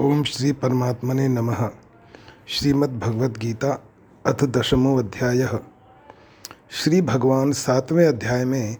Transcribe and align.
ओम 0.00 0.24
श्री 0.24 0.52
परमात्मने 0.52 1.28
नमः। 1.28 1.70
श्रीमद्भगवद्गीता 2.48 3.84
अथ 4.26 4.44
दशमो 4.44 4.98
अध्याय। 4.98 5.58
श्री 6.70 7.02
भगवान 7.02 7.52
सातवें 7.52 8.08
अध्याय 8.08 8.44
में 8.44 8.76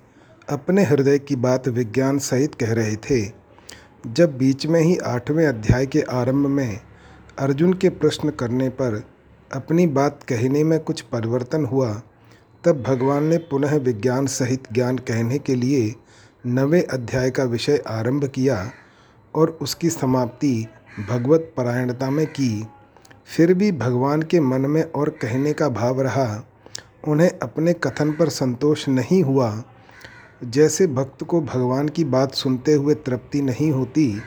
अपने 0.48 0.84
हृदय 0.84 1.18
की 1.18 1.36
बात 1.36 1.68
विज्ञान 1.68 2.18
सहित 2.18 2.54
कह 2.54 2.72
रहे 2.72 2.96
थे। 2.96 3.32
जब 4.06 4.38
बीच 4.38 4.66
में 4.66 4.80
ही 4.80 4.96
आठवें 4.96 5.46
अध्याय 5.46 5.86
के 5.86 6.00
आरंभ 6.00 6.46
में 6.46 6.80
अर्जुन 7.38 7.72
के 7.72 7.88
प्रश्न 7.88 8.30
करने 8.30 8.68
पर 8.68 9.04
अपनी 9.52 9.86
बात 9.86 10.22
कहने 10.28 10.64
में 10.64 10.80
कुछ 10.80 11.00
परिवर्तन 11.00 11.64
हुआ, 11.64 12.02
तब 12.64 12.82
भगवान 12.82 13.24
ने 13.24 13.38
पुनः 13.38 13.76
विज्ञान 13.76 14.26
सहित 14.26 14.72
ज्ञान 14.72 14.98
कहने 14.98 15.38
के 15.38 15.54
लिए 15.54 15.94
नवे 16.46 16.82
अध्याय 16.82 17.30
का 17.30 17.44
विषय 17.44 17.82
आरंभ 17.86 18.24
किया 18.24 18.70
और 19.34 19.58
उसकी 19.62 19.90
समाप्ति 19.90 20.66
भगवत 20.98 21.52
परायणता 21.56 22.10
में 22.10 22.26
की। 22.26 22.66
फिर 23.36 23.54
भी 23.54 23.72
भगवान 23.72 24.22
के 24.22 24.40
मन 24.40 24.60
में 24.60 24.82
और 24.82 25.08
कहने 25.08 25.52
का 25.52 25.68
भाव 25.68 26.00
रहा, 26.00 26.44
उन्हें 27.08 27.30
अपने 27.42 27.72
कथन 27.72 28.12
पर 28.12 28.28
संतोष 28.28 28.88
नहीं 28.88 29.22
हुआ। 29.22 29.64
जैसे 30.44 30.86
भक्त 30.86 31.24
को 31.24 31.40
भगवान 31.40 31.88
की 31.88 32.04
बात 32.04 32.34
सुनते 32.34 32.72
हुए 32.72 32.94
तृप्ति 32.94 33.42
नहीं 33.42 33.70
होती, 33.70 34.22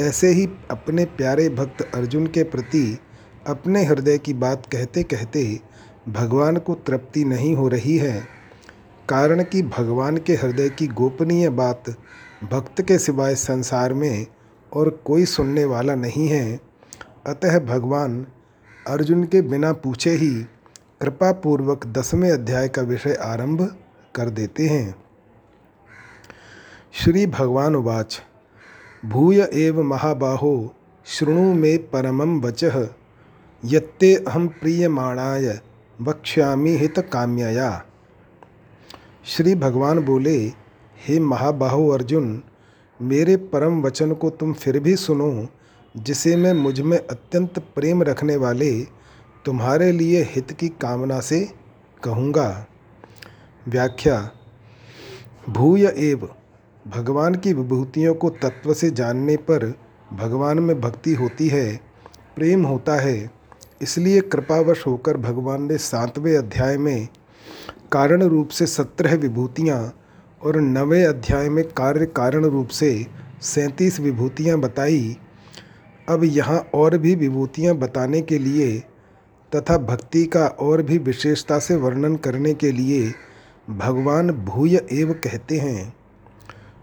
ऐसे 0.00 0.28
ही 0.28 0.48
अपने 0.70 1.04
प्यारे 1.04 1.48
भक्त 1.48 1.90
अर्जुन 1.94 2.26
के 2.26 2.42
प्रति 2.42 2.98
अपने 3.46 3.84
हृदय 3.84 4.18
की 4.18 4.34
बात 4.34 4.66
कहते 4.66 5.02
कहते 5.02 5.60
भगवान 6.08 6.56
को 6.56 6.74
तृप्ति 6.74 7.24
नहीं 7.24 7.56
हो 7.56 7.68
रही 7.68 7.98
है। 7.98 8.20
कारण 9.08 9.42
कि 9.42 9.62
भगवान 9.62 10.16
के 10.16 10.34
हृदय 10.34 10.68
की 10.68 10.86
गोपनीय 10.86 11.48
बात 11.48 11.90
भक्त 12.50 12.82
के 12.82 12.98
सिवाय 12.98 13.34
संसार 13.34 13.94
में 13.94 14.26
और 14.72 14.88
कोई 15.04 15.24
सुनने 15.24 15.64
वाला 15.64 15.94
नहीं 15.94 16.28
है। 16.28 16.60
अतः 17.26 17.58
भगवान 17.58 18.26
अर्जुन 18.86 19.24
के 19.24 19.42
बिना 19.42 19.72
पूछे 19.72 20.10
ही 20.10 20.30
कृपा 21.00 21.32
पूर्वक 21.32 21.86
दसवें 21.86 22.30
अध्याय 22.30 22.68
का 22.68 22.82
विषय 22.82 23.14
आरंभ 23.14 23.76
कर 24.14 24.30
देते 24.30 24.66
हैं। 24.66 24.94
श्री 26.92 27.26
भगवान 27.26 27.76
उवाच, 27.76 28.20
भूय 29.04 29.48
एव 29.52 29.82
महाबाहो, 29.82 30.74
शृणु 31.06 31.54
मे 31.54 31.76
परमं 31.76 32.40
वचः, 32.40 32.88
यत्ते 33.64 34.14
अहम 34.14 34.48
प्रीयमाणाय 34.48 35.60
वक्ष्यामी 36.00 36.70
हित 36.70 36.98
काम्यया 36.98 37.84
श्री 39.24 39.54
भगवान 39.54 39.98
बोले, 39.98 40.36
हे 41.06 41.18
महाबाहो 41.20 41.88
अर्जुन 41.88 42.42
मेरे 43.00 43.36
परम 43.36 43.80
वचन 43.82 44.12
को 44.12 44.30
तुम 44.30 44.52
फिर 44.52 44.78
भी 44.78 44.94
सुनो, 44.96 45.46
जिसे 45.94 46.34
मैं 46.36 46.52
मुझमें 46.54 46.98
अत्यंत 46.98 47.58
प्रेम 47.74 48.02
रखने 48.02 48.36
वाले 48.36 48.70
तुम्हारे 49.44 49.90
लिए 49.92 50.22
हित 50.30 50.52
की 50.52 50.68
कामना 50.80 51.20
से 51.20 51.40
कहूँगा। 52.02 52.66
व्याख्या, 53.68 54.30
भूय 55.48 55.86
एव, 55.86 56.28
भगवान 56.84 57.34
की 57.34 57.52
विभूतियों 57.52 58.14
को 58.14 58.30
तत्व 58.42 58.72
से 58.74 58.90
जानने 58.90 59.36
पर 59.36 59.66
भगवान 60.12 60.58
में 60.58 60.80
भक्ति 60.80 61.14
होती 61.14 61.48
है, 61.48 61.80
प्रेम 62.36 62.64
होता 62.64 62.96
है, 62.96 63.30
इसलिए 63.82 64.20
कृपावश 64.20 64.86
होकर 64.86 65.16
भगवान 65.16 65.62
ने 65.62 65.78
सातवें 65.78 66.36
अध्याय 66.36 66.76
में 66.78 67.08
कारण 67.92 68.22
रूप 68.22 68.48
से 68.48 68.66
सत्रह 68.66 69.14
विभूतियाँ 69.16 69.82
और 70.42 70.56
नवे 70.56 71.02
अध्याय 71.04 71.48
में 71.48 71.64
कार्य 71.68 72.06
कारण 72.06 72.44
रूप 72.44 72.68
से 72.68 73.06
सैंतीस 73.42 74.00
विभूतियाँ 74.00 74.58
बताई। 74.58 75.16
अब 76.08 76.24
यहाँ 76.24 76.58
और 76.74 76.96
भी 76.98 77.14
विभूतियाँ 77.14 77.74
बताने 77.74 78.20
के 78.20 78.38
लिए 78.38 78.78
तथा 79.56 79.76
भक्ति 79.78 80.24
का 80.26 80.46
और 80.46 80.82
भी 80.82 80.98
विशेषता 80.98 81.58
से 81.58 81.76
वर्णन 81.76 82.16
करने 82.16 82.54
के 82.54 82.72
लिए 82.72 83.12
भगवान 83.70 84.30
भूय 84.30 84.76
एव 84.92 85.12
कहते 85.12 85.58
हैं। 85.58 85.94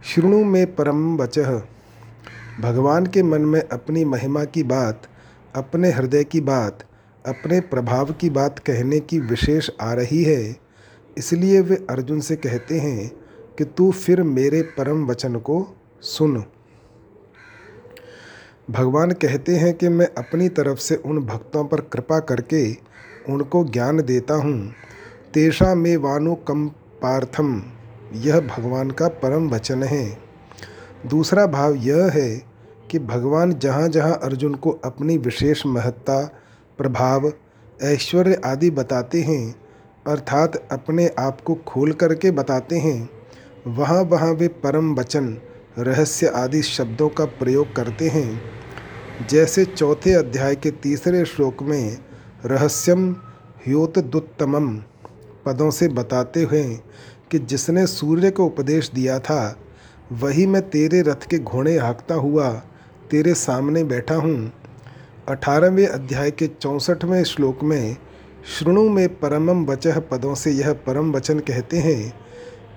श्रृणु 0.03 0.43
में 0.43 0.75
परम 0.75 1.17
वचह 1.17 1.61
भगवान 2.61 3.05
के 3.05 3.23
मन 3.23 3.41
में 3.41 3.61
अपनी 3.61 4.05
महिमा 4.05 4.43
की 4.43 4.63
बात, 4.63 5.07
अपने 5.55 5.91
हृदय 5.91 6.23
की 6.23 6.41
बात, 6.41 6.85
अपने 7.25 7.59
प्रभाव 7.59 8.13
की 8.13 8.29
बात 8.29 8.59
कहने 8.59 8.99
की 8.99 9.19
विशेष 9.19 9.69
आ 9.81 9.93
रही 9.93 10.23
है। 10.23 10.55
इसलिए 11.17 11.61
वे 11.61 11.85
अर्जुन 11.89 12.19
से 12.19 12.35
कहते 12.35 12.79
हैं 12.79 13.11
कि 13.57 13.65
तू 13.65 13.91
फिर 13.91 14.23
मेरे 14.23 14.61
परम 14.61 15.05
वचन 15.05 15.35
को 15.35 15.75
सुन। 16.01 16.43
भगवान 18.71 19.11
कहते 19.11 19.55
हैं 19.55 19.73
कि 19.73 19.89
मैं 19.89 20.05
अपनी 20.05 20.49
तरफ़ 20.49 20.79
से 20.79 20.95
उन 20.95 21.19
भक्तों 21.19 21.65
पर 21.65 21.81
कृपा 21.81 22.19
करके 22.19 22.73
उनको 23.29 23.63
ज्ञान 23.63 24.01
देता 24.01 24.33
हूँ। 24.33 24.73
तेषा 25.33 25.75
में 25.75 25.97
वानु 25.97 26.35
कम 26.35 26.67
पार्थम, 26.69 27.63
यह 28.13 28.39
भगवान 28.39 28.91
का 28.91 29.07
परम 29.07 29.49
वचन 29.49 29.83
है। 29.83 30.17
दूसरा 31.05 31.45
भाव 31.45 31.75
यह 31.75 32.11
है 32.13 32.43
कि 32.91 32.99
भगवान 32.99 33.53
जहाँ 33.53 33.87
जहाँ 33.89 34.19
अर्जुन 34.23 34.55
को 34.55 34.71
अपनी 34.71 35.17
विशेष 35.17 35.65
महत्ता, 35.65 36.23
प्रभाव, 36.77 37.33
ऐश्वर्य 37.81 38.41
आदि 38.45 38.69
बताते 38.71 39.21
हैं, 39.21 39.55
अर्थात 40.07 40.67
अपने 40.71 41.07
आप 41.19 41.41
को 41.41 41.55
खोल 41.55 41.91
करके 41.91 42.31
बताते 42.31 42.77
हैं 42.77 43.16
वहाँ 43.67 44.01
वहाँ 44.01 44.31
वे 44.31 44.47
परम 44.47 44.93
वचन, 44.95 45.25
रहस्य 45.77 46.27
आदि 46.27 46.61
शब्दों 46.61 47.07
का 47.09 47.25
प्रयोग 47.25 47.75
करते 47.75 48.07
हैं। 48.07 48.41
जैसे 49.29 49.65
चौथे 49.65 50.13
अध्याय 50.13 50.55
के 50.55 50.71
तीसरे 50.71 51.25
श्लोक 51.25 51.63
में 51.63 51.97
रहस्यम 52.45 53.11
ह्योतदुत्तमम 53.65 54.75
पदों 55.45 55.69
से 55.71 55.87
बताते 55.87 56.43
हुए 56.43 56.63
कि 57.31 57.39
जिसने 57.39 57.85
सूर्य 57.87 58.31
को 58.31 58.45
उपदेश 58.45 58.91
दिया 58.95 59.19
था, 59.19 59.59
वही 60.11 60.45
मैं 60.45 60.61
तेरे 60.69 61.01
रथ 61.01 61.27
के 61.29 61.39
घोड़े 61.39 61.77
हाँकता 61.77 62.15
हुआ 62.15 62.49
तेरे 63.11 63.33
सामने 63.33 63.83
बैठा 63.83 64.15
हूँ। 64.15 64.51
अठारहवें 65.27 65.87
अध्याय 65.87 66.31
के 66.31 66.47
चौंसठवें 66.47 67.23
श्लोक 67.23 67.63
में, 67.63 67.97
श्रृणु 68.57 68.89
में 68.89 69.07
परमम 69.19 69.65
वचह 69.65 69.99
पदों 69.99 70.35
से 70.35 70.51
यह 70.51 70.73
परम 70.73 71.11
वचन 71.11 71.39
कहते 71.39 71.77
हैं 71.77 72.26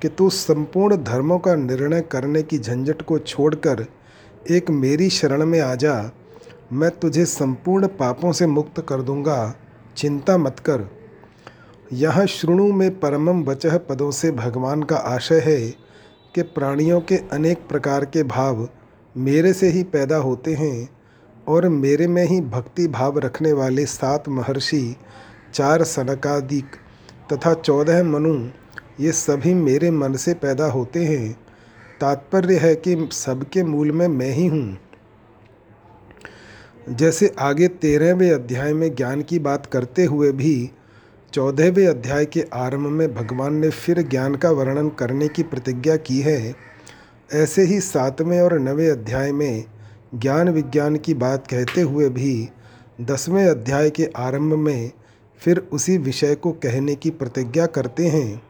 कि 0.02 0.08
तू 0.08 0.30
संपूर्ण 0.30 0.96
धर्मों 0.96 1.38
का 1.38 1.54
निर्णय 1.54 2.00
करने 2.00 2.42
की 2.42 2.58
झंझट 2.58 3.02
को 3.02 3.18
छोड़कर 3.18 3.86
एक 4.50 4.70
मेरी 4.70 5.10
शरण 5.10 5.46
में 5.46 5.60
आ 5.60 5.74
जा। 5.74 6.10
मैं 6.72 6.90
तुझे 6.90 7.24
संपूर्ण 7.24 7.86
पापों 7.86 8.32
से 8.32 8.46
मुक्त 8.46 8.86
कर 8.88 9.02
दूँगा। 9.02 9.54
चिंता 9.96 10.38
मत 10.38 10.58
कर। 10.58 10.90
यह 11.92 12.24
श्रृणु 12.24 12.72
में 12.72 13.00
परमम 13.00 13.42
वचह 13.42 13.78
पदों 13.78 14.10
से 14.10 14.30
भगवान 14.30 14.82
का 14.82 14.96
आशय 14.96 15.40
है 15.40 15.70
कि 16.34 16.42
प्राणियों 16.42 17.00
के 17.00 17.16
अनेक 17.16 17.58
प्रकार 17.68 18.04
के 18.04 18.22
भाव 18.22 18.68
मेरे 19.16 19.52
से 19.52 19.68
ही 19.68 19.82
पैदा 19.82 20.16
होते 20.16 20.54
हैं 20.54 20.88
और 21.48 21.68
मेरे 21.68 22.06
में 22.06 22.24
ही 22.24 22.40
भक्ति 22.40 22.86
भाव 22.88 23.18
रखने 23.18 23.52
वाले 23.52 23.86
सात 23.86 24.28
महर्षि, 24.28 24.96
चार 25.54 25.84
सनकादिक 25.84 26.64
तथा 27.32 27.54
चौदह 27.54 28.04
मनु 28.04 28.59
ये 29.00 29.12
सभी 29.12 29.54
मेरे 29.54 29.90
मन 29.90 30.14
से 30.14 30.34
पैदा 30.34 30.66
होते 30.66 31.04
हैं। 31.04 31.32
तात्पर्य 32.00 32.56
है 32.56 32.74
कि 32.74 33.08
सबके 33.12 33.62
मूल 33.62 33.92
में 33.92 34.08
मैं 34.08 34.30
ही 34.30 34.46
हूँ। 34.46 34.78
जैसे 36.90 37.34
आगे 37.38 37.68
तेरहवें 37.68 38.30
अध्याय 38.30 38.72
में 38.72 38.94
ज्ञान 38.94 39.22
की 39.22 39.38
बात 39.38 39.66
करते 39.66 40.04
हुए 40.04 40.32
भी 40.32 40.70
चौदहवें 41.32 41.86
अध्याय 41.86 42.24
के 42.24 42.44
आरंभ 42.52 42.86
में 42.86 43.14
भगवान 43.14 43.54
ने 43.54 43.70
फिर 43.70 44.02
ज्ञान 44.02 44.34
का 44.34 44.50
वर्णन 44.50 44.88
करने 44.88 45.28
की 45.28 45.42
प्रतिज्ञा 45.42 45.96
की 45.96 46.20
है। 46.20 46.54
ऐसे 47.32 47.62
ही 47.62 47.80
सातवें 47.80 48.40
और 48.40 48.58
नवें 48.58 48.90
अध्याय 48.90 49.32
में 49.32 49.64
ज्ञान 50.14 50.48
विज्ञान 50.48 50.96
की 50.96 51.14
बात 51.14 51.46
कहते 51.46 51.80
हुए 51.80 52.08
भी 52.08 52.48
दसवें 53.00 53.46
अध्याय 53.46 53.90
के 53.90 54.10
आरंभ 54.16 54.54
में 54.54 54.90
फिर 55.38 55.58
उसी 55.72 55.98
विषय 55.98 56.34
को 56.34 56.52
कहने 56.52 56.94
की 56.94 57.10
प्रतिज्ञा 57.10 57.66
करते 57.66 58.06
हैं। 58.06 58.49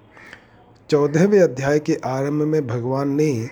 चौदहवें 0.90 1.40
अध्याय 1.40 1.78
के 1.78 1.94
आरंभ 2.04 2.42
में 2.42 2.66
भगवान 2.66 3.08
ने 3.08 3.48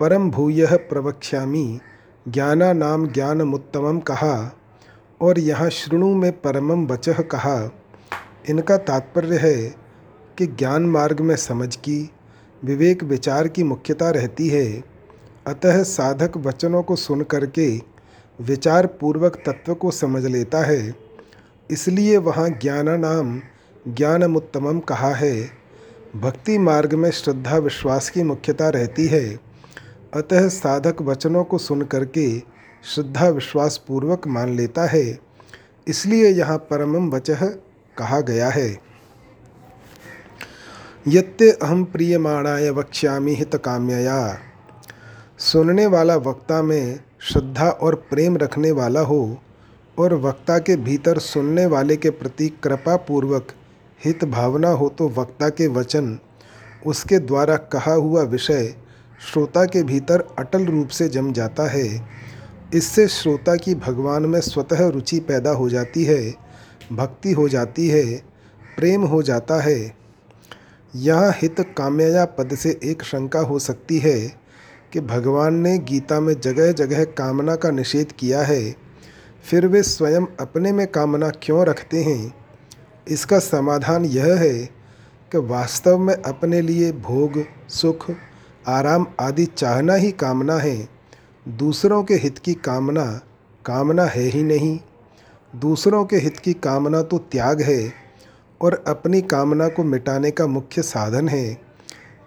परम 0.00 0.30
भूय 0.30 0.66
प्रवक्ष्यामी, 0.66 1.80
ज्ञाना 2.28 2.72
नाम 2.72 3.06
ज्ञानमुत्तमम 3.08 3.98
कहा 3.98 4.58
और 5.20 5.38
यहाँ 5.38 5.70
श्रृणु 5.70 6.14
में 6.14 6.32
परमम 6.32 6.86
वचह 6.86 7.12
कहा, 7.12 7.70
इनका 8.48 8.76
तात्पर्य 8.76 9.36
है 9.36 9.74
कि 10.38 10.46
ज्ञान 10.46 10.82
मार्ग 10.82 11.20
में 11.20 11.36
समझ 11.36 11.76
की, 11.76 12.10
विवेक 12.64 13.04
विचार 13.04 13.48
की 13.48 13.62
मुख्यता 13.62 14.10
रहती 14.10 14.48
है। 14.48 14.84
अतः 15.46 15.82
साधक 15.82 16.36
वचनों 16.36 16.82
को 16.82 16.96
सुन 16.96 17.22
करके 17.22 17.80
विचार 18.40 18.86
पूर्वक 18.86 19.42
तत्व 19.46 19.74
को 19.74 19.90
समझ 19.90 20.24
लेता 20.24 20.58
है। 20.58 20.94
इसलिए 21.70 22.16
वहाँ 22.16 22.48
ज्ञाना 22.50 22.96
नाम 22.96 23.40
ज्ञानमुत्तमम 23.88 24.78
कहा 24.78 25.14
है। 25.14 25.59
भक्ति 26.16 26.58
मार्ग 26.58 26.94
में 26.94 27.10
श्रद्धा 27.10 27.56
विश्वास 27.56 28.10
की 28.10 28.22
मुख्यता 28.22 28.68
रहती 28.68 29.06
है। 29.06 29.40
अतः 30.14 30.48
साधक 30.48 31.02
वचनों 31.02 31.44
को 31.44 31.58
सुन 31.58 31.82
करके 31.82 32.38
श्रद्धा 32.84 33.28
विश्वास 33.28 33.76
पूर्वक 33.88 34.26
मान 34.26 34.56
लेता 34.56 34.86
है। 34.86 35.18
इसलिए 35.88 36.28
यहाँ 36.28 36.58
परमम 36.58 37.10
वचह 37.10 37.46
कहा 37.98 38.20
गया 38.20 38.48
है। 38.48 38.78
यत्ते 41.08 41.50
अहम 41.50 41.84
प्रियमाणाय 41.84 42.70
वक्ष्यामि 42.70 43.34
हित 43.34 43.56
काम्यया 43.56 44.38
सुनने 45.38 45.86
वाला 45.86 46.16
वक्ता 46.16 46.62
में 46.62 47.00
श्रद्धा 47.20 47.70
और 47.70 47.94
प्रेम 48.10 48.36
रखने 48.36 48.70
वाला 48.70 49.00
हो 49.00 49.38
और 49.98 50.14
वक्ता 50.14 50.58
के 50.58 50.76
भीतर 50.76 51.18
सुनने 51.18 51.66
वाले 51.66 51.96
के 51.96 52.10
प्रति 52.10 52.48
कृपा 52.48 52.96
पूर्वक 52.96 53.52
हित 54.00 54.24
भावना 54.24 54.68
हो 54.68 54.88
तो 54.88 55.08
वक्ता 55.08 55.48
के 55.48 55.66
वचन, 55.68 56.18
उसके 56.86 57.18
द्वारा 57.18 57.56
कहा 57.72 57.92
हुआ 57.92 58.22
विषय 58.22 58.74
श्रोता 59.32 59.64
के 59.64 59.82
भीतर 59.82 60.26
अटल 60.38 60.64
रूप 60.66 60.88
से 60.88 61.08
जम 61.08 61.32
जाता 61.32 61.68
है। 61.70 61.86
इससे 62.74 63.06
श्रोता 63.08 63.56
की 63.56 63.74
भगवान 63.76 64.26
में 64.26 64.40
स्वतः 64.40 64.86
रुचि 64.88 65.18
पैदा 65.20 65.50
हो 65.50 65.68
जाती 65.70 66.04
है, 66.04 66.34
भक्ति 66.92 67.32
हो 67.32 67.48
जाती 67.48 67.88
है, 67.88 68.04
प्रेम 68.76 69.02
हो 69.02 69.22
जाता 69.22 69.60
है। 69.62 69.94
यहाँ 70.94 71.30
हित 71.32 71.60
काम्यया 71.78 72.24
पद 72.24 72.54
से 72.54 72.78
एक 72.84 73.02
शंका 73.02 73.40
हो 73.40 73.58
सकती 73.58 73.98
है 73.98 74.18
कि 74.92 75.00
भगवान 75.00 75.54
ने 75.54 75.76
गीता 75.78 76.20
में 76.20 76.34
जगह 76.40 76.72
जगह 76.72 77.04
कामना 77.04 77.56
का 77.56 77.70
निषेध 77.70 78.12
किया 78.12 78.42
है, 78.42 78.74
फिर 79.44 79.66
वे 79.66 79.82
स्वयं 79.82 80.26
अपने 80.40 80.72
में 80.72 80.86
कामना 80.86 81.30
क्यों 81.42 81.64
रखते 81.66 82.02
हैं? 82.02 82.39
इसका 83.06 83.38
समाधान 83.38 84.04
यह 84.04 84.34
है 84.34 84.54
कि 85.32 85.38
वास्तव 85.38 85.98
में 85.98 86.14
अपने 86.14 86.60
लिए 86.60 86.90
भोग, 86.92 87.44
सुख, 87.68 88.10
आराम 88.68 89.06
आदि 89.20 89.46
चाहना 89.46 89.94
ही 89.94 90.10
कामना 90.12 90.56
है। 90.56 90.88
दूसरों 91.46 92.02
के 92.04 92.14
हित 92.14 92.38
की 92.38 92.54
कामना 92.54 93.04
कामना 93.64 94.04
है 94.04 94.22
ही 94.22 94.42
नहीं। 94.42 94.78
दूसरों 95.52 96.04
के 96.04 96.16
हित 96.16 96.38
की 96.38 96.52
कामना 96.54 97.02
तो 97.02 97.18
त्याग 97.18 97.62
है 97.62 97.92
और 98.60 98.82
अपनी 98.86 99.20
कामना 99.22 99.68
को 99.68 99.84
मिटाने 99.84 100.30
का 100.30 100.46
मुख्य 100.46 100.82
साधन 100.82 101.28
है। 101.28 101.60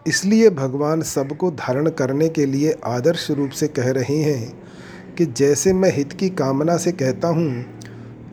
इसलिए 0.05 0.49
भगवान 0.49 1.01
सबको 1.01 1.51
धारण 1.51 1.89
करने 1.89 2.29
के 2.29 2.45
लिए 2.45 2.75
आदर्श 2.85 3.29
रूप 3.31 3.49
से 3.49 3.67
कह 3.67 3.91
रहे 3.91 4.17
हैं 4.17 5.15
कि 5.15 5.25
जैसे 5.27 5.73
मैं 5.73 5.91
हित 5.91 6.13
की 6.13 6.29
कामना 6.29 6.77
से 6.77 6.91
कहता 6.91 7.27
हूँ, 7.27 7.65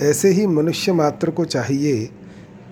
ऐसे 0.00 0.28
ही 0.28 0.46
मनुष्य 0.46 0.92
मात्र 0.92 1.30
को 1.30 1.44
चाहिए 1.44 2.08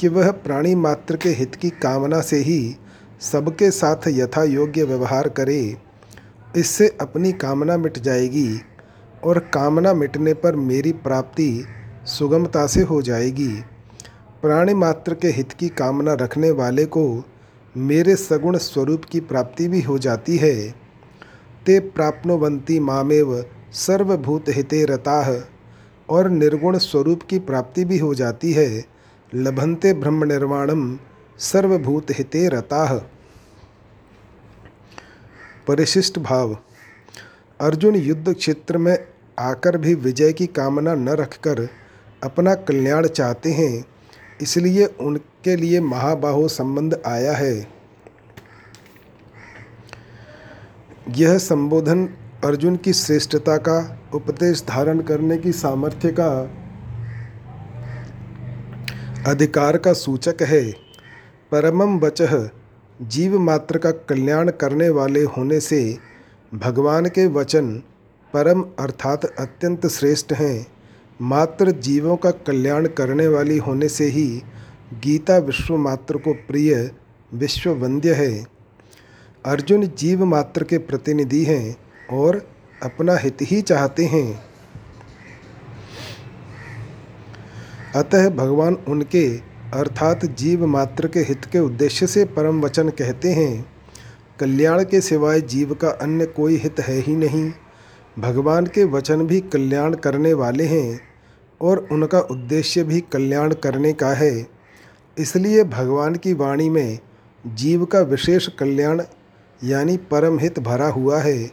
कि 0.00 0.08
वह 0.08 0.30
प्राणी 0.30 0.74
मात्र 0.74 1.16
के 1.16 1.28
हित 1.28 1.54
की 1.54 1.70
कामना 1.82 2.20
से 2.20 2.36
ही 2.38 2.76
सबके 3.22 3.70
साथ 3.70 4.08
यथा 4.08 4.42
योग्य 4.44 4.82
व्यवहार 4.82 5.28
करे, 5.28 5.76
इससे 6.56 6.88
अपनी 7.00 7.32
कामना 7.34 7.76
मिट 7.76 7.98
जाएगी 7.98 8.60
और 9.24 9.38
कामना 9.54 9.92
मिटने 9.94 10.34
पर 10.34 10.56
मेरी 10.56 10.92
प्राप्ति 10.92 11.64
सुगमता 12.08 12.66
से 12.66 12.82
हो 12.82 13.00
जाएगी। 13.02 13.48
प्राणी 14.42 14.74
मात्र 14.74 15.14
के 15.14 15.28
हित 15.28 15.52
की 15.52 15.68
कामना 15.68 16.12
रखने 16.14 16.50
वाले 16.50 16.84
को 16.86 17.24
मेरे 17.74 18.14
सगुण 18.16 18.56
स्वरूप 18.56 19.04
की 19.04 19.20
प्राप्ति 19.20 19.68
भी 19.68 19.80
हो 19.80 19.98
जाती 19.98 20.36
है। 20.36 20.54
ते 21.66 21.78
प्राप्नुवंती 21.80 22.78
मामेव 22.80 23.44
सर्वभूत 23.76 24.44
हिते 24.48 24.84
रताह 24.84 25.30
और 26.08 26.28
निर्गुण 26.30 26.78
स्वरूप 26.78 27.22
की 27.22 27.38
प्राप्ति 27.40 27.84
भी 27.84 27.98
हो 27.98 28.14
जाती 28.14 28.52
है। 28.52 28.84
लभंते 29.34 29.92
ब्रह्म 29.92 30.24
निर्वाणम 30.24 30.98
सर्वभूत 31.38 32.10
हिते 32.10 32.48
रताह 32.48 32.94
परिशिष्ट 35.66 36.18
भाव, 36.18 36.56
अर्जुन 37.60 37.94
युद्ध 37.94 38.32
क्षेत्र 38.34 38.78
में 38.78 38.96
आकर 39.38 39.76
भी 39.76 39.94
विजय 39.94 40.32
की 40.32 40.46
कामना 40.46 40.94
न 40.94 41.08
रखकर 41.08 41.68
अपना 42.24 42.54
कल्याण 42.54 43.06
चाहते 43.06 43.50
हैं, 43.52 43.84
इसलिए 44.42 44.86
उनके 44.86 45.56
लिए 45.56 45.80
महाबाहो 45.80 46.48
संबंध 46.48 47.00
आया 47.06 47.32
है। 47.32 47.68
यह 51.16 51.38
संबोधन 51.38 52.08
अर्जुन 52.44 52.76
की 52.76 52.92
श्रेष्ठता 52.92 53.56
का, 53.56 54.00
उपदेश 54.14 54.64
धारण 54.68 55.00
करने 55.00 55.36
की 55.38 55.52
सामर्थ्य 55.52 56.12
का 56.12 56.28
अधिकार 59.26 59.76
का 59.76 59.92
सूचक 59.92 60.42
है। 60.42 60.72
परमम 61.52 61.98
वचह 61.98 62.48
जीव 63.02 63.38
मात्र 63.38 63.78
का 63.78 63.90
कल्याण 63.90 64.50
करने 64.50 64.88
वाले 64.88 65.22
होने 65.22 65.60
से 65.60 65.98
भगवान 66.54 67.06
के 67.06 67.26
वचन 67.26 67.82
परम 68.34 68.64
अर्थात 68.78 69.24
अत्यंत 69.24 69.86
श्रेष्ठ 69.86 70.32
हैं। 70.32 70.66
मात्र 71.22 71.70
जीवों 71.70 72.16
का 72.16 72.30
कल्याण 72.30 72.86
करने 72.86 73.28
वाली 73.28 73.58
होने 73.58 73.88
से 73.88 74.04
ही 74.04 74.42
गीता 74.94 75.38
विश्व 75.38 75.76
मात्र 75.76 76.16
को 76.16 76.32
प्रिय 76.32 76.90
विश्व 77.34 77.70
वंद्य 77.70 78.14
है। 78.14 78.44
अर्जुन 79.46 79.86
जीव 79.98 80.24
मात्र 80.24 80.64
के 80.64 80.78
प्रतिनिधि 80.78 81.44
हैं 81.44 81.76
और 82.12 82.48
अपना 82.82 83.16
हित 83.16 83.38
ही 83.42 83.62
चाहते 83.62 84.04
हैं। 84.04 84.47
अतः 87.96 88.30
भगवान 88.30 88.74
उनके, 88.74 89.36
अर्थात 89.74 90.24
जीव 90.24 90.66
मात्र 90.66 91.08
के 91.08 91.20
हित 91.20 91.44
के 91.44 91.58
उद्देश्य 91.58 92.06
से 92.06 92.24
परम 92.24 92.60
वचन 92.60 92.88
कहते 92.88 93.32
हैं, 93.32 93.66
कल्याण 94.40 94.84
के 94.84 95.00
सिवाय 95.00 95.40
जीव 95.40 95.74
का 95.74 95.88
अन्य 95.88 96.26
कोई 96.26 96.56
हित 96.56 96.80
है 96.80 97.00
ही 97.00 97.16
नहीं। 97.16 97.52
भगवान 98.18 98.66
के 98.66 98.84
वचन 98.84 99.26
भी 99.26 99.40
कल्याण 99.40 99.94
करने 99.94 100.34
वाले 100.34 100.64
हैं, 100.64 101.00
और 101.60 101.88
उनका 101.92 102.20
उद्देश्य 102.20 102.82
भी 102.82 103.00
कल्याण 103.00 103.54
करने 103.54 103.92
का 103.92 104.08
है। 104.08 104.46
इसलिए 105.18 105.64
भगवान 105.64 106.14
की 106.14 106.32
वाणी 106.32 106.70
में 106.70 106.98
जीव 107.46 107.84
का 107.84 108.00
विशेष 108.00 108.48
कल्याण, 108.48 109.02
यानी 109.64 109.96
परम 109.96 110.38
हित 110.38 110.58
भरा 110.58 110.88
हुआ 110.88 111.18
है। 111.18 111.50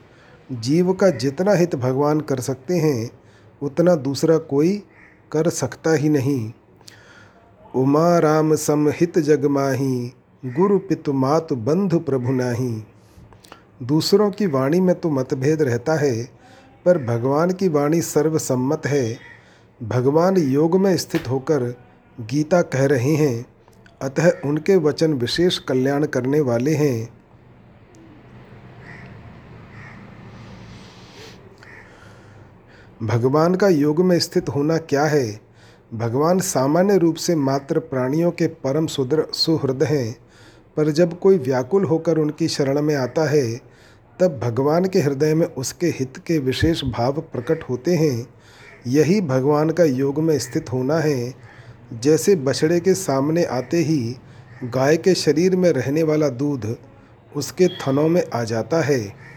जीव 0.51 0.93
का 0.93 1.09
जितना 1.09 1.53
हित 1.53 1.75
भगवान 1.75 2.19
कर 2.19 2.39
सकते 2.39 2.73
हैं, 2.73 3.09
उतना 3.61 3.95
दूसरा 3.95 4.37
कोई 4.37 4.83
कर 5.31 5.49
सकता 5.49 5.93
ही 5.93 6.09
नहीं। 6.09 6.51
उमा 7.75 8.19
राम 8.19 8.55
समहित 8.55 9.19
जग 9.19 9.45
माही, 9.45 10.13
गुरु 10.45 10.79
पितु 10.79 11.13
मातु 11.13 11.55
बंधु 11.55 11.99
प्रभु 11.99 12.31
नाही। 12.31 12.83
दूसरों 13.83 14.31
की 14.31 14.45
वाणी 14.45 14.79
में 14.79 14.99
तो 14.99 15.09
मतभेद 15.09 15.61
रहता 15.61 15.93
है, 15.93 16.23
पर 16.85 16.97
भगवान 17.05 17.51
की 17.51 17.67
वाणी 17.67 18.01
सर्वसम्मत 18.01 18.85
है। 18.85 19.17
भगवान 19.83 20.37
योग 20.37 20.79
में 20.79 20.97
स्थित 20.97 21.27
होकर 21.29 21.63
गीता 22.19 22.61
कह 22.61 22.85
रहे 22.85 23.15
हैं, 23.15 23.45
अतः 24.01 24.31
उनके 24.45 24.75
वचन 24.75 25.13
विशेष 25.13 25.57
कल्याण 25.57 26.05
करने 26.05 26.39
वाले 26.39 26.75
हैं। 26.75 27.24
भगवान 33.05 33.55
का 33.55 33.67
योग 33.67 34.05
में 34.05 34.19
स्थित 34.19 34.49
होना 34.49 34.77
क्या 34.77 35.03
है? 35.03 35.39
भगवान 35.93 36.39
सामान्य 36.39 36.97
रूप 36.97 37.15
से 37.15 37.35
मात्र 37.35 37.79
प्राणियों 37.79 38.31
के 38.31 38.47
परम 38.47 38.87
सुदृढ़, 38.87 39.25
सुहृद 39.33 39.83
हैं। 39.83 40.17
पर 40.77 40.91
जब 40.91 41.19
कोई 41.19 41.37
व्याकुल 41.37 41.83
होकर 41.83 42.17
उनकी 42.17 42.47
शरण 42.47 42.81
में 42.81 42.95
आता 42.95 43.29
है, 43.29 43.61
तब 44.19 44.39
भगवान 44.43 44.85
के 44.85 44.99
हृदय 44.99 45.33
में 45.33 45.47
उसके 45.47 45.87
हित 45.87 46.13
के 46.27 46.39
विशेष 46.39 46.83
भाव 46.83 47.13
प्रकट 47.13 47.63
होते 47.69 47.95
हैं। 47.95 48.27
यही 48.87 49.21
भगवान 49.21 49.69
का 49.69 49.83
योग 49.83 50.19
में 50.19 50.39
स्थित 50.39 50.73
होना 50.73 50.97
है। 50.97 51.33
जैसे 51.93 52.35
बछड़े 52.35 52.79
के 52.79 52.93
सामने 52.93 53.43
आते 53.43 53.77
ही 53.77 54.15
गाय 54.63 54.97
के 54.97 55.15
शरीर 55.15 55.55
में 55.55 55.69
रहने 55.69 56.03
वाला 56.03 56.29
दूध 56.29 56.77
उसके 57.35 57.67
थनों 57.67 58.09
में 58.09 58.23
आ 58.33 58.43
जाता 58.43 58.81
है। 58.81 59.34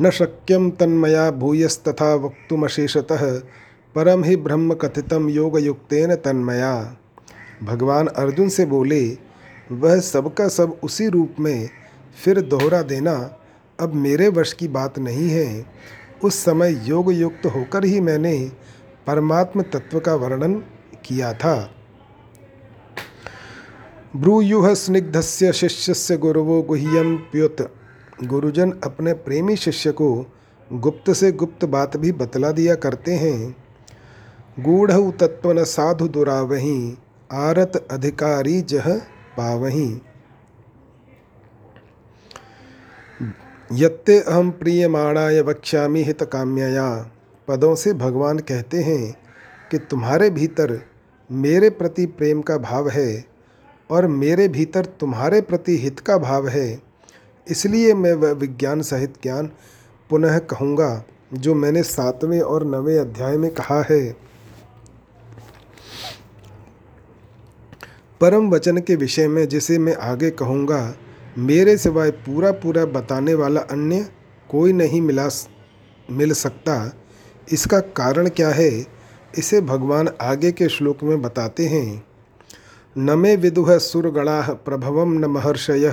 न 0.00 0.10
शक्यम 0.10 0.70
तन्मया 0.70 1.30
भूयस्तथा 1.30 2.14
वक्तुमशेषतः 2.14 3.38
परम 3.94 4.24
ही 4.24 4.36
ब्रह्म 4.36 4.74
कथितम 4.74 5.28
योग 5.28 5.60
युक्तेन 5.60 6.14
तन्मया। 6.14 6.96
भगवान 7.62 8.06
अर्जुन 8.06 8.48
से 8.48 8.66
बोले, 8.66 9.18
वह 9.72 10.00
सबका 10.00 10.48
सब 10.48 10.76
उसी 10.82 11.08
रूप 11.08 11.34
में 11.40 11.68
फिर 12.24 12.40
दोहरा 12.40 12.82
देना 12.82 13.38
अब 13.80 13.94
मेरे 13.94 14.28
वश 14.28 14.52
की 14.52 14.68
बात 14.68 14.98
नहीं 14.98 15.30
है। 15.30 15.66
उस 16.24 16.34
समय 16.34 16.82
योग 16.84 17.12
युक्त 17.12 17.46
होकर 17.46 17.84
ही 17.84 18.00
मैंने 18.00 18.52
परमात्म 19.06 19.62
तत्व 19.62 20.00
का 20.00 20.14
वर्णन 20.14 20.54
किया 21.04 21.32
था। 21.32 21.70
ब्रूयुह 24.16 24.74
शिष्य 24.74 26.16
गुरुवो 26.16 26.62
गुह्यम 26.62 27.16
प्युत। 27.16 27.74
गुरुजन 28.24 28.72
अपने 28.84 29.12
प्रेमी 29.12 29.56
शिष्य 29.56 29.92
को 29.92 30.26
गुप्त 30.72 31.10
से 31.10 31.32
गुप्त 31.32 31.64
बात 31.64 31.96
भी 31.96 32.12
बतला 32.12 32.50
दिया 32.50 32.74
करते 32.74 33.14
हैं। 33.14 33.56
गूढ़ 34.60 34.90
तत्व 34.90 35.52
न 35.52 35.64
साधु 35.64 36.08
दुरावही, 36.08 36.98
आरत 37.32 37.88
अधिकारी 37.90 38.60
जह 38.60 38.98
पावही। 39.36 40.00
यत्ते 43.72 44.20
अहम 44.20 44.50
प्रियमाणाय 44.50 45.40
वक्ष्यामी 45.40 46.02
हित 46.02 46.22
काम्यया 46.22 47.10
पदों 47.48 47.74
से 47.74 47.92
भगवान 47.92 48.38
कहते 48.38 48.82
हैं 48.82 49.16
कि 49.70 49.78
तुम्हारे 49.78 50.30
भीतर 50.30 50.80
मेरे 51.32 51.70
प्रति 51.70 52.06
प्रेम 52.06 52.42
का 52.42 52.58
भाव 52.58 52.88
है 52.88 53.24
और 53.90 54.06
मेरे 54.06 54.48
भीतर 54.48 54.84
तुम्हारे 54.84 55.40
प्रति 55.40 55.76
हित 55.76 56.00
का 56.00 56.18
भाव 56.18 56.48
है। 56.48 56.85
इसलिए 57.50 57.94
मैं 57.94 58.12
वह 58.12 58.32
विज्ञान 58.32 58.82
सहित 58.82 59.14
ज्ञान 59.22 59.50
पुनः 60.10 60.38
कहूँगा, 60.38 61.04
जो 61.34 61.54
मैंने 61.54 61.82
सातवें 61.82 62.40
और 62.40 62.64
नवें 62.66 62.98
अध्याय 62.98 63.36
में 63.36 63.50
कहा 63.54 63.82
है। 63.90 64.16
परम 68.20 68.50
वचन 68.50 68.78
के 68.78 68.96
विषय 68.96 69.28
में 69.28 69.48
जिसे 69.48 69.78
मैं 69.78 69.94
आगे 69.94 70.30
कहूँगा, 70.30 70.94
मेरे 71.38 71.76
सिवाय 71.76 72.10
पूरा 72.10 72.50
पूरा 72.52 72.84
बताने 72.84 73.34
वाला 73.34 73.60
अन्य 73.60 74.08
कोई 74.50 74.72
नहीं 74.72 75.00
मिला 75.00 75.28
मिल 76.10 76.32
सकता। 76.32 76.92
इसका 77.52 77.80
कारण 77.80 78.28
क्या 78.28 78.48
है, 78.48 78.86
इसे 79.38 79.60
भगवान 79.60 80.08
आगे 80.20 80.52
के 80.52 80.68
श्लोक 80.68 81.02
में 81.02 81.22
बताते 81.22 81.66
हैं। 81.66 82.04
न 82.98 83.10
विदुह 83.36 83.78
सुरगणा 83.78 84.40
प्रभवम 84.40 85.12
न 85.12 85.24
महर्षय 85.24 85.86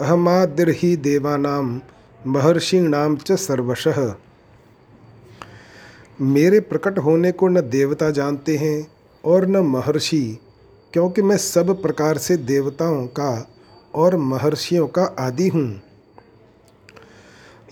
अहमादिर्हि 0.00 0.96
देवानाम, 0.96 1.80
महर्षिणाम 2.26 3.16
च 3.16 3.32
सर्वशः। 3.32 4.14
मेरे 6.20 6.60
प्रकट 6.60 6.98
होने 6.98 7.32
को 7.32 7.48
न 7.48 7.60
देवता 7.60 8.10
जानते 8.10 8.56
हैं 8.56 8.88
और 9.24 9.46
न 9.46 9.56
महर्षि, 9.56 10.38
क्योंकि 10.92 11.22
मैं 11.22 11.36
सब 11.36 11.82
प्रकार 11.82 12.18
से 12.18 12.36
देवताओं 12.36 13.06
का 13.06 13.48
और 13.94 14.16
महर्षियों 14.16 14.86
का 14.86 15.02
आदि 15.02 15.48
हूँ। 15.48 15.82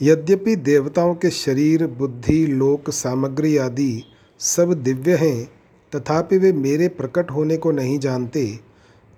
यद्यपि 0.03 0.57
देवताओं 0.57 1.15
के 1.15 1.31
शरीर, 1.31 1.87
बुद्धि, 1.87 2.47
लोक, 2.47 2.91
सामग्री 2.91 3.57
आदि 3.57 4.05
सब 4.39 4.73
दिव्य 4.73 5.17
हैं, 5.17 5.51
तथापि 5.93 6.39
वे 6.39 6.53
मेरे 6.53 6.89
प्रकट 6.89 7.31
होने 7.31 7.57
को 7.57 7.71
नहीं 7.71 7.99
जानते 7.99 8.66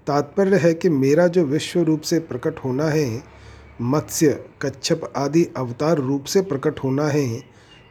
तात्पर्य 0.09 0.57
है 0.57 0.73
कि 0.75 0.89
मेरा 0.89 1.27
जो 1.27 1.45
विश्व 1.45 1.81
रूप 1.81 2.01
से 2.01 2.19
प्रकट 2.19 2.59
होना 2.59 2.85
है, 2.85 3.23
मत्स्य, 3.83 4.39
कच्छप 4.63 5.13
आदि 5.17 5.47
अवतार 5.57 5.99
रूप 5.99 6.25
से 6.25 6.41
प्रकट 6.43 6.79
होना 6.79 7.07
है, 7.07 7.43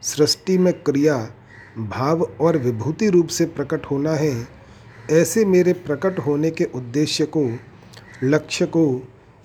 सृष्टि 0.03 0.57
में 0.57 0.73
क्रिया, 0.73 1.17
भाव 1.79 2.21
और 2.41 2.57
विभूति 2.57 3.09
रूप 3.09 3.27
से 3.27 3.45
प्रकट 3.45 3.85
होना 3.85 4.11
है, 4.11 4.47
ऐसे 5.11 5.45
मेरे 5.45 5.73
प्रकट 5.73 6.19
होने 6.19 6.51
के 6.51 6.63
उद्देश्य 6.75 7.25
को, 7.27 7.49
लक्ष्य 8.23 8.65
को, 8.65 8.85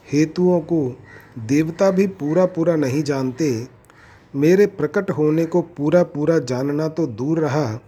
हेतुओं 0.07 0.61
को 0.61 0.97
देवता 1.39 1.91
भी 1.91 2.07
पूरा 2.07 2.45
पूरा 2.47 2.77
नहीं 2.77 3.03
जानते। 3.03 3.69
मेरे 4.35 4.67
प्रकट 4.67 5.11
होने 5.11 5.45
को 5.45 5.61
पूरा 5.77 6.03
पूरा 6.03 6.39
जानना 6.39 6.89
तो 6.89 7.07
दूर 7.07 7.41
रहा, 7.41 7.79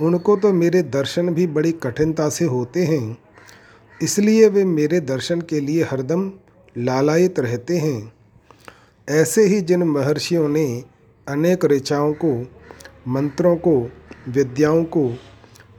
उनको 0.00 0.36
तो 0.36 0.52
मेरे 0.52 0.82
दर्शन 0.82 1.28
भी 1.28 1.46
बड़ी 1.46 1.72
कठिनता 1.72 2.28
से 2.28 2.44
होते 2.44 2.84
हैं। 2.84 3.16
इसलिए 4.02 4.48
वे 4.48 4.64
मेरे 4.64 5.00
दर्शन 5.00 5.40
के 5.40 5.60
लिए 5.60 5.82
हरदम 5.82 6.32
लालायित 6.78 7.40
रहते 7.40 7.78
हैं। 7.78 8.12
ऐसे 9.08 9.44
ही 9.44 9.60
जिन 9.60 9.82
महर्षियों 9.82 10.48
ने 10.48 10.84
अनेक 11.28 11.64
ऋचाओं 11.64 12.12
को, 12.12 12.50
मंत्रों 13.08 13.56
को, 13.56 13.90
विद्याओं 14.28 14.84
को, 14.84 15.14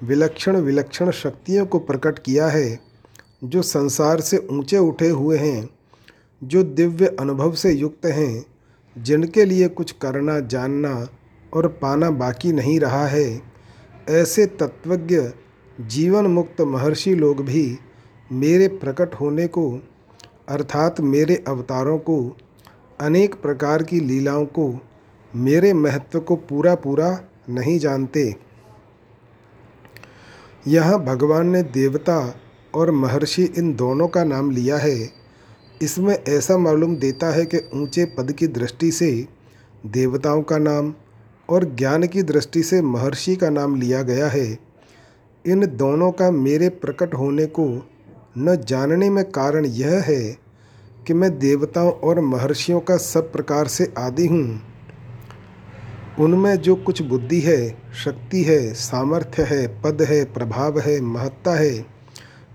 विलक्षण 0.03 0.57
विलक्षण 0.57 1.11
शक्तियों 1.11 1.65
को 1.65 1.79
प्रकट 1.79 2.19
किया 2.19 2.47
है, 2.47 2.79
जो 3.43 3.61
संसार 3.61 4.21
से 4.21 4.47
ऊँचे 4.51 4.77
उठे 4.77 5.09
हुए 5.09 5.37
हैं, 5.37 5.69
जो 6.43 6.63
दिव्य 6.63 7.15
अनुभव 7.19 7.53
से 7.53 7.71
युक्त 7.71 8.05
हैं, 8.05 8.45
जिनके 8.97 9.45
लिए 9.45 9.67
कुछ 9.67 9.91
करना, 9.91 10.39
जानना 10.39 11.07
और 11.53 11.67
पाना 11.67 12.11
बाकी 12.11 12.51
नहीं 12.51 12.79
रहा 12.79 13.07
है, 13.07 13.41
ऐसे 14.09 14.45
तत्वज्ञ, 14.45 15.21
जीवन 15.81 16.25
मुक्त 16.25 16.61
महर्षि 16.61 17.15
लोग 17.15 17.45
भी 17.45 17.79
मेरे 18.31 18.67
प्रकट 18.67 19.13
होने 19.13 19.47
को, 19.47 19.81
अर्थात 20.49 20.99
मेरे 20.99 21.43
अवतारों 21.47 21.97
को, 21.97 22.37
अनेक 22.99 23.35
प्रकार 23.35 23.83
की 23.83 23.99
लीलाओं 23.99 24.45
को, 24.45 24.79
मेरे 25.35 25.73
महत्व 25.73 26.19
को 26.19 26.35
पूरा 26.35 26.75
पूरा 26.75 27.23
नहीं 27.49 27.79
जानते। 27.79 28.35
यहाँ 30.67 31.05
भगवान 31.05 31.47
ने 31.47 31.63
देवता 31.63 32.35
और 32.75 32.91
महर्षि 32.91 33.43
इन 33.43 33.75
दोनों 33.75 34.07
का 34.07 34.23
नाम 34.23 34.51
लिया 34.51 34.77
है। 34.77 35.09
इसमें 35.81 36.23
ऐसा 36.27 36.57
मालूम 36.57 36.95
देता 36.95 37.27
है 37.27 37.45
कि 37.45 37.57
ऊँचे 37.73 38.05
पद 38.05 38.31
की 38.31 38.47
दृष्टि 38.47 38.91
से 38.91 39.27
देवताओं 39.85 40.41
का 40.41 40.57
नाम 40.57 40.93
और 41.49 41.75
ज्ञान 41.75 42.07
की 42.07 42.23
दृष्टि 42.23 42.63
से 42.63 42.81
महर्षि 42.81 43.35
का 43.35 43.49
नाम 43.49 43.75
लिया 43.75 44.01
गया 44.01 44.27
है। 44.27 44.59
इन 45.45 45.65
दोनों 45.77 46.11
का 46.11 46.31
मेरे 46.31 46.69
प्रकट 46.69 47.13
होने 47.13 47.45
को 47.45 47.89
न 48.37 48.55
जानने 48.55 49.09
में 49.09 49.31
कारण 49.31 49.65
यह 49.65 50.03
है 50.07 50.37
कि 51.07 51.13
मैं 51.13 51.39
देवताओं 51.39 51.91
और 51.91 52.19
महर्षियों 52.19 52.79
का 52.79 52.97
सब 52.97 53.33
प्रकार 53.33 53.67
से 53.67 53.93
आदि 53.97 54.27
हूँ। 54.27 54.61
उनमें 56.19 56.55
जो 56.55 56.75
कुछ 56.75 57.01
बुद्धि 57.01 57.39
है, 57.39 57.77
शक्ति 58.05 58.43
है, 58.43 58.73
सामर्थ्य 58.73 59.43
है, 59.43 59.81
पद 59.81 60.01
है, 60.01 60.23
प्रभाव 60.25 60.79
है, 60.79 61.01
महत्ता 61.01 61.51
है, 61.51 61.85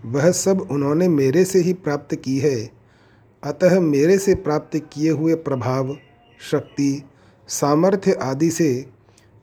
वह 0.04 0.30
सब 0.30 0.68
उन्होंने 0.70 1.08
मेरे 1.08 1.44
से 1.44 1.58
ही 1.58 1.72
प्राप्त 1.72 2.14
की 2.14 2.38
है। 2.38 2.70
अतः 3.44 3.80
मेरे 3.80 4.18
से 4.18 4.34
प्राप्त 4.34 4.76
किए 4.76 5.10
हुए 5.10 5.34
प्रभाव, 5.34 5.96
शक्ति, 6.50 7.02
सामर्थ्य 7.48 8.12
आदि 8.12 8.50
से 8.50 8.86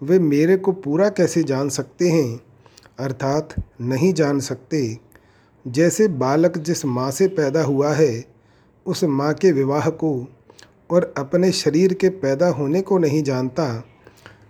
वे 0.03 0.19
मेरे 0.19 0.57
को 0.57 0.71
पूरा 0.71 1.09
कैसे 1.09 1.43
जान 1.43 1.69
सकते 1.69 2.09
हैं? 2.09 2.39
अर्थात 2.99 3.53
नहीं 3.81 4.13
जान 4.13 4.39
सकते। 4.39 5.04
जैसे 5.65 6.07
बालक 6.07 6.57
जिस 6.57 6.85
माँ 6.85 7.11
से 7.11 7.27
पैदा 7.27 7.63
हुआ 7.63 7.93
है, 7.93 8.25
उस 8.85 9.03
माँ 9.03 9.33
के 9.33 9.51
विवाह 9.51 9.89
को 9.89 10.27
और 10.91 11.13
अपने 11.17 11.51
शरीर 11.51 11.93
के 11.93 12.09
पैदा 12.09 12.47
होने 12.47 12.81
को 12.81 12.97
नहीं 12.97 13.23
जानता, 13.23 13.83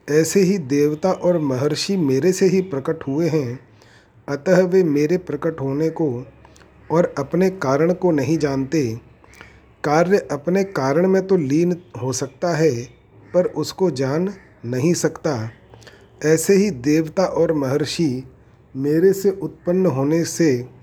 ऐसे 0.10 0.40
ही 0.40 0.58
देवता 0.58 1.12
और 1.12 1.40
महर्षि 1.40 1.98
मेरे 1.98 2.32
से 2.32 2.46
ही 2.46 2.62
प्रकट 2.62 3.08
हुए 3.08 3.30
हैं। 3.30 3.60
अतः 4.28 4.62
वे 4.62 4.84
मेरे 4.84 5.18
प्रकट 5.18 5.62
होने 5.62 5.90
को 5.90 6.26
और 6.92 7.14
अपने 7.18 7.50
कारण 7.50 7.94
को 7.94 8.12
नहीं 8.12 8.38
जानते। 8.38 9.00
कार्य 9.84 10.18
अपने 10.32 10.64
कारण 10.64 11.08
में 11.08 11.28
तो 11.28 11.38
लीन 11.38 11.76
हो 12.02 12.14
सकता 12.14 12.56
है, 12.56 12.72
पर 13.34 13.46
उसको 13.46 13.92
जान 13.92 14.34
नहीं 14.66 14.94
सकता। 14.94 15.50
ऐसे 16.26 16.54
ही 16.54 16.70
देवता 16.72 17.26
और 17.26 17.54
महर्षि 17.54 18.24
मेरे 18.76 19.14
से 19.14 19.32
उत्पन्न 19.32 19.86
होने 19.86 20.24
से 20.24 20.75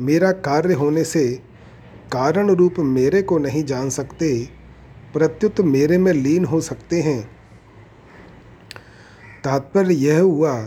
मेरा 0.00 0.32
कार्य 0.32 0.74
होने 0.74 1.04
से 1.04 1.28
कारण 2.12 2.50
रूप 2.50 2.74
मेरे 2.78 3.22
को 3.22 3.38
नहीं 3.38 3.64
जान 3.64 3.90
सकते, 3.90 4.48
प्रत्युत 5.12 5.60
मेरे 5.60 5.98
में 5.98 6.12
लीन 6.12 6.44
हो 6.44 6.60
सकते 6.60 7.00
हैं। 7.00 7.30
तात्पर्य 9.44 9.94
यह 9.94 10.20
हुआ 10.20 10.62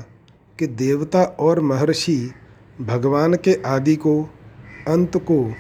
कि 0.60 0.68
देवता 0.68 1.24
और 1.24 1.60
महर्षि 1.60 2.32
भगवान 2.82 3.34
के 3.34 3.62
आदि 3.66 3.96
को, 3.96 4.30
अंत 4.88 5.18
को 5.18 5.52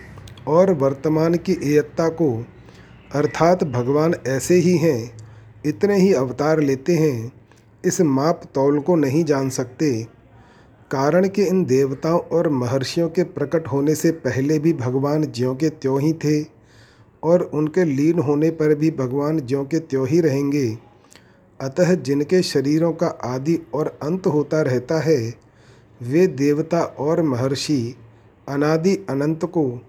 और 0.47 0.71
वर्तमान 0.71 1.36
की 1.36 1.51
एयत्ता 1.51 2.09
को, 2.09 2.45
अर्थात 3.15 3.63
भगवान 3.63 4.15
ऐसे 4.27 4.55
ही 4.55 4.77
हैं, 4.77 5.17
इतने 5.65 5.95
ही 5.95 6.13
अवतार 6.13 6.59
लेते 6.59 6.95
हैं, 6.95 7.31
इस 7.86 8.01
माप 8.01 8.41
तौल 8.55 8.79
को 8.79 8.95
नहीं 8.95 9.24
जान 9.24 9.50
सकते। 9.50 10.16
कारण 10.91 11.27
कि 11.27 11.44
इन 11.44 11.65
देवताओं 11.65 12.20
और 12.20 12.50
महर्षियों 12.50 13.10
के 13.10 13.24
प्रकट 13.24 13.67
होने 13.67 13.96
से 13.96 14.12
पहले 14.12 14.60
भी 14.60 14.74
भगवान 14.74 15.25
ज्यों 15.25 15.56
के 15.56 15.70
त्यों 15.70 16.01
ही 16.01 16.13
थे 16.13 16.44
और 17.24 17.41
उनके 17.41 17.84
लीन 17.84 18.20
होने 18.20 18.50
पर 18.50 18.75
भी 18.75 18.91
भगवान 18.91 19.39
ज्यों 19.39 19.65
के 19.65 19.79
त्यों 19.79 20.08
ही 20.08 20.20
रहेंगे। 20.20 20.77
अतः 21.62 21.94
जिनके 21.94 22.41
शरीरों 22.41 22.94
का 22.94 23.08
आदि 23.08 23.60
और 23.74 24.00
अंत 24.03 24.27
होता 24.27 24.62
रहता 24.62 25.00
है, 25.00 25.34
वे 26.01 26.27
देवता 26.27 26.82
और 26.82 27.22
महर्षि 27.22 27.96
अनादि 28.50 28.96
अनंत 29.10 29.46
को, 29.46 29.82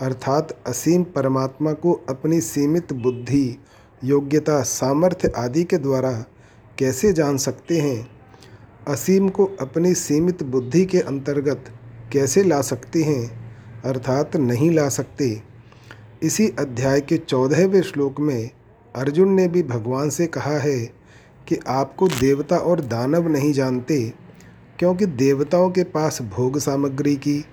अर्थात 0.00 0.60
असीम 0.66 1.02
परमात्मा 1.02 1.72
को 1.72 1.92
अपनी 2.08 2.40
सीमित 2.40 2.92
बुद्धि, 2.92 3.58
योग्यता, 4.04 4.62
सामर्थ्य 4.62 5.32
आदि 5.36 5.64
के 5.64 5.78
द्वारा 5.78 6.24
कैसे 6.78 7.12
जान 7.12 7.36
सकते 7.36 7.78
हैं? 7.78 8.17
असीम 8.88 9.28
को 9.28 9.44
अपनी 9.60 9.94
सीमित 9.94 10.42
बुद्धि 10.42 10.84
के 10.84 10.98
अंतर्गत 10.98 11.64
कैसे 12.12 12.42
ला 12.42 12.60
सकते 12.60 13.02
हैं? 13.02 13.30
अर्थात 13.84 14.36
नहीं 14.36 14.70
ला 14.70 14.88
सकते। 14.88 15.42
इसी 16.22 16.48
अध्याय 16.58 17.00
के 17.00 17.16
चौदहवें 17.16 17.82
श्लोक 17.82 18.20
में 18.20 18.50
अर्जुन 18.94 19.32
ने 19.32 19.46
भी 19.48 19.62
भगवान 19.62 20.10
से 20.10 20.26
कहा 20.26 20.58
है 20.58 20.78
कि 21.48 21.58
आपको 21.68 22.08
देवता 22.08 22.56
और 22.56 22.80
दानव 22.80 23.28
नहीं 23.28 23.52
जानते, 23.52 24.12
क्योंकि 24.78 25.06
देवताओं 25.06 25.70
के 25.70 25.82
पास 25.84 26.22
भोग 26.22 26.58
सामग्री 26.58 27.16
की 27.16 27.44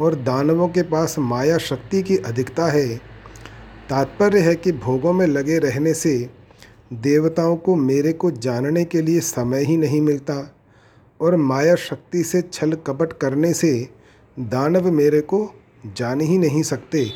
और 0.00 0.14
दानवों 0.14 0.68
के 0.68 0.82
पास 0.82 1.18
माया 1.18 1.58
शक्ति 1.58 2.02
की 2.02 2.16
अधिकता 2.16 2.66
है। 2.66 2.96
तात्पर्य 3.88 4.40
है 4.40 4.54
कि 4.54 4.72
भोगों 4.72 5.12
में 5.12 5.26
लगे 5.26 5.58
रहने 5.58 5.94
से 5.94 6.30
देवताओं 6.92 7.56
को 7.56 7.74
मेरे 7.74 8.12
को 8.12 8.30
जानने 8.30 8.84
के 8.84 9.02
लिए 9.02 9.20
समय 9.20 9.64
ही 9.64 9.76
नहीं 9.76 10.00
मिलता। 10.00 10.56
और 11.20 11.36
माया 11.36 11.74
शक्ति 11.74 12.22
से 12.24 12.42
छल 12.42 12.72
कपट 12.86 13.12
करने 13.12 13.52
से 13.54 13.88
दानव 14.38 14.90
मेरे 14.90 15.20
को 15.20 15.54
जान 15.86 16.20
ही 16.20 16.38
नहीं 16.38 16.62
सकते। 16.62 17.10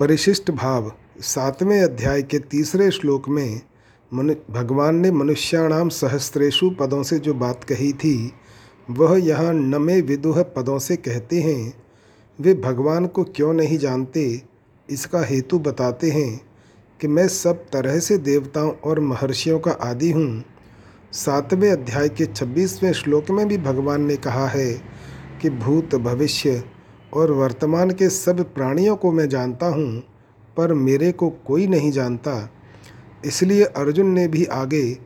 परिशिष्ट 0.00 0.50
भाव, 0.50 0.92
सातवें 1.20 1.80
अध्याय 1.82 2.22
के 2.22 2.38
तीसरे 2.38 2.90
श्लोक 2.90 3.28
में 3.28 3.60
मनु 4.12 4.34
भगवान 4.50 4.96
ने 4.96 5.10
मनुष्याणाम 5.10 5.88
सहस्त्रेशु 5.88 6.70
पदों 6.70 7.02
से 7.02 7.18
जो 7.18 7.34
बात 7.34 7.64
कही 7.64 7.92
थी, 7.92 8.32
वह 8.90 9.16
यहाँ 9.18 9.52
नमे 9.52 10.00
विदुह 10.00 10.42
पदों 10.42 10.78
से 10.78 10.96
कहते 10.96 11.40
हैं, 11.40 11.72
वे 12.38 12.54
भगवान 12.54 13.06
को 13.06 13.24
क्यों 13.24 13.52
नहीं 13.52 13.78
जानते, 13.78 14.42
इसका 14.88 15.24
हेतु 15.24 15.58
बताते 15.58 16.10
हैं। 16.10 16.51
कि 17.02 17.08
मैं 17.08 17.28
सब 17.28 17.64
तरह 17.72 17.98
से 17.98 18.18
देवताओं 18.18 18.70
और 18.70 19.00
महर्षियों 19.00 19.58
का 19.58 19.70
आदि 19.70 20.10
हूँ। 20.12 20.44
सातवें 21.12 21.72
अध्याय 21.72 22.08
के 22.08 22.26
छब्बीसवें 22.26 22.92
श्लोक 22.92 23.30
में 23.30 23.48
भी 23.48 23.58
भगवान 23.58 24.02
ने 24.02 24.16
कहा 24.16 24.46
है 24.46 24.72
कि 25.42 25.50
भूत 25.50 25.94
भविष्य 25.94 26.62
और 27.14 27.32
वर्तमान 27.32 27.90
के 27.90 28.08
सब 28.08 28.54
प्राणियों 28.54 28.96
को 28.96 29.12
मैं 29.12 29.28
जानता 29.28 29.66
हूँ, 29.66 30.02
पर 30.56 30.74
मेरे 30.74 31.12
को 31.12 31.30
कोई 31.30 31.66
नहीं 31.66 31.90
जानता। 31.90 32.50
इसलिए 33.24 33.64
अर्जुन 33.64 34.06
ने 34.06 34.28
भी 34.28 34.44
आगे 34.44 34.98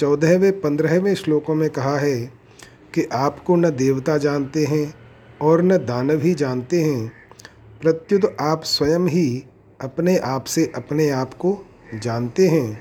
चौदहवें, 0.00 0.60
पंद्रहवें 0.60 1.14
श्लोकों 1.14 1.54
में 1.54 1.70
कहा 1.70 1.98
है 1.98 2.20
कि 2.94 3.08
आपको 3.12 3.56
न 3.56 3.70
देवता 3.70 4.18
जानते 4.18 4.64
हैं 4.64 4.94
और 5.42 5.62
न 5.62 5.76
दानव 5.76 6.22
ही 6.22 6.34
जानते 6.34 6.82
हैं। 6.82 7.12
प्रत्युत 7.80 8.36
आप 8.40 8.64
स्वयं 8.64 9.08
ही 9.08 9.44
अपने 9.80 10.16
आप 10.16 10.44
से 10.44 10.72
अपने 10.74 11.10
आप 11.10 11.34
को 11.34 11.66
जानते 11.94 12.48
हैं। 12.48 12.80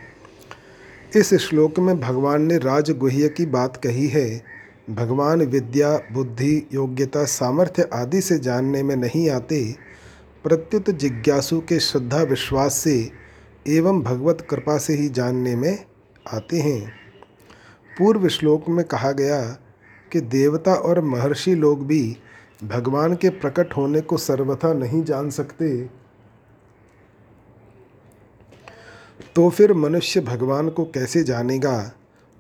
इस 1.16 1.34
श्लोक 1.34 1.80
में 1.80 2.00
भगवान 2.00 2.42
ने 2.42 2.58
राजगुह्य 2.58 3.30
की 3.30 3.46
बात 3.46 3.78
कही 3.78 4.08
है। 4.08 4.44
भगवान 4.90 5.42
विद्या, 5.42 6.02
बुद्धि, 6.12 6.68
योग्यता, 6.74 7.26
सामर्थ्य 7.26 7.90
आदि 7.94 8.22
से 8.22 8.40
जानने 8.40 8.84
में 8.84 8.96
नहीं 8.96 9.30
आते। 9.30 9.76
प्रत्युत 10.44 10.90
जिज्ञासु 10.90 11.60
के 11.60 11.80
श्रद्धा 11.80 12.18
विश्वास 12.18 12.74
से 12.74 13.12
एवं 13.68 14.02
भगवत 14.02 14.48
कृपा 14.50 14.78
से 14.78 14.94
ही 14.94 15.10
जानने 15.10 15.56
में 15.56 15.86
आते 16.34 16.60
हैं। 16.60 16.94
पूर्व 17.98 18.28
श्लोक 18.28 18.70
में 18.70 18.86
कहा 18.86 19.12
गया 19.12 19.42
कि 20.12 20.22
देवता 20.22 20.74
और 20.74 21.02
महर्षि 21.02 21.56
लोग 21.56 21.88
भी 21.88 22.18
भगवान 22.64 23.16
के 23.16 23.30
प्रकट 23.30 23.74
होने 23.78 24.02
को 24.02 24.18
सर्वथा 24.18 24.74
नहीं 24.74 25.04
जान 25.04 25.30
सकते। 25.30 26.03
तो 29.36 29.50
फिर 29.50 29.74
मनुष्य 29.74 30.22
भगवान 30.22 30.70
को 30.70 30.84
कैसे 30.86 31.24
जानेगा? 31.24 31.92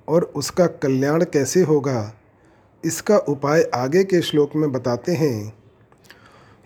और 0.07 0.23
उसका 0.23 0.67
कल्याण 0.67 1.23
कैसे 1.23 1.61
होगा? 1.61 2.13
इसका 2.85 3.17
उपाय 3.17 3.63
आगे 3.73 4.03
के 4.03 4.21
श्लोक 4.21 4.55
में 4.55 4.71
बताते 4.71 5.11
हैं। 5.11 5.53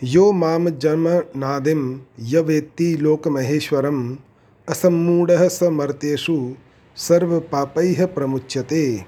यो 0.04 0.32
माम 0.32 0.70
जन्म 0.70 1.10
नादिम 1.36 2.02
य 2.20 2.40
वेत्ति 2.40 2.98
लोक 2.98 3.28
महेश्वरम 3.28 4.18
असमूढ़ 4.70 5.32
समर्तेषु 5.32 6.54
सर्व 6.96 7.40
पापै 7.40 8.06
प्रमुच्यते। 8.06 9.06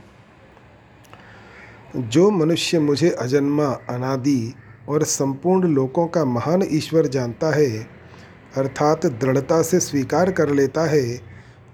जो 1.95 2.29
मनुष्य 2.29 2.79
मुझे 2.79 3.09
अजन्मा, 3.09 3.65
अनादि 3.65 4.53
और 4.89 5.03
संपूर्ण 5.03 5.67
लोकों 5.67 6.07
का 6.07 6.25
महान 6.25 6.63
ईश्वर 6.71 7.07
जानता 7.07 7.55
है 7.55 7.98
अर्थात 8.57 9.05
दृढ़ता 9.05 9.61
से 9.61 9.79
स्वीकार 9.79 10.31
कर 10.31 10.49
लेता 10.49 10.81
है, 10.81 11.19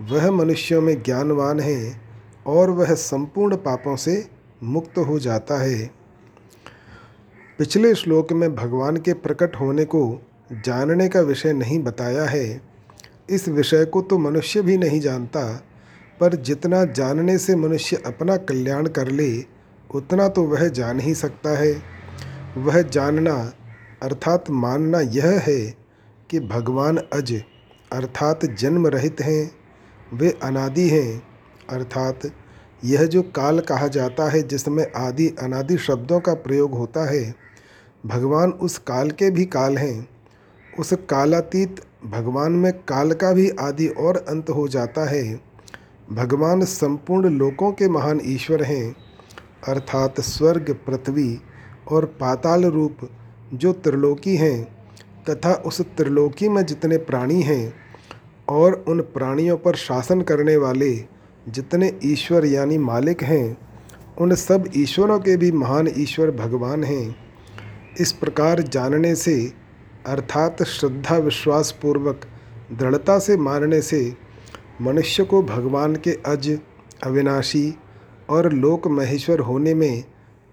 वह 0.01 0.31
मनुष्यों 0.31 0.81
में 0.81 1.03
ज्ञानवान 1.03 1.59
है 1.59 2.01
और 2.47 2.69
वह 2.69 2.93
संपूर्ण 2.93 3.55
पापों 3.55 3.95
से 3.95 4.27
मुक्त 4.63 4.97
हो 4.97 5.19
जाता 5.19 5.57
है। 5.57 5.91
पिछले 7.57 7.95
श्लोक 7.95 8.31
में 8.31 8.55
भगवान 8.55 8.97
के 8.97 9.13
प्रकट 9.13 9.55
होने 9.55 9.85
को 9.85 10.21
जानने 10.51 11.07
का 11.07 11.21
विषय 11.21 11.53
नहीं 11.53 11.83
बताया 11.83 12.25
है। 12.25 12.61
इस 13.29 13.47
विषय 13.47 13.85
को 13.85 14.01
तो 14.01 14.17
मनुष्य 14.17 14.61
भी 14.61 14.77
नहीं 14.77 14.99
जानता, 14.99 15.63
पर 16.19 16.35
जितना 16.35 16.85
जानने 16.85 17.37
से 17.37 17.55
मनुष्य 17.55 18.01
अपना 18.05 18.37
कल्याण 18.37 18.87
कर 18.87 19.07
ले, 19.07 19.43
उतना 19.95 20.27
तो 20.27 20.43
वह 20.43 20.67
जान 20.67 20.99
ही 20.99 21.15
सकता 21.15 21.57
है। 21.57 21.83
वह 22.57 22.81
जानना, 22.81 23.53
अर्थात 24.03 24.49
मानना 24.49 24.99
यह 24.99 25.25
है 25.25 25.84
कि 26.31 26.39
भगवान 26.39 26.97
अज 26.97 27.43
अर्थात 27.93 28.45
जन्म 28.45 28.87
रहित 28.87 29.21
हैं, 29.21 29.51
वे 30.13 30.39
अनादि 30.43 30.89
हैं। 30.89 31.23
अर्थात 31.69 32.19
यह 32.85 33.05
जो 33.05 33.21
काल 33.21 33.59
कहा 33.59 33.87
जाता 33.87 34.29
है, 34.29 34.41
जिसमें 34.41 34.91
आदि 34.95 35.27
अनादि 35.27 35.77
शब्दों 35.77 36.19
का 36.19 36.33
प्रयोग 36.33 36.71
होता 36.71 37.11
है, 37.11 37.35
भगवान 38.05 38.51
उस 38.51 38.77
काल 38.77 39.11
के 39.11 39.29
भी 39.31 39.45
काल 39.45 39.77
हैं। 39.77 40.09
उस 40.79 40.93
कालातीत 40.93 41.81
भगवान 42.05 42.51
में 42.51 42.73
काल 42.73 43.11
का 43.11 43.33
भी 43.33 43.49
आदि 43.49 43.87
और 43.87 44.17
अंत 44.17 44.49
हो 44.49 44.67
जाता 44.67 45.09
है। 45.09 45.41
भगवान 46.11 46.65
संपूर्ण 46.65 47.29
लोकों 47.29 47.71
के 47.71 47.89
महान 47.89 48.21
ईश्वर 48.23 48.63
हैं। 48.63 48.95
अर्थात 49.67 50.21
स्वर्ग, 50.21 50.77
पृथ्वी 50.87 51.41
और 51.91 52.05
पाताल 52.05 52.65
रूप 52.65 52.97
जो 53.53 53.73
त्रिलोकी 53.73 54.35
हैं। 54.35 54.74
तथा 55.29 55.53
उस 55.53 55.81
त्रिलोकी 55.81 56.49
में 56.49 56.65
जितने 56.65 56.97
प्राणी 56.97 57.41
हैं 57.41 57.73
और 58.49 58.85
उन 58.87 59.01
प्राणियों 59.01 59.57
पर 59.57 59.75
शासन 59.75 60.21
करने 60.21 60.57
वाले 60.57 61.15
जितने 61.49 61.99
ईश्वर 62.03 62.45
यानी 62.45 62.77
मालिक 62.77 63.23
हैं, 63.23 63.57
उन 64.17 64.35
सब 64.35 64.69
ईश्वरों 64.77 65.19
के 65.19 65.37
भी 65.37 65.51
महान 65.51 65.87
ईश्वर 65.97 66.31
भगवान 66.31 66.83
हैं। 66.83 67.15
इस 67.99 68.11
प्रकार 68.11 68.61
जानने 68.61 69.15
से, 69.15 69.53
अर्थात 70.05 70.63
श्रद्धा 70.63 71.17
विश्वास 71.17 71.71
पूर्वक 71.71 72.21
दृढ़ता 72.73 73.19
से 73.19 73.37
मानने 73.37 73.81
से, 73.81 74.13
मनुष्य 74.81 75.23
को 75.23 75.41
भगवान 75.43 75.95
के 75.95 76.11
अज, 76.25 76.59
अविनाशी 77.03 77.75
और 78.29 78.53
लोक 78.53 78.87
महेश्वर 78.87 79.39
होने 79.39 79.73
में 79.73 80.03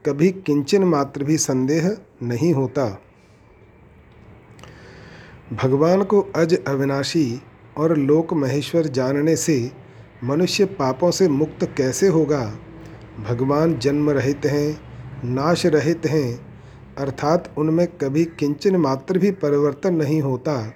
कभी 0.07 0.31
किंचन 0.31 0.85
मात्र 0.85 1.25
भी 1.25 1.39
संदेह 1.39 1.97
नहीं 2.23 2.53
होता। 2.53 3.03
भगवान 5.53 6.03
को 6.03 6.21
अज 6.37 6.59
अविनाशी 6.69 7.43
और 7.77 7.97
लोक 7.97 8.33
महेश्वर 8.33 8.87
जानने 8.87 9.37
से 9.37 9.71
मनुष्य 10.25 10.65
पापों 10.65 11.11
से 11.11 11.29
मुक्त 11.29 11.65
कैसे 11.77 12.09
होगा? 12.09 12.55
भगवान 13.29 13.79
जन्म 13.79 14.11
रहित 14.11 14.47
हैं, 14.47 14.81
नाश 15.25 15.67
रहित 15.67 16.07
हैं, 16.07 16.47
अर्थात 16.99 17.55
उनमें 17.59 17.87
कभी 17.87 18.25
किंचन 18.25 18.77
मात्र 18.77 19.19
भी 19.19 19.31
परिवर्तन 19.31 19.95
नहीं 19.95 20.23
होता। 20.23 20.75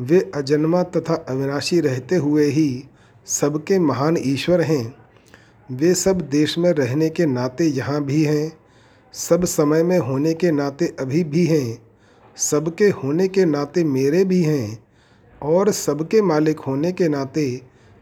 वे 0.00 0.32
अजन्मा 0.34 0.82
तथा 0.82 1.14
अविनाशी 1.14 1.80
रहते 1.80 2.16
हुए 2.16 2.44
ही 2.44 2.84
सबके 3.26 3.78
महान 3.78 4.16
ईश्वर 4.20 4.60
हैं। 4.60 4.94
वे 5.72 5.94
सब 5.94 6.20
देश 6.20 6.58
में 6.58 6.72
रहने 6.72 7.08
के 7.08 7.26
नाते 7.26 7.64
यहाँ 7.64 8.04
भी 8.04 8.24
हैं, 8.24 8.52
सब 9.12 9.44
समय 9.44 9.82
में 9.82 9.98
होने 9.98 10.34
के 10.34 10.50
नाते 10.50 10.94
अभी 11.00 11.24
भी 11.24 11.46
हैं। 11.46 11.83
सबके 12.36 12.88
होने 12.88 13.28
के 13.28 13.44
नाते 13.44 13.84
मेरे 13.84 14.24
भी 14.24 14.42
हैं 14.42 14.78
और 15.42 15.70
सबके 15.70 16.22
मालिक 16.22 16.60
होने 16.60 16.92
के 16.92 17.08
नाते 17.08 17.60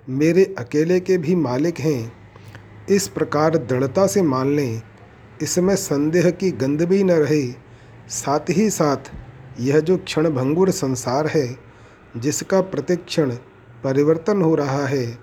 मेरे 0.08 0.44
अकेले 0.58 1.00
के 1.00 1.18
भी 1.18 1.34
मालिक 1.34 1.78
हैं। 1.78 2.12
इस 2.90 3.08
प्रकार 3.08 3.56
दृढ़ता 3.56 4.06
से 4.06 4.22
मान 4.22 4.56
लें, 4.56 4.82
इसमें 5.42 5.76
संदेह 5.76 6.30
की 6.30 6.50
गंध 6.50 6.82
भी 6.82 7.02
न 7.02 7.10
रहे। 7.10 7.46
साथ 8.08 8.50
ही 8.50 8.70
साथ, 8.70 9.12
यह 9.60 9.80
जो 9.80 9.96
क्षण 9.96 10.30
भंगुर 10.30 10.70
संसार 10.70 11.26
है, 11.26 11.56
जिसका 12.16 12.60
प्रतिक्षण 12.60 13.30
परिवर्तन 13.84 14.42
हो 14.42 14.54
रहा 14.54 14.86
है 14.86 15.18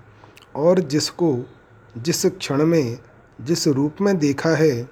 और 0.55 0.79
जिसको 0.79 1.37
जिस 1.97 2.25
क्षण 2.25 2.65
में, 2.65 2.97
जिस 3.41 3.67
रूप 3.67 3.95
में 4.01 4.17
देखा 4.17 4.49
है, 4.49 4.89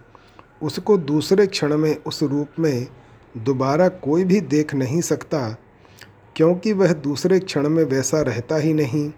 उसको 0.62 0.98
दूसरे 0.98 1.48
क्षण 1.48 1.78
में, 1.78 1.96
उस 2.04 2.24
रूप 2.24 2.60
में 2.60 2.88
दोबारा 3.36 3.88
कोई 3.88 4.24
भी 4.24 4.42
देख 4.42 4.74
नहीं 4.76 5.02
सकता, 5.02 5.50
क्योंकि 6.36 6.74
वह 6.74 6.94
दूसरे 6.94 7.40
क्षण 7.40 7.70
में 7.70 7.84
वैसा 7.84 8.22
रहता 8.22 8.56
ही 8.56 8.74
नहीं। 8.74 9.12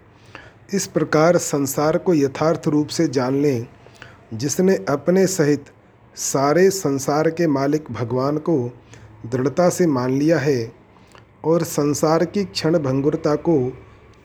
इस 0.74 0.86
प्रकार 0.86 1.36
संसार 1.36 1.98
को 1.98 2.14
यथार्थ 2.14 2.68
रूप 2.68 2.88
से 2.88 3.08
जान 3.08 3.40
लें, 3.42 3.66
जिसने 4.34 4.76
अपने 4.88 5.26
सहित 5.26 5.64
सारे 6.16 6.68
संसार 6.70 7.30
के 7.30 7.46
मालिक 7.46 7.90
भगवान 7.90 8.38
को 8.38 8.58
दृढ़ता 9.26 9.68
से 9.68 9.86
मान 9.86 10.12
लिया 10.12 10.38
है 10.38 10.72
और 11.44 11.62
संसार 11.62 12.24
की 12.24 12.44
क्षण 12.44 12.78
भंगुरता 12.78 13.34
को 13.34 13.58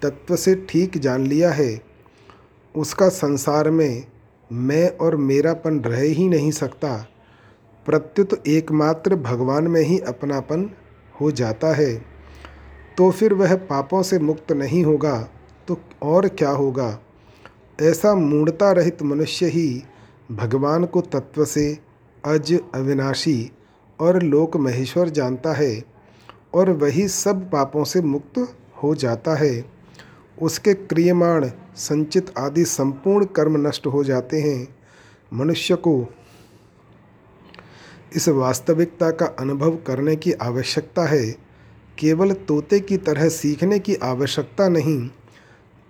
तत्व 0.02 0.36
से 0.36 0.56
ठीक 0.70 0.98
जान 0.98 1.28
लिया 1.28 1.52
है। 1.52 1.82
उसका 2.76 3.10
संसार 3.10 3.70
में 3.70 4.06
मैं 4.52 4.90
और 4.98 5.16
मेरापन 5.16 5.80
रह 5.80 6.02
ही 6.02 6.28
नहीं 6.30 6.52
सकता। 6.52 7.06
प्रत्युत 7.86 8.48
एकमात्र 8.48 9.16
भगवान 9.16 9.68
में 9.68 9.82
ही 9.82 10.00
अपनापन 10.00 10.70
हो 11.22 11.32
जाता 11.32 11.74
है। 11.76 11.94
तो 12.98 13.10
फिर 13.12 13.34
वह 13.34 13.56
पापों 13.56 14.02
से 14.04 14.20
मुक्त 14.20 14.52
नहीं 14.52 14.84
होगा 14.84 15.18
तो 15.68 15.78
और 16.02 16.28
क्या 16.28 16.50
होगा? 16.50 17.00
ऐसा 17.80 18.14
मूढ़ता 18.16 18.72
रहित 18.72 19.04
मनुष्य 19.04 19.46
ही 19.46 19.84
भगवान 20.32 20.86
को 20.86 21.02
तत्व 21.02 21.46
से 21.46 21.78
अज 22.24 22.54
अविनाशी 22.76 23.52
और 24.00 24.22
लोक 24.24 24.58
महेश्वर 24.58 25.10
जानता 25.10 25.54
है 25.54 25.84
और 26.54 26.70
वही 26.72 27.08
सब 27.08 27.50
पापों 27.52 27.84
से 27.84 28.02
मुक्त 28.02 28.40
हो 28.84 28.94
जाता 28.96 29.36
है। 29.36 29.66
उसके 30.42 30.74
क्रियमाण, 30.74 31.50
संचित 31.76 32.34
आदि 32.38 32.66
संपूर्ण 32.66 33.26
कर्म 33.26 33.68
नष्ट 33.68 33.88
हो 33.88 34.04
जाते 34.04 34.42
हैं। 34.42 34.68
मनुष्य 35.34 35.76
को 35.76 36.00
इस 38.16 38.30
वास्तविकता 38.30 39.12
का 39.12 39.26
अनुभव 39.26 39.72
करने 39.72 40.16
की 40.16 40.32
आवश्यकता 40.32 41.06
है। 41.06 41.32
केवल 42.00 42.32
तोते 42.32 42.80
की 42.80 42.98
तरह 42.98 43.30
सीखने 43.30 43.80
की 43.80 43.96
आवश्यकता 43.96 44.68
नहीं, 44.70 45.10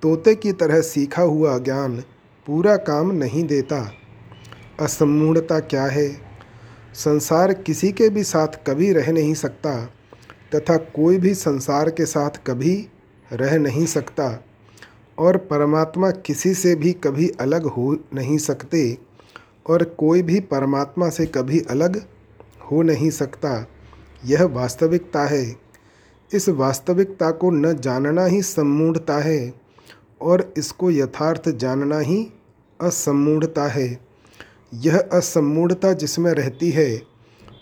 तोते 0.01 0.35
की 0.35 0.51
तरह 0.51 0.81
सीखा 0.81 1.21
हुआ 1.21 1.57
ज्ञान 1.57 2.03
पूरा 2.47 2.75
काम 2.75 3.11
नहीं 3.11 3.43
देता। 3.43 3.91
असमूढ़ता 4.79 5.59
क्या 5.59 5.85
है? 5.85 6.21
संसार 6.93 7.53
किसी 7.53 7.91
के 7.91 8.09
भी 8.09 8.23
साथ 8.23 8.47
कभी 8.47 8.93
रह 8.93 9.11
नहीं 9.11 9.33
सकता, 9.33 9.85
तथा 10.55 10.77
कोई 10.77 11.17
भी 11.17 11.33
संसार 11.33 11.89
के 11.89 12.05
साथ 12.05 12.29
कभी 12.47 12.87
रह 13.33 13.57
नहीं 13.57 13.85
सकता, 13.85 14.43
और 15.19 15.37
परमात्मा 15.37 16.11
किसी 16.11 16.53
से 16.53 16.75
भी 16.75 16.93
कभी 16.93 17.29
अलग 17.29 17.63
हो 17.63 17.97
नहीं 18.13 18.37
सकते, 18.37 18.97
और 19.69 19.83
कोई 19.83 20.21
भी 20.21 20.39
परमात्मा 20.39 21.09
से 21.09 21.25
कभी 21.25 21.59
अलग 21.59 22.05
हो 22.71 22.81
नहीं 22.81 23.09
सकता। 23.09 23.67
यह 24.25 24.43
वास्तविकता 24.43 25.25
है। 25.25 25.55
इस 26.31 26.49
वास्तविकता 26.49 27.31
को 27.31 27.49
न 27.51 27.73
जानना 27.73 28.25
ही 28.25 28.41
सम्मूढ़ता 28.41 29.17
है 29.17 29.53
और 30.21 30.53
इसको 30.57 30.91
यथार्थ 30.91 31.49
जानना 31.49 31.99
ही 31.99 32.27
असम्मूढ़ता 32.79 33.67
है। 33.67 33.99
यह 34.73 34.97
असम्मूढ़ता 35.13 35.93
जिसमें 35.93 36.31
रहती 36.31 36.69
है, 36.69 37.01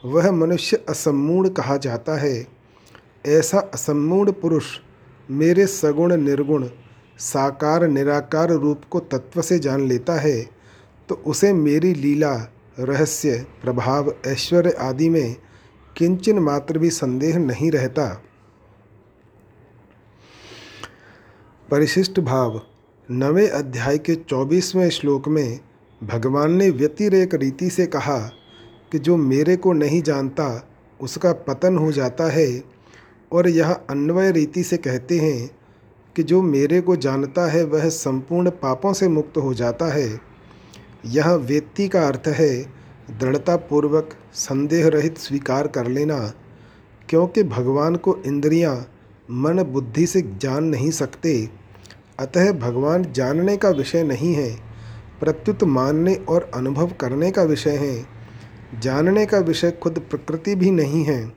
वह 0.06 0.32
मनुष्य 0.32 0.78
असम्मूढ़ 0.90 1.48
कहा 1.48 1.78
जाता 1.78 2.18
है। 2.18 2.48
ऐसा 3.26 3.60
असम्मूढ़ 3.74 4.30
पुरुष 4.32 4.66
मेरे 5.32 5.68
सगुण 5.68 6.16
निर्गुण, 6.16 6.68
साकार 7.20 7.88
निराकार 7.88 8.52
रूप 8.52 8.82
को 8.90 9.00
तत्व 9.00 9.42
से 9.42 9.60
जान 9.60 9.82
लेता 9.82 10.14
है 10.14 10.42
तो 11.10 11.16
उसे 11.16 11.54
मेरी 11.54 11.94
लीला 11.94 12.34
रहस्य, 12.80 13.46
प्रभाव, 13.62 14.14
ऐश्वर्य 14.28 14.72
आदि 14.72 15.10
में 15.10 15.36
किंचन 15.98 16.40
मात्र 16.40 16.78
भी 16.78 16.90
संदेह 16.90 17.38
नहीं 17.38 17.72
रहता। 17.72 18.22
परिशिष्ट 21.72 22.20
भाव, 22.20 22.62
नवे 23.12 23.48
अध्याय 23.48 23.98
के 23.98 24.16
चौबीसवें 24.16 24.90
श्लोक 24.90 25.28
में 25.28 25.60
भगवान 26.04 26.52
ने 26.52 26.70
व्यतिरेक 26.70 27.36
रीति 27.36 27.70
से 27.70 27.86
कहा 27.86 28.20
कि 28.92 29.00
जो 29.00 29.18
मेरे 29.18 29.56
को 29.56 29.74
नहीं 29.74 30.02
जानता, 30.02 30.68
उसका 31.02 31.34
पतन 31.34 31.78
हो 31.78 31.92
जाता 31.92 32.32
है 32.32 32.64
और 33.32 33.48
यह 33.48 33.72
अन्वय 33.72 34.32
रीति 34.32 34.64
से 34.64 34.78
कहते 34.78 35.20
हैं 35.20 35.50
कि 36.16 36.24
जो 36.24 36.42
मेरे 36.42 36.82
को 36.82 36.96
जानता 36.96 37.52
है, 37.52 37.64
वह 37.64 37.90
संपूर्ण 37.90 38.50
पापों 38.50 38.94
से 38.94 39.08
मुक्त 39.08 39.38
हो 39.38 39.54
जाता 39.54 39.86
है। 39.86 40.33
यह 41.06 41.32
वेत्ति 41.32 41.88
का 41.88 42.08
अर्थ 42.08 42.24
है, 42.28 42.64
दृढ़तापूर्वक 43.20 44.10
संदेह 44.34 44.88
रहित 44.88 45.18
स्वीकार 45.18 45.68
कर 45.68 45.88
लेना, 45.88 46.34
क्योंकि 47.10 47.44
भगवान 47.44 47.96
को 47.96 48.18
इंद्रियाँ 48.26 48.88
मन 49.32 49.64
बुद्धि 49.64 50.08
से 50.08 50.22
जान 50.22 50.64
नहीं 50.64 50.92
सकते। 50.92 51.50
अतः 52.20 52.52
भगवान 52.52 53.12
जानने 53.12 53.58
का 53.58 53.70
विषय 53.70 54.04
नहीं 54.04 54.34
है, 54.34 54.60
प्रत्युत 55.20 55.64
मानने 55.64 56.16
और 56.16 56.52
अनुभव 56.54 56.92
करने 57.02 57.32
का 57.32 57.44
विषय 57.44 57.76
है। 57.78 58.06
जानने 58.80 59.26
का 59.26 59.40
विषय 59.40 59.72
खुद 59.72 60.00
प्रकृति 60.10 60.56
भी 60.56 60.72
नहीं 60.72 61.04
है। 61.04 61.34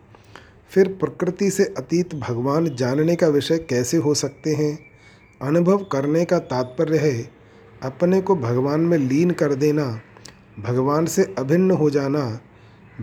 फिर 0.70 0.88
प्रकृति 0.88 1.50
से 1.50 1.64
अतीत 1.64 2.14
भगवान 2.14 2.76
जानने 2.76 3.16
का 3.16 3.28
विषय 3.28 3.58
कैसे 3.58 3.96
हो 3.96 4.14
सकते 4.14 4.54
हैं? 4.54 4.78
अनुभव 5.42 5.78
करने 5.78 6.24
का 6.24 6.38
तात्पर्य 6.38 6.98
है 6.98 7.35
अपने 7.82 8.20
को 8.20 8.36
भगवान 8.36 8.80
में 8.80 8.98
लीन 8.98 9.30
कर 9.30 9.54
देना, 9.54 10.00
भगवान 10.60 11.06
से 11.06 11.34
अभिन्न 11.38 11.70
हो 11.70 11.90
जाना, 11.90 12.40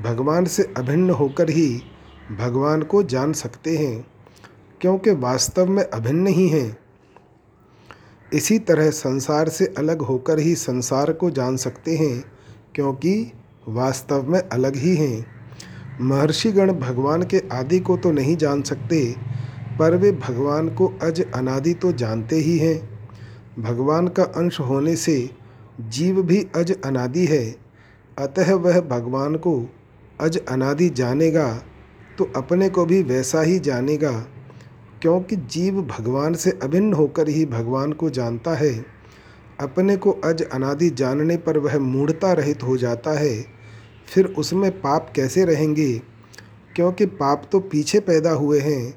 भगवान 0.03 0.45
से 0.45 0.73
अभिन्न 0.77 1.09
होकर 1.09 1.49
ही 1.49 1.81
भगवान 2.39 2.81
को 2.81 3.03
जान 3.03 3.33
सकते 3.33 3.77
हैं, 3.77 4.07
क्योंकि 4.81 5.11
वास्तव 5.11 5.65
में 5.65 5.83
अभिन्न 5.83 6.27
ही 6.27 6.47
हैं। 6.47 6.77
इसी 8.33 8.59
तरह 8.59 8.89
संसार 8.89 9.49
से 9.49 9.73
अलग 9.77 10.01
होकर 10.01 10.39
ही 10.39 10.55
संसार 10.55 11.13
को 11.13 11.29
जान 11.29 11.57
सकते 11.57 11.95
हैं, 11.97 12.23
क्योंकि 12.75 13.31
वास्तव 13.67 14.29
में 14.29 14.39
अलग 14.39 14.75
ही 14.75 14.95
हैं। 14.95 15.25
महर्षिगण 16.01 16.71
भगवान 16.71 17.23
के 17.23 17.41
आदि 17.51 17.79
को 17.79 17.97
तो 17.97 18.11
नहीं 18.11 18.37
जान 18.37 18.61
सकते, 18.61 19.15
पर 19.79 19.97
वे 19.97 20.11
भगवान 20.11 20.69
को 20.69 20.93
अज 21.01 21.25
अनादि 21.35 21.73
तो 21.73 21.91
जानते 21.91 22.35
ही 22.35 22.57
हैं। 22.57 22.92
भगवान 23.59 24.07
का 24.07 24.23
अंश 24.23 24.59
होने 24.59 24.95
से 24.95 25.29
जीव 25.81 26.21
भी 26.21 26.37
अज 26.55 26.71
अनादि 26.85 27.25
है। 27.25 27.43
अतः 28.17 28.53
वह 28.53 28.79
भगवान 28.81 29.35
को 29.35 29.53
अज 30.19 30.37
अनादि 30.49 30.89
जानेगा 30.89 31.47
तो 32.17 32.31
अपने 32.35 32.69
को 32.69 32.85
भी 32.85 33.01
वैसा 33.03 33.41
ही 33.41 33.59
जानेगा, 33.59 34.11
क्योंकि 35.01 35.35
जीव 35.35 35.81
भगवान 35.81 36.33
से 36.33 36.51
अभिन्न 36.63 36.93
होकर 36.93 37.29
ही 37.29 37.45
भगवान 37.45 37.93
को 37.93 38.09
जानता 38.09 38.55
है। 38.55 38.73
अपने 39.59 39.97
को 39.97 40.11
अज 40.23 40.41
अनादि 40.43 40.89
जानने 40.89 41.37
पर 41.37 41.57
वह 41.57 41.77
मूढ़ता 41.79 42.31
रहित 42.33 42.63
हो 42.63 42.77
जाता 42.77 43.11
है। 43.19 43.35
फिर 44.07 44.25
उसमें 44.27 44.71
पाप 44.71 45.11
कैसे 45.15 45.45
रहेंगे? 45.45 45.93
क्योंकि 46.75 47.05
पाप 47.05 47.47
तो 47.51 47.59
पीछे 47.59 47.99
पैदा 47.99 48.31
हुए 48.31 48.59
हैं, 48.59 48.93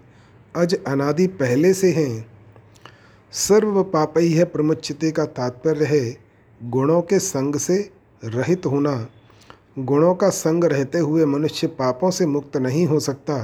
अज 0.54 0.74
अनादि 0.86 1.26
पहले 1.26 1.72
से 1.74 1.92
हैं। 1.92 2.35
सर्व 3.36 3.82
पापई 3.82 4.28
है 4.28 4.44
प्रमुचिते 4.44 5.10
का 5.10 5.24
तात्पर्य 5.24 5.84
है 5.84 6.16
गुणों 6.60 7.00
के 7.02 7.18
संग 7.18 7.56
से 7.56 7.76
रहित 8.22 8.66
होना। 8.66 9.08
गुणों 9.78 10.14
का 10.14 10.28
संग 10.28 10.64
रहते 10.64 10.98
हुए 10.98 11.24
मनुष्य 11.24 11.66
पापों 11.66 12.10
से 12.10 12.26
मुक्त 12.26 12.56
नहीं 12.56 12.86
हो 12.86 13.00
सकता, 13.00 13.36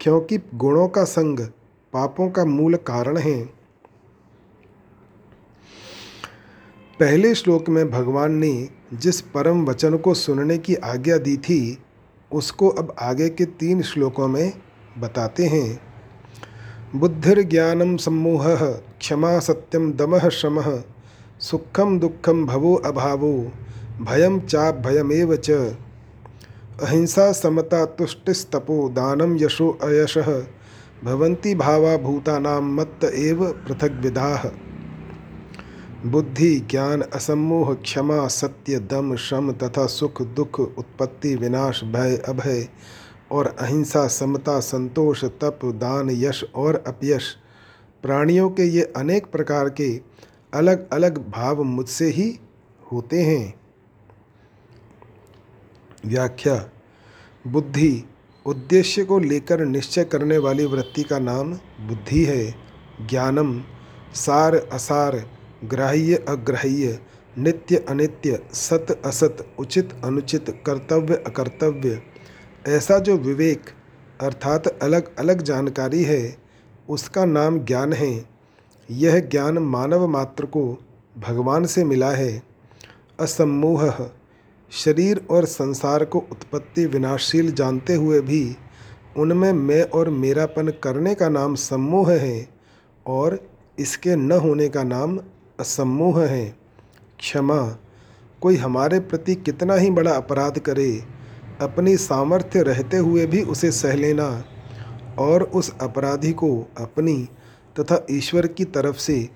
क्योंकि 0.00 0.38
गुणों 0.54 0.88
का 0.88 1.04
संग 1.04 1.40
पापों 1.92 2.30
का 2.30 2.44
मूल 2.44 2.76
कारण 2.76 3.16
है। 3.16 3.44
पहले 7.00 7.34
श्लोक 7.34 7.68
में 7.68 7.90
भगवान 7.90 8.34
ने 8.34 8.68
जिस 8.94 9.20
परम 9.20 9.64
वचन 9.64 9.96
को 9.96 10.14
सुनने 10.14 10.58
की 10.58 10.74
आज्ञा 10.74 11.18
दी 11.18 11.36
थी, 11.36 11.78
उसको 12.32 12.68
अब 12.68 12.94
आगे 12.98 13.28
के 13.28 13.44
तीन 13.44 13.82
श्लोकों 13.82 14.28
में 14.28 14.52
बताते 14.98 15.46
हैं। 15.46 15.93
बुद्धिर्ज्ञानम 16.96 17.96
सम्मोह, 17.96 18.56
क्षमा 19.00 19.38
सत्यम 19.38 19.92
दम 19.92 20.18
श्रम 20.28 20.82
सुखम 21.40 21.98
दुखम 21.98 22.46
भवो 22.46 22.74
अभावो 22.74 23.52
भयम 24.00 24.40
चाप 24.40 24.74
भयमेव 24.74 25.36
च। 25.36 25.50
अहिंसा 26.82 27.32
समता 27.32 27.84
तुष्टिस्तपो 27.84 28.88
दानम 28.88 29.36
यशो 29.36 29.78
अयश, 29.82 30.18
भवन्ति 31.04 31.54
भावा 31.54 31.96
भूतानां 31.96 32.62
मत्त 32.62 33.04
एव 33.04 33.44
पृथक 33.44 34.00
विदाह 34.02 34.48
बुद्धि, 36.10 36.66
ज्ञान 36.70 37.02
असमोह 37.02 37.74
क्षमा, 37.74 38.26
सत्य, 38.28 38.78
दम 38.78 39.16
श्रम 39.16 39.52
तथा 39.52 39.86
सुख, 39.86 40.22
दुख, 40.22 40.60
उत्पत्ति, 40.60 41.34
विनाश, 41.34 41.84
भय, 41.84 42.16
अभय 42.16 42.68
और 43.34 43.46
अहिंसा, 43.46 44.06
समता, 44.06 44.60
संतोष, 44.60 45.24
तप, 45.24 45.58
दान, 45.64 46.10
यश 46.10 46.44
और 46.54 46.84
अपयश। 46.86 47.36
प्राणियों 48.02 48.50
के 48.50 48.62
ये 48.62 48.92
अनेक 48.96 49.26
प्रकार 49.26 49.68
के 49.68 50.00
अलग 50.54 50.90
अलग 50.92 51.18
भाव 51.30 51.62
मुझसे 51.62 52.06
ही 52.06 52.38
होते 52.92 53.22
हैं। 53.22 53.54
व्याख्या, 56.06 56.70
बुद्धि, 57.46 58.04
उद्देश्य 58.46 59.04
को 59.04 59.18
लेकर 59.18 59.64
निश्चय 59.64 60.04
करने 60.04 60.38
वाली 60.38 60.64
वृत्ति 60.64 61.02
का 61.02 61.18
नाम 61.18 61.54
बुद्धि 61.88 62.24
है। 62.24 62.54
ज्ञानम, 63.10 63.62
सार, 64.14 64.54
असार, 64.72 65.22
ग्राह्य, 65.64 66.24
अग्राह्य, 66.28 66.98
नित्य, 67.38 67.76
अनित्य, 67.88 68.42
सत, 68.52 69.00
असत, 69.04 69.46
उचित, 69.58 70.00
अनुचित, 70.04 70.62
कर्तव्य, 70.66 71.14
अकर्तव्य 71.26 72.02
ऐसा 72.68 72.98
जो 72.98 73.16
विवेक, 73.16 73.60
अर्थात 74.20 74.66
अलग 74.66 75.16
अलग 75.16 75.42
जानकारी 75.42 76.02
है, 76.04 76.36
उसका 76.88 77.24
नाम 77.24 77.58
ज्ञान 77.58 77.92
है। 77.92 78.24
यह 78.90 79.20
ज्ञान 79.20 79.58
मानव 79.58 80.06
मात्र 80.08 80.46
को 80.46 80.78
भगवान 81.18 81.64
से 81.64 81.84
मिला 81.84 82.10
है। 82.10 82.42
असमूह 83.20 84.10
शरीर 84.70 85.26
और 85.30 85.44
संसार 85.44 86.04
को 86.04 86.18
उत्पत्ति 86.18 86.86
विनाशील 86.86 87.52
जानते 87.52 87.94
हुए 87.94 88.20
भी 88.20 88.56
उनमें 89.16 89.52
मैं 89.52 89.82
और 89.82 90.10
मेरापन 90.10 90.68
करने 90.68 91.14
का 91.14 91.28
नाम 91.28 91.54
सम्मोह 91.54 92.12
है 92.12 92.48
और 93.06 93.48
इसके 93.78 94.16
न 94.16 94.32
होने 94.32 94.68
का 94.68 94.82
नाम 94.82 95.18
असम्मोह 95.60 96.24
है। 96.24 96.56
क्षमा, 97.18 97.78
कोई 98.40 98.56
हमारे 98.56 99.00
प्रति 99.00 99.34
कितना 99.34 99.74
ही 99.74 99.90
बड़ा 99.90 100.12
अपराध 100.12 100.58
करे 100.58 101.04
अपनी 101.60 101.96
सामर्थ्य 101.96 102.62
रहते 102.62 102.96
हुए 102.96 103.26
भी 103.26 103.42
उसे 103.42 103.70
सह 103.70 103.94
लेना 103.94 104.44
और 105.18 105.42
उस 105.42 105.72
अपराधी 105.80 106.32
को 106.32 106.68
अपनी 106.80 107.28
तथा 107.80 108.06
ईश्वर 108.10 108.46
की 108.46 108.64
तरफ़ 108.64 108.96
से 108.96 109.28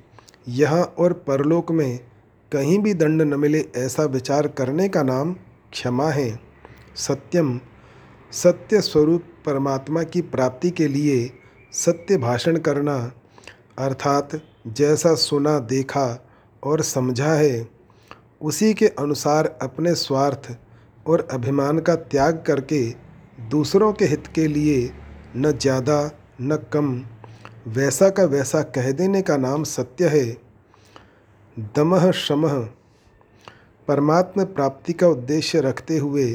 यहाँ 0.48 0.82
और 0.98 1.12
परलोक 1.12 1.70
में 1.70 1.98
कहीं 2.52 2.78
भी 2.78 2.94
दंड 2.94 3.22
न 3.22 3.40
मिले 3.40 3.64
ऐसा 3.76 4.04
विचार 4.04 4.48
करने 4.48 4.88
का 4.88 5.02
नाम 5.02 5.32
क्षमा 5.72 6.10
है। 6.10 6.40
सत्यम, 6.96 7.60
सत्य 8.32 8.80
स्वरूप 8.80 9.24
परमात्मा 9.46 10.02
की 10.02 10.20
प्राप्ति 10.20 10.70
के 10.70 10.88
लिए 10.88 11.30
सत्य 11.72 12.16
भाषण 12.16 12.56
करना, 12.56 13.12
अर्थात 13.78 14.30
जैसा 14.66 15.14
सुना, 15.14 15.58
देखा 15.58 16.26
और 16.64 16.82
समझा 16.82 17.32
है, 17.32 17.68
उसी 18.42 18.74
के 18.74 18.86
अनुसार 18.88 19.58
अपने 19.62 19.94
स्वार्थ 19.94 20.56
और 21.08 21.26
अभिमान 21.32 21.78
का 21.78 21.94
त्याग 21.94 22.42
करके 22.46 22.82
दूसरों 23.50 23.92
के 23.92 24.04
हित 24.04 24.26
के 24.26 24.46
लिए 24.46 24.90
न 25.36 25.52
ज़्यादा 25.52 26.10
न 26.40 26.56
कम, 26.72 27.04
वैसा 27.68 28.08
का 28.10 28.24
वैसा 28.24 28.62
कह 28.62 28.90
देने 28.92 29.22
का 29.22 29.36
नाम 29.36 29.64
सत्य 29.64 30.08
है। 30.08 30.26
दमह 31.76 32.10
शमह 32.10 32.58
परमात्म 33.88 34.44
प्राप्ति 34.44 34.92
का 34.92 35.08
उद्देश्य 35.08 35.60
रखते 35.60 35.98
हुए 35.98 36.28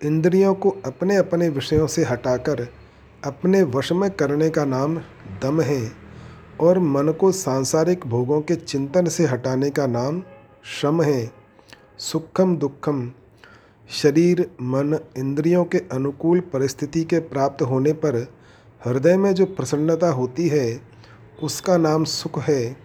इंद्रियों 0.00 0.54
को 0.54 0.70
अपने 0.86 1.16
अपने 1.16 1.48
विषयों 1.48 1.86
से 1.86 2.04
हटाकर 2.04 2.66
अपने 3.24 3.62
वश 3.62 3.92
में 3.92 4.10
करने 4.10 4.50
का 4.50 4.64
नाम 4.64 4.96
दम 5.42 5.60
है 5.60 5.80
और 6.60 6.78
मन 6.78 7.12
को 7.12 7.30
सांसारिक 7.32 8.06
भोगों 8.06 8.40
के 8.40 8.54
चिंतन 8.56 9.06
से 9.06 9.26
हटाने 9.26 9.70
का 9.70 9.86
नाम 9.86 10.22
शम 10.80 11.02
है। 11.02 11.30
सुखम 11.98 12.56
दुखम 12.56 13.10
शरीर, 13.90 14.50
मन 14.62 14.98
इंद्रियों 15.18 15.64
के 15.64 15.78
अनुकूल 15.78 16.40
परिस्थिति 16.40 17.04
के 17.04 17.18
प्राप्त 17.18 17.62
होने 17.62 17.92
पर 17.92 18.16
हृदय 18.84 19.16
में 19.16 19.34
जो 19.34 19.46
प्रसन्नता 19.46 20.08
होती 20.08 20.48
है, 20.48 20.80
उसका 21.42 21.76
नाम 21.76 22.04
सुख 22.04 22.40
है 22.40 22.76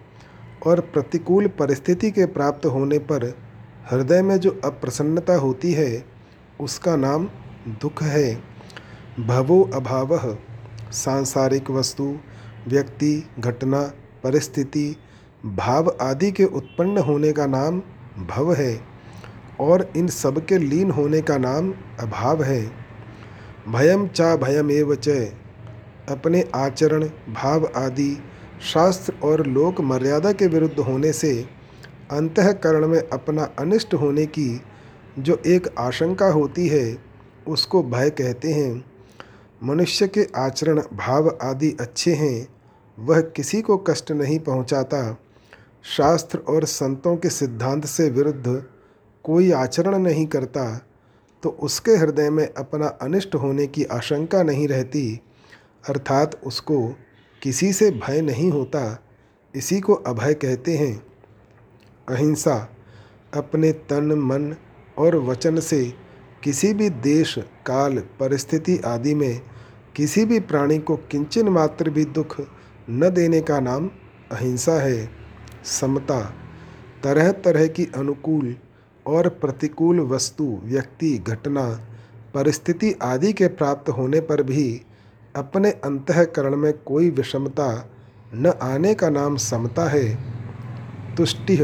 और 0.66 0.80
प्रतिकूल 0.80 1.46
परिस्थिति 1.46 2.10
के 2.10 2.26
प्राप्त 2.26 2.66
होने 2.66 2.98
पर 2.98 3.38
हृदय 3.90 4.22
में 4.22 4.36
जो 4.36 4.60
अप्रसन्नता 4.64 5.34
होती 5.34 5.72
है, 5.72 6.04
उसका 6.60 6.96
नाम 6.96 7.28
दुख 7.68 8.02
है। 8.02 8.42
भवो 9.20 9.70
अभाव। 9.74 10.38
सांसारिक 10.92 11.70
वस्तु, 11.70 12.18
व्यक्ति, 12.68 13.30
घटना, 13.38 13.82
परिस्थिति, 14.22 14.96
भाव 15.46 15.96
आदि 16.00 16.32
के 16.32 16.44
उत्पन्न 16.44 16.98
होने 16.98 17.32
का 17.32 17.46
नाम 17.46 17.82
भव 18.26 18.54
है। 18.54 18.93
और 19.60 19.92
इन 19.96 20.08
सब 20.08 20.46
के 20.46 20.58
लीन 20.58 20.90
होने 20.90 21.20
का 21.20 21.38
नाम 21.38 21.74
अभाव 22.00 22.42
है। 22.42 22.72
भयम 23.68 24.08
चा 24.08 24.36
भयमेव 24.36 24.94
च 24.94 25.08
अपने 26.08 26.44
आचरण, 26.54 27.04
भाव 27.34 27.72
आदि, 27.76 28.18
शास्त्र 28.74 29.14
और 29.24 29.46
लोक 29.46 29.80
मर्यादा 29.80 30.32
के 30.32 30.46
विरुद्ध 30.46 30.78
होने 30.80 31.12
से 31.12 31.48
अंतकरण 32.10 32.88
में 32.88 33.08
अपना 33.08 33.44
अनिष्ट 33.58 33.94
होने 33.94 34.26
की 34.26 34.60
जो 35.18 35.42
एक 35.46 35.68
आशंका 35.78 36.26
होती 36.26 36.68
है, 36.68 36.98
उसको 37.48 37.82
भय 37.82 38.10
कहते 38.10 38.52
हैं। 38.52 38.84
मनुष्य 39.64 40.08
के 40.08 40.26
आचरण, 40.36 40.80
भाव 40.80 41.38
आदि 41.42 41.76
अच्छे 41.80 42.14
हैं, 42.14 42.48
वह 42.98 43.20
किसी 43.20 43.62
को 43.62 43.76
कष्ट 43.76 44.12
नहीं 44.12 44.38
पहुंचाता। 44.38 45.18
शास्त्र 45.84 46.38
और 46.38 46.64
संतों 46.64 47.16
के 47.16 47.28
सिद्धांत 47.28 47.86
से 47.86 48.10
विरुद्ध 48.10 48.64
कोई 49.24 49.50
आचरण 49.52 49.98
नहीं 49.98 50.26
करता 50.26 50.64
तो 51.42 51.50
उसके 51.50 51.92
हृदय 51.92 52.30
में 52.30 52.46
अपना 52.54 52.86
अनिष्ट 52.86 53.34
होने 53.34 53.66
की 53.66 53.84
आशंका 53.84 54.42
नहीं 54.42 54.68
रहती, 54.68 55.20
अर्थात 55.88 56.40
उसको 56.44 56.96
किसी 57.42 57.72
से 57.72 57.90
भय 57.90 58.20
नहीं 58.20 58.50
होता। 58.50 59.04
इसी 59.54 59.80
को 59.80 59.94
अभय 59.94 60.34
कहते 60.34 60.76
हैं। 60.76 61.06
अहिंसा, 62.08 62.56
अपने 63.34 63.72
तन, 63.72 64.12
मन 64.12 64.54
और 64.98 65.16
वचन 65.16 65.60
से 65.60 65.94
किसी 66.42 66.72
भी 66.74 66.88
देश, 66.90 67.34
काल, 67.66 67.98
परिस्थिति 67.98 68.78
आदि 68.78 69.14
में 69.14 69.40
किसी 69.96 70.24
भी 70.24 70.40
प्राणी 70.40 70.78
को 70.78 70.96
किंचन 70.96 71.48
मात्र 71.48 71.90
भी 71.90 72.04
दुख 72.04 72.40
न 72.90 73.10
देने 73.10 73.40
का 73.40 73.60
नाम 73.60 73.90
अहिंसा 74.32 74.80
है। 74.80 75.10
समता 75.64 76.20
तरह 77.02 77.30
तरह 77.32 77.66
की 77.66 77.88
अनुकूल 77.96 78.56
और 79.06 79.28
प्रतिकूल 79.30 80.00
वस्तु, 80.02 80.44
व्यक्ति, 80.64 81.16
घटना, 81.18 81.68
परिस्थिति 82.34 82.94
आदि 83.02 83.32
के 83.32 83.46
प्राप्त 83.48 83.88
होने 83.88 84.20
पर 84.22 84.42
भी 84.42 84.80
अपने 85.34 85.70
अंतकरण 85.70 86.56
में 86.56 86.72
कोई 86.84 87.10
विषमता 87.10 87.68
न 88.34 88.52
आने 88.62 88.94
का 88.94 89.08
नाम 89.10 89.36
समता 89.38 89.88
है। 89.88 90.08
तुष्टि 91.16 91.58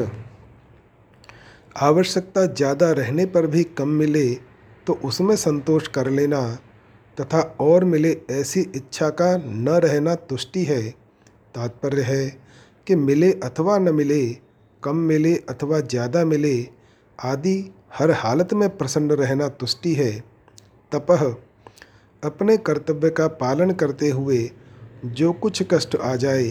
आवश्यकता 1.77 2.45
ज़्यादा 2.47 2.91
रहने 2.93 3.25
पर 3.27 3.47
भी 3.47 3.63
कम 3.79 3.89
मिले 3.89 4.29
तो 4.87 4.93
उसमें 5.05 5.35
संतोष 5.37 5.87
कर 5.89 6.11
लेना 6.11 6.43
तथा 7.19 7.41
और 7.61 7.85
मिले 7.85 8.17
ऐसी 8.31 8.61
इच्छा 8.77 9.09
का 9.11 9.37
न 9.39 9.79
रहना 9.85 10.15
तुष्टि 10.15 10.65
है। 10.65 10.83
तात्पर्य 11.55 12.03
है 12.03 12.27
कि 12.87 12.95
मिले 12.97 13.31
अथवा 13.45 13.79
न 13.79 13.95
मिले, 13.95 14.27
कम 14.83 14.97
मिले 14.97 15.35
अथवा 15.51 15.81
ज़्यादा 15.81 16.25
मिले 16.25 16.57
आदि 17.25 17.75
हर 17.99 18.11
हालत 18.11 18.53
में 18.53 18.69
प्रसन्न 18.77 19.11
रहना 19.11 19.49
तुष्टि 19.49 19.95
है। 19.95 20.25
तपह 20.93 21.25
अपने 22.25 22.57
कर्तव्य 22.57 23.11
का 23.11 23.29
पालन 23.29 23.71
करते 23.71 24.09
हुए 24.09 24.51
जो 25.05 25.33
कुछ 25.33 25.63
कष्ट 25.63 25.97
आ 25.97 26.17
जाए, 26.17 26.49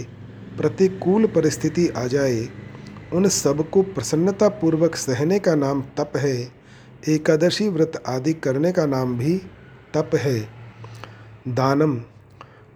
प्रतिकूल 0.58 1.26
परिस्थिति 1.26 1.88
आ 1.88 2.06
जाए, 2.08 2.48
उन 3.14 3.28
सबको 3.28 3.82
प्रसन्नतापूर्वक 3.82 4.96
सहने 4.96 5.40
का 5.40 5.56
नाम 5.56 5.82
तप 5.98 6.18
है। 6.18 6.52
एकादशी 7.10 7.70
व्रत 7.70 8.04
आदि 8.08 8.34
करने 8.34 8.72
का 8.72 8.86
नाम 8.86 9.18
भी 9.18 9.38
तप 9.94 10.16
है। 10.16 10.40
दानम, 11.48 11.96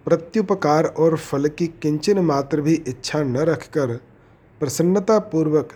प्रत्युपकार 0.04 0.84
और 0.84 1.16
फल 1.16 1.48
की 1.48 1.66
किंचन 1.66 2.18
मात्र 2.18 2.60
भी 2.60 2.74
इच्छा 2.74 3.22
न 3.22 3.36
रखकर 3.36 3.96
प्रसन्नतापूर्वक 4.60 5.72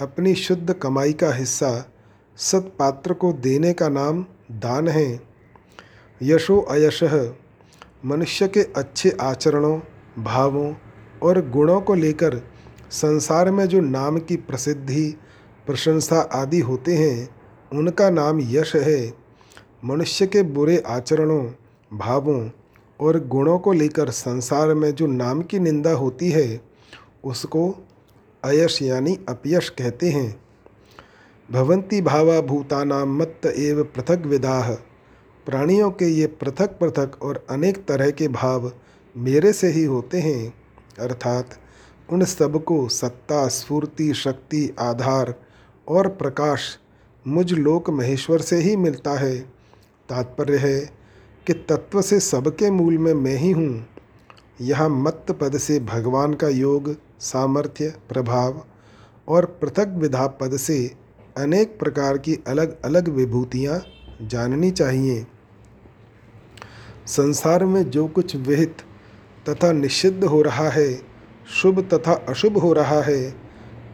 अपनी 0.00 0.34
शुद्ध 0.34 0.72
कमाई 0.72 1.12
का 1.12 1.32
हिस्सा 1.32 1.92
सत्पात्र 2.36 3.12
को 3.12 3.32
देने 3.32 3.72
का 3.72 3.88
नाम 3.88 4.24
दान 4.50 4.88
है। 4.88 5.20
यशो 6.22 6.60
अयश, 6.60 7.00
मनुष्य 8.04 8.48
के 8.48 8.60
अच्छे 8.60 9.16
आचरणों, 9.20 9.80
भावों 10.24 10.74
और 11.22 11.50
गुणों 11.50 11.80
को 11.80 11.94
लेकर 11.94 12.42
संसार 12.90 13.50
में 13.50 13.66
जो 13.66 13.80
नाम 13.80 14.18
की 14.18 14.36
प्रसिद्धि, 14.36 15.16
प्रशंसा 15.66 16.20
आदि 16.20 16.60
होते 16.60 16.94
हैं, 16.94 17.28
उनका 17.72 18.10
नाम 18.10 18.40
यश 18.40 18.76
है। 18.76 19.14
मनुष्य 19.84 20.26
के 20.26 20.42
बुरे 20.42 20.82
आचरणों, 20.86 21.50
भावों 21.98 22.50
और 23.00 23.28
गुणों 23.28 23.58
को 23.58 23.72
लेकर 23.72 24.10
संसार 24.10 24.74
में 24.74 24.94
जो 24.94 25.06
नाम 25.06 25.42
की 25.42 25.58
निंदा 25.58 25.92
होती 25.92 26.30
है, 26.30 26.60
उसको 27.24 27.86
अयश 28.44 28.82
यानी 28.82 29.18
अपयश 29.28 29.68
कहते 29.68 30.10
हैं। 30.10 30.42
भवंती 31.52 32.00
भावा 32.00 32.40
भूताना 32.40 33.04
मत्त 33.04 33.46
एव 33.46 33.82
पृथक 33.84 34.22
विदाह 34.26 34.72
प्राणियों 35.46 35.90
के 35.90 36.04
ये 36.04 36.26
पृथक 36.26 36.78
पृथक 36.78 37.22
और 37.22 37.46
अनेक 37.50 37.84
तरह 37.86 38.10
के 38.10 38.28
भाव 38.28 38.72
मेरे 39.16 39.52
से 39.52 39.68
ही 39.68 39.84
होते 39.84 40.20
हैं। 40.20 40.54
अर्थात 40.98 41.58
उन 42.12 42.24
सबको 42.24 42.88
सत्ता, 42.88 43.48
स्फूर्ति, 43.48 44.14
शक्ति, 44.14 44.74
आधार 44.78 45.34
और 45.88 46.08
प्रकाश 46.08 46.78
मुझ 47.26 47.52
लोक 47.52 47.90
महेश्वर 47.90 48.40
से 48.40 48.56
ही 48.56 48.76
मिलता 48.76 49.10
है। 49.10 49.38
तात्पर्य 50.08 50.56
है 50.56 50.80
कि 51.46 51.52
तत्व 51.52 52.02
से 52.02 52.20
सबके 52.20 52.70
मूल 52.70 52.98
में 52.98 53.14
मैं 53.14 53.36
ही 53.36 53.50
हूँ। 53.50 53.86
यह 54.60 54.88
मत्त 54.88 55.32
पद 55.32 55.58
से 55.58 55.80
भगवान 55.80 56.34
का 56.34 56.48
योग 56.48 56.96
सामर्थ्य, 57.20 57.88
प्रभाव 58.08 58.62
और 59.28 59.44
पृथक 59.62 59.94
विधा 59.96 60.26
पद 60.26 60.56
से 60.56 60.78
अनेक 61.38 61.78
प्रकार 61.78 62.18
की 62.18 62.38
अलग 62.48 62.80
अलग 62.82 63.08
विभूतियाँ 63.08 63.80
जाननी 64.22 64.70
चाहिए। 64.70 65.26
संसार 67.06 67.64
में 67.64 67.82
जो 67.90 68.06
कुछ 68.06 68.36
विहित 68.36 68.82
तथा 69.48 69.72
निषिद्ध 69.72 70.24
हो 70.24 70.42
रहा 70.42 70.68
है, 70.68 70.92
शुभ 71.52 71.80
तथा 71.94 72.12
अशुभ 72.28 72.58
हो 72.58 72.72
रहा 72.72 73.00
है, 73.02 73.34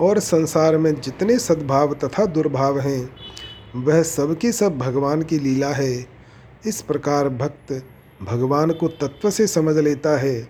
और 0.00 0.18
संसार 0.18 0.76
में 0.78 1.00
जितने 1.00 1.38
सद्भाव 1.38 1.94
तथा 1.94 2.24
दुर्भाव 2.26 2.78
हैं, 2.80 3.10
वह 3.76 4.02
सबकी 4.02 4.52
सब 4.52 4.78
भगवान 4.78 5.22
की 5.22 5.38
लीला 5.38 5.68
है। 5.68 6.06
इस 6.66 6.80
प्रकार 6.82 7.28
भक्त 7.28 7.72
भगवान 8.22 8.70
को 8.70 8.88
तत्व 8.88 9.30
से 9.30 9.46
समझ 9.46 9.76
लेता 9.76 10.16
है 10.18 10.40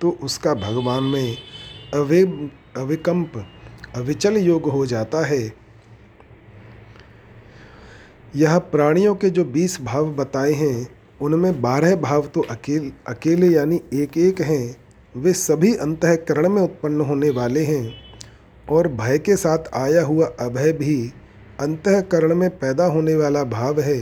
तो 0.00 0.10
उसका 0.22 0.54
भगवान 0.54 1.02
में 1.02 1.36
अवे 1.94 2.20
अविकम्प 2.76 3.32
अविचल 3.96 4.36
योग 4.36 4.68
हो 4.70 4.84
जाता 4.86 5.24
है। 5.26 5.40
यह 8.36 8.58
प्राणियों 8.58 9.14
के 9.14 9.30
जो 9.30 9.44
बीस 9.44 9.80
भाव 9.82 10.12
बताए 10.14 10.52
हैं, 10.52 10.86
उनमें 11.20 11.60
बारह 11.62 11.94
भाव 11.96 12.26
तो 12.26 12.40
अकेले 12.50 12.90
अकेले 13.08 13.48
यानी 13.48 13.80
एक 13.92 14.16
एक 14.18 14.40
हैं, 14.40 14.76
वे 15.14 15.32
सभी 15.32 15.74
अंतकरण 15.76 16.48
में 16.48 16.60
उत्पन्न 16.62 17.00
होने 17.00 17.30
वाले 17.30 17.64
हैं 17.64 17.94
और 18.68 18.88
भय 18.88 19.18
के 19.18 19.36
साथ 19.36 19.74
आया 19.74 20.02
हुआ 20.02 20.26
अभय 20.40 20.72
भी 20.72 21.12
अंतकरण 21.60 22.34
में 22.34 22.48
पैदा 22.50 22.84
होने 22.86 23.14
वाला 23.14 23.42
भाव 23.46 23.80
है 23.80 23.98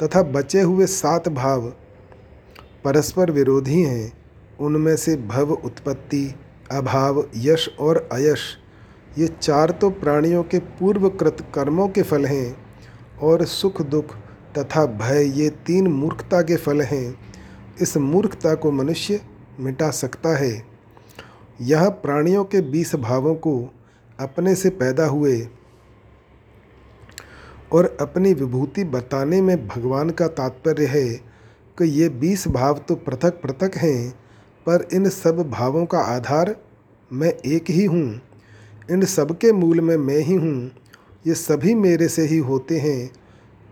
तथा 0.00 0.22
बचे 0.28 0.60
हुए 0.60 0.86
सात 0.86 1.28
भाव 1.28 1.68
परस्पर 2.84 3.30
विरोधी 3.30 3.80
हैं, 3.82 4.12
उनमें 4.60 4.96
से 4.96 5.16
भव 5.16 5.52
उत्पत्ति 5.54 6.24
अभाव, 6.70 7.24
यश 7.36 7.68
और 7.80 8.08
अयश। 8.12 8.56
ये 9.18 9.26
चार 9.26 9.70
तो 9.70 9.90
प्राणियों 9.90 10.42
के 10.42 10.58
पूर्वकृत 10.58 11.36
कर्मों 11.54 11.88
के 11.88 12.02
फल 12.02 12.26
हैं 12.26 12.56
और 13.22 13.44
सुख, 13.44 13.82
दुख 13.82 14.14
तथा 14.58 14.86
भय 14.86 15.24
ये 15.40 15.48
तीन 15.66 15.86
मूर्खता 15.86 16.42
के 16.42 16.56
फल 16.56 16.82
हैं। 16.82 17.18
इस 17.80 17.96
मूर्खता 17.96 18.54
को 18.54 18.70
मनुष्य 18.72 19.20
मिटा 19.60 19.90
सकता 19.90 20.36
है। 20.36 20.66
यह 21.60 21.88
प्राणियों 21.88 22.44
के 22.44 22.60
बीस 22.60 22.94
भावों 22.96 23.34
को 23.34 23.70
अपने 24.20 24.54
से 24.54 24.70
पैदा 24.70 25.06
हुए 25.06 25.48
और 27.72 27.96
अपनी 28.00 28.34
विभूति 28.34 28.84
बताने 28.84 29.42
में 29.42 29.66
भगवान 29.68 30.10
का 30.10 30.26
तात्पर्य 30.26 30.86
है 30.86 31.08
कि 31.78 31.84
ये 31.84 32.08
बीस 32.08 32.48
भाव 32.48 32.78
तो 32.88 32.94
पृथक 32.94 33.40
पृथक 33.42 33.76
हैं। 33.76 34.27
पर 34.68 34.88
इन 34.92 35.08
सब 35.08 35.38
भावों 35.50 35.84
का 35.86 35.98
आधार 35.98 36.54
मैं 37.12 37.32
एक 37.46 37.70
ही 37.70 37.84
हूँ। 37.84 38.20
इन 38.90 39.04
सब 39.04 39.38
के 39.38 39.52
मूल 39.52 39.80
में 39.80 39.96
मैं 39.96 40.18
ही 40.18 40.34
हूँ। 40.34 40.70
ये 41.26 41.34
सभी 41.34 41.74
मेरे 41.74 42.08
से 42.08 42.22
ही 42.22 42.38
होते 42.38 42.78
हैं 42.78 43.10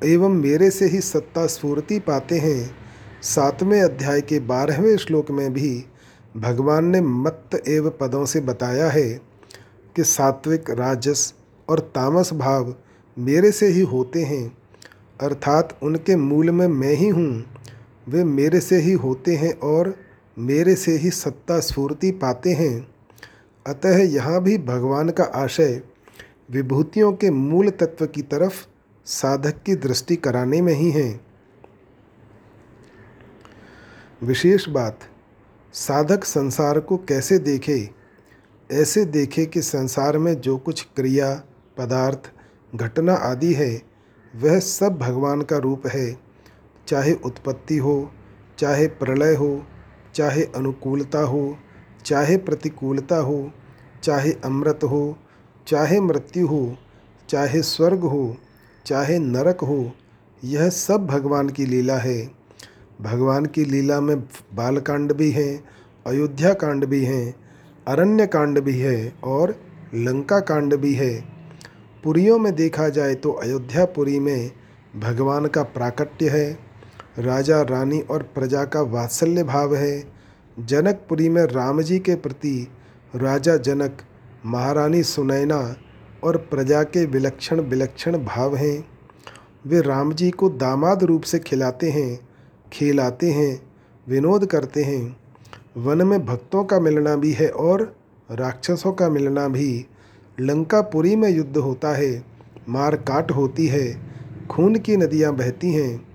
एवं 0.05 0.29
मेरे 0.29 0.71
से 0.71 0.87
ही 0.87 1.01
सत्ता 1.01 1.47
स्फूर्ति 1.47 1.99
पाते 1.99 2.39
हैं। 2.39 2.77
सातवें 3.23 3.81
अध्याय 3.83 4.21
के 4.21 4.39
बारहवें 4.41 4.97
श्लोक 4.97 5.31
में 5.31 5.53
भी 5.53 5.85
भगवान 6.37 6.85
ने 6.85 7.01
मत्त 7.01 7.69
एव 7.69 7.91
पदों 7.91 8.25
से 8.27 8.41
बताया 8.41 8.89
है 8.91 9.09
कि 9.97 10.05
सात्विक, 10.05 10.71
राजस 10.71 11.35
और 11.69 11.81
तामस 11.81 12.33
भाव 12.33 12.75
मेरे 13.19 13.53
से 13.53 13.67
ही 13.67 13.81
होते 13.81 14.23
हैं। 14.23 14.57
अर्थात 15.21 15.79
उनके 15.83 16.17
मूल 16.17 16.51
में 16.51 16.67
मैं 16.69 16.95
ही 16.95 17.09
हूँ। 17.09 17.45
वे 18.09 18.25
मेरे 18.25 18.61
से 18.61 18.77
ही 18.77 18.93
होते 18.93 19.37
हैं 19.37 19.53
और 19.61 19.95
मेरे 20.38 20.75
से 20.75 20.96
ही 20.96 21.11
सत्ता 21.11 21.61
स्फूर्ति 21.61 22.11
पाते 22.11 22.53
हैं। 22.53 22.88
अतः 23.66 23.99
यहाँ 23.99 24.42
भी 24.42 24.59
भगवान 24.59 25.11
का 25.11 25.25
आशय 25.25 25.83
विभूतियों 26.51 27.12
के 27.12 27.31
मूल 27.31 27.70
तत्व 27.70 28.07
की 28.07 28.22
तरफ़ 28.22 28.66
साधक 29.05 29.62
की 29.62 29.75
दृष्टि 29.75 30.16
कराने 30.16 30.61
में 30.61 30.75
ही 30.75 30.90
है। 30.90 31.20
विशेष 34.22 34.68
बात, 34.68 35.01
साधक 35.72 36.25
संसार 36.25 36.81
को 36.81 36.96
कैसे 36.96 37.38
देखे? 37.38 37.90
ऐसे 38.72 39.05
देखे 39.05 39.46
कि 39.46 39.62
संसार 39.62 40.18
में 40.18 40.40
जो 40.40 40.59
कुछ 40.59 40.87
क्रिया, 40.96 41.42
पदार्थ, 41.79 42.33
घटना 42.75 43.14
आदि 43.14 43.53
है, 43.55 43.83
वह 44.37 44.59
सब 44.59 44.99
भगवान 44.99 45.42
का 45.42 45.57
रूप 45.57 45.87
है। 45.87 46.18
चाहे 46.88 47.12
उत्पत्ति 47.12 47.77
हो, 47.77 48.12
चाहे 48.59 48.87
प्रलय 48.87 49.35
हो 49.35 49.66
चाहे 50.17 50.43
अनुकूलता 50.43 51.19
हो, 51.19 51.57
चाहे 52.05 52.37
प्रतिकूलता 52.37 53.17
हो, 53.17 53.51
चाहे 54.03 54.33
अमृत 54.33 54.81
हो, 54.85 55.19
चाहे 55.67 56.01
मृत्यु 56.01 56.47
हो, 56.47 56.77
चाहे 57.29 57.63
स्वर्ग 57.63 58.01
हो, 58.01 58.37
चाहे 58.87 59.19
नरक 59.19 59.61
हो, 59.61 59.93
यह 60.45 60.69
सब 60.69 61.07
भगवान 61.07 61.49
की 61.49 61.67
लीला 61.67 61.97
है। 61.97 62.31
भगवान 63.01 63.47
की 63.47 63.65
लीला 63.65 64.01
में 64.01 64.21
बालकांड 64.55 65.13
भी 65.13 65.31
हैं, 65.31 65.65
अयोध्या 66.07 66.53
कांड 66.53 66.85
भी 66.85 67.05
हैं, 67.05 67.35
अरण्य 67.89 68.27
कांड 68.27 68.61
भी 68.61 68.79
है 68.79 69.13
और 69.25 69.57
लंका 69.95 70.41
कांड 70.41 70.77
भी 70.77 70.95
है। 70.95 71.25
पुरियों 72.05 72.39
में 72.39 72.55
देखा 72.55 72.89
जाए 72.89 73.15
तो 73.15 73.33
अयोध्यापुरी 73.33 74.21
में 74.21 74.51
भगवान 74.97 75.47
का 75.47 75.63
प्राकट्य 75.63 76.29
है। 76.29 76.66
राजा, 77.19 77.63
रानी 77.63 78.01
और 78.01 78.23
प्रजा 78.23 78.65
का 78.65 78.81
वात्सल्य 78.81 79.43
भाव 79.45 79.75
है। 79.75 80.05
जनकपुरी 80.59 81.29
में 81.29 81.43
राम 81.43 81.83
जी 81.83 81.99
के 81.99 82.15
प्रति 82.15 82.69
राजा 83.17 83.57
जनक, 83.57 83.99
महारानी 84.47 85.03
सुनैना 85.03 85.77
और 86.25 86.37
प्रजा 86.37 86.83
के 86.83 87.07
विलक्षण 87.07 87.61
विलक्षण 87.61 88.25
भाव 88.25 88.57
हैं। 88.57 88.89
वे 89.67 89.81
राम 89.81 90.13
जी 90.13 90.31
को 90.31 90.49
दामाद 90.49 91.05
रूप 91.05 91.23
से 91.23 91.39
खिलाते 91.39 91.91
हैं 91.91 92.29
खिलाते 92.73 93.31
हैं, 93.31 93.63
विनोद 94.09 94.47
करते 94.47 94.85
हैं। 94.85 95.17
वन 95.77 96.07
में 96.07 96.27
भक्तों 96.27 96.65
का 96.65 96.81
मिलना 96.81 97.17
भी 97.17 97.33
है 97.33 97.49
और 97.49 97.97
राक्षसों 98.31 98.93
का 98.93 99.09
मिलना 99.09 99.49
भी। 99.49 99.87
लंकापुरी 100.41 101.17
में 101.17 101.29
युद्ध 101.31 101.57
होता 101.57 101.89
है 101.89 102.25
मार 102.69 102.97
काट 102.97 103.31
होती 103.31 103.67
है, 103.67 104.03
खून 104.51 104.77
की 104.77 104.97
नदियाँ 104.97 105.35
बहती 105.37 105.73
हैं। 105.73 106.06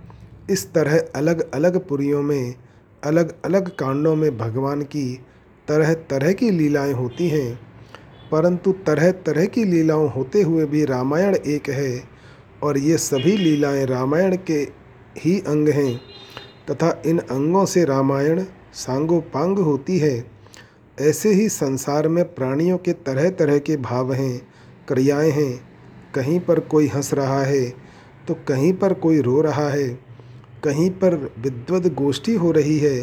इस 0.51 0.65
तरह 0.73 0.97
अलग 1.15 1.49
अलग 1.53 1.77
पुरियों 1.87 2.21
में 2.21 2.55
अलग 3.03 3.33
अलग 3.45 3.69
कांडों 3.75 4.15
में 4.15 4.37
भगवान 4.37 4.81
की 4.81 5.13
तरह 5.67 5.93
तरह 6.09 6.31
की 6.33 6.49
लीलाएँ 6.49 6.93
होती 6.93 7.27
हैं। 7.29 7.59
परंतु 8.31 8.71
तरह 8.87 9.11
तरह 9.11 9.45
की 9.45 9.63
लीलाओं 9.63 10.09
होते 10.11 10.41
हुए 10.41 10.65
भी 10.65 10.83
रामायण 10.85 11.35
एक 11.35 11.69
है 11.69 12.03
और 12.63 12.77
ये 12.77 12.97
सभी 12.97 13.35
लीलाएँ 13.37 13.85
रामायण 13.85 14.37
के 14.47 14.59
ही 15.17 15.39
अंग 15.47 15.69
हैं 15.69 15.95
तथा 16.71 17.01
इन 17.05 17.19
अंगों 17.19 17.65
से 17.65 17.83
रामायण 17.85 18.43
सांगोपांग 18.73 19.57
होती 19.59 19.97
है। 19.99 20.13
ऐसे 20.97 21.33
ही 21.33 21.47
संसार 21.49 22.07
में 22.07 22.23
प्राणियों 22.35 22.77
के 22.77 22.93
तरह 23.05 23.29
तरह 23.29 23.57
के 23.59 23.77
भाव 23.79 24.13
हैं, 24.13 24.41
क्रियाएँ 24.87 25.31
हैं। 25.31 25.53
कहीं 26.15 26.39
पर 26.39 26.59
कोई 26.59 26.87
हंस 26.87 27.13
रहा 27.13 27.41
है 27.43 27.63
तो 28.27 28.33
कहीं 28.47 28.71
पर 28.73 28.93
कोई 28.93 29.21
रो 29.21 29.41
रहा 29.41 29.69
है। 29.69 29.87
कहीं 30.63 30.89
पर 30.91 31.15
विद्वद 31.39 31.93
गोष्ठी 31.93 32.35
हो 32.35 32.51
रही 32.51 32.77
है 32.79 33.01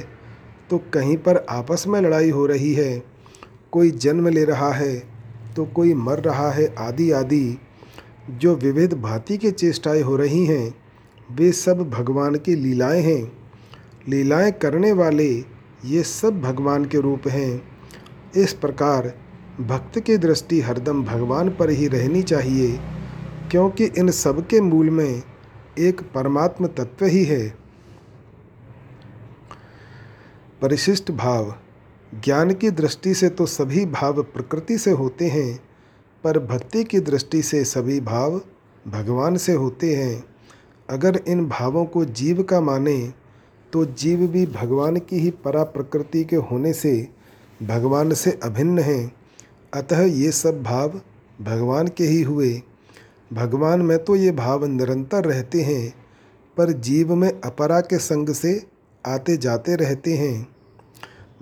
तो 0.70 0.78
कहीं 0.94 1.16
पर 1.16 1.36
आपस 1.50 1.84
में 1.88 2.00
लड़ाई 2.00 2.30
हो 2.30 2.46
रही 2.46 2.72
है। 2.74 3.02
कोई 3.72 3.90
जन्म 3.90 4.28
ले 4.28 4.44
रहा 4.44 4.72
है 4.72 4.94
तो 5.56 5.64
कोई 5.66 5.94
मर 5.94 6.20
रहा 6.20 6.50
है 6.50 6.74
आदि 6.78 7.10
आदि। 7.12 7.58
जो 8.30 8.54
विविध 8.56 8.94
भांति 8.94 9.36
के 9.36 9.50
चेष्टाएँ 9.50 10.02
हो 10.02 10.16
रही 10.16 10.44
हैं, 10.46 10.74
वे 11.30 11.50
सब 11.52 11.88
भगवान 11.90 12.34
की 12.36 12.54
लीलाएँ 12.54 13.02
हैं। 13.02 13.32
लीलाएँ 14.08 14.52
करने 14.52 14.92
वाले 14.92 15.28
ये 15.84 16.02
सब 16.02 16.40
भगवान 16.40 16.84
के 16.84 17.00
रूप 17.00 17.28
हैं। 17.28 17.62
इस 18.36 18.52
प्रकार 18.52 19.12
भक्त 19.60 19.98
की 19.98 20.16
दृष्टि 20.16 20.60
हरदम 20.60 21.02
भगवान 21.04 21.48
पर 21.50 21.70
ही 21.70 21.88
रहनी 21.88 22.22
चाहिए, 22.22 22.78
क्योंकि 23.50 23.84
इन 23.98 24.10
सब 24.10 24.46
के 24.46 24.60
मूल 24.60 24.90
में 24.90 25.22
एक 25.78 26.00
परमात्म 26.14 26.66
तत्व 26.66 27.04
ही 27.04 27.24
है। 27.24 27.48
परिशिष्ट 30.62 31.10
भाव। 31.10 31.54
ज्ञान 32.14 32.52
की 32.54 32.70
दृष्टि 32.70 33.14
से 33.14 33.28
तो 33.28 33.46
सभी 33.46 33.84
भाव 33.86 34.22
प्रकृति 34.22 34.78
से 34.78 34.90
होते 34.90 35.26
हैं, 35.26 35.58
पर 36.24 36.38
भक्ति 36.38 36.84
की 36.84 37.00
दृष्टि 37.00 37.42
से 37.42 37.64
सभी 37.64 38.00
भाव 38.00 38.40
भगवान 38.88 39.36
से 39.36 39.52
होते 39.52 39.94
हैं। 39.96 40.24
अगर 40.88 41.20
इन 41.28 41.46
भावों 41.48 41.84
को 41.84 42.04
जीव 42.04 42.42
का 42.42 42.60
माने 42.60 43.12
तो 43.72 43.84
जीव 43.84 44.26
भी 44.26 44.46
भगवान 44.46 44.96
की 44.96 45.18
ही 45.18 45.30
परा 45.44 45.62
प्रकृति 45.64 46.24
के 46.24 46.36
होने 46.36 46.72
से 46.72 47.08
भगवान 47.62 48.14
से 48.14 48.38
अभिन्न 48.42 48.78
हैं। 48.78 49.12
अतः 49.74 50.02
ये 50.02 50.30
सब 50.32 50.62
भाव 50.62 51.00
भगवान 51.40 51.88
के 51.88 52.04
ही 52.04 52.22
हुए। 52.22 52.50
भगवान 53.32 53.82
में 53.82 54.04
तो 54.04 54.16
ये 54.16 54.30
भाव 54.30 54.64
निरंतर 54.64 55.24
रहते 55.24 55.62
हैं, 55.62 55.94
पर 56.56 56.72
जीव 56.72 57.14
में 57.14 57.40
अपरा 57.40 57.80
के 57.80 57.98
संग 57.98 58.28
से 58.28 58.66
आते 59.06 59.36
जाते 59.36 59.74
रहते 59.76 60.14
हैं। 60.14 60.48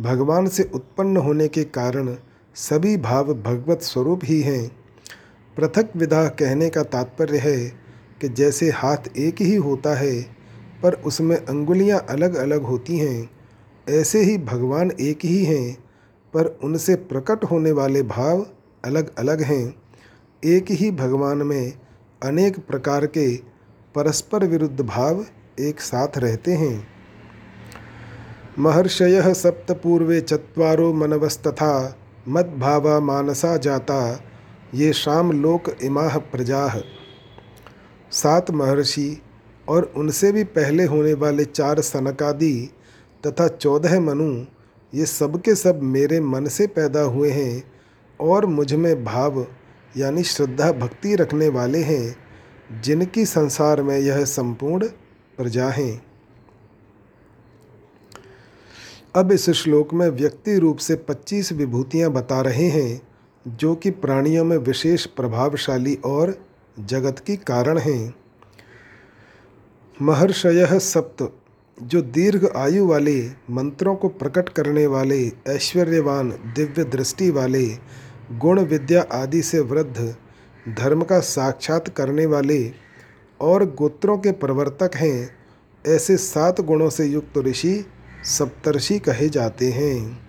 भगवान 0.00 0.48
से 0.48 0.70
उत्पन्न 0.74 1.16
होने 1.16 1.48
के 1.48 1.64
कारण 1.64 2.16
सभी 2.54 2.96
भाव 2.96 3.34
भगवत 3.34 3.82
स्वरूप 3.82 4.20
ही 4.24 4.40
हैं। 4.40 4.68
पृथक 5.56 5.96
विधा 5.96 6.28
कहने 6.28 6.70
का 6.70 6.82
तात्पर्य 6.82 7.38
है 7.38 7.68
कि 8.20 8.28
जैसे 8.28 8.70
हाथ 8.70 8.96
एक 9.16 9.40
ही 9.40 9.54
होता 9.54 9.94
है, 9.94 10.22
पर 10.82 10.94
उसमें 10.94 11.36
अंगुलियाँ 11.36 12.06
अलग 12.08 12.34
अलग 12.34 12.62
होती 12.62 12.98
हैं। 12.98 13.30
ऐसे 13.88 14.20
ही 14.20 14.38
भगवान 14.38 14.90
एक 14.90 15.24
ही 15.24 15.44
हैं, 15.44 15.74
पर 16.34 16.58
उनसे 16.64 16.94
प्रकट 16.94 17.44
होने 17.44 17.72
वाले 17.72 18.02
भाव 18.02 18.46
अलग 18.84 19.16
अलग 19.18 19.42
हैं। 19.42 19.85
एक 20.46 20.70
ही 20.70 20.90
भगवान 20.90 21.38
में 21.38 21.72
अनेक 22.22 22.58
प्रकार 22.58 23.06
के 23.06 23.36
परस्पर 23.94 24.44
विरुद्ध 24.44 24.80
भाव 24.80 25.24
एक 25.60 25.80
साथ 25.80 26.18
रहते 26.18 26.52
हैं। 26.52 26.86
महर्षय 28.58 29.34
सप्त 29.34 29.72
पूर्वे 29.72 30.20
चत्वारो 30.20 30.92
मनवस्तथा 30.92 31.96
मद्भावा 32.28 33.00
मानसा 33.00 33.56
जाता, 33.56 34.20
ये 34.74 34.92
शाम 34.92 35.32
लोक 35.32 35.70
इमाह 35.82 36.18
प्रजा। 36.18 36.68
सात 38.12 38.50
महर्षि 38.50 39.22
और 39.68 39.92
उनसे 39.96 40.32
भी 40.32 40.44
पहले 40.44 40.84
होने 40.84 41.14
वाले 41.14 41.44
चार 41.44 41.80
सनकादि 41.80 42.70
तथा 43.26 43.48
चौदह 43.48 44.00
मनु, 44.00 44.44
ये 44.94 45.06
सबके 45.06 45.54
सब 45.54 45.82
मेरे 45.82 46.20
मन 46.20 46.46
से 46.46 46.66
पैदा 46.66 47.00
हुए 47.00 47.30
हैं 47.30 47.62
और 48.20 48.46
मुझमें 48.46 49.04
भाव 49.04 49.46
यानी 49.96 50.22
श्रद्धा 50.22 50.72
भक्ति 50.72 51.14
रखने 51.14 51.48
वाले 51.48 51.78
हैं, 51.78 52.16
जिनकी 52.80 53.26
संसार 53.26 53.82
में 53.82 53.98
यह 53.98 54.24
संपूर्ण 54.24 54.86
प्रजा 55.36 55.68
हैं। 55.68 56.06
अब 59.14 59.32
इस 59.32 59.50
श्लोक 59.50 59.94
में 59.94 60.08
व्यक्ति 60.08 60.58
रूप 60.58 60.76
से 60.76 60.94
25 60.94 61.52
विभूतियाँ 61.52 62.10
बता 62.10 62.40
रहे 62.40 62.68
हैं, 62.68 63.02
जो 63.48 63.74
कि 63.74 63.90
प्राणियों 63.90 64.44
में 64.44 64.56
विशेष 64.56 65.06
प्रभावशाली 65.06 65.94
और 65.94 66.46
जगत 66.80 67.18
की 67.18 67.36
कारण 67.36 67.78
हैं। 67.78 68.14
महर्षय 70.02 70.78
सप्त, 70.78 71.32
जो 71.82 72.02
दीर्घ 72.02 72.56
आयु 72.56 72.86
वाले, 72.86 73.30
मंत्रों 73.50 73.96
को 73.96 74.08
प्रकट 74.08 74.48
करने 74.48 74.86
वाले, 74.86 75.32
ऐश्वर्यवान, 75.48 76.30
दिव्य 76.30 76.84
दृष्टि 76.84 77.30
वाले 77.30 77.96
गुण 78.32 78.60
विद्या 78.60 79.02
आदि 79.12 79.42
से 79.42 79.60
वृद्ध, 79.60 80.16
धर्म 80.68 81.02
का 81.02 81.20
साक्षात 81.20 81.88
करने 81.88 82.26
वाले 82.26 82.72
और 83.40 83.64
गोत्रों 83.64 84.18
के 84.18 84.32
प्रवर्तक 84.32 84.90
हैं, 84.94 85.36
ऐसे 85.86 86.16
सात 86.16 86.60
गुणों 86.60 86.90
से 86.90 87.06
युक्त 87.06 87.38
ऋषि 87.38 87.86
सप्तर्षि 88.24 88.98
कहे 88.98 89.28
जाते 89.28 89.70
हैं। 89.72 90.26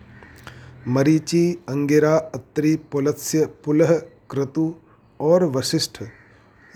मरीचि, 0.87 1.63
अंगिरा, 1.69 2.17
अत्रि, 2.17 2.75
पुलत्स्य, 2.75 3.45
पुलह, 3.45 3.93
क्रतु 4.29 4.75
और 5.19 5.43
वशिष्ठ, 5.43 6.03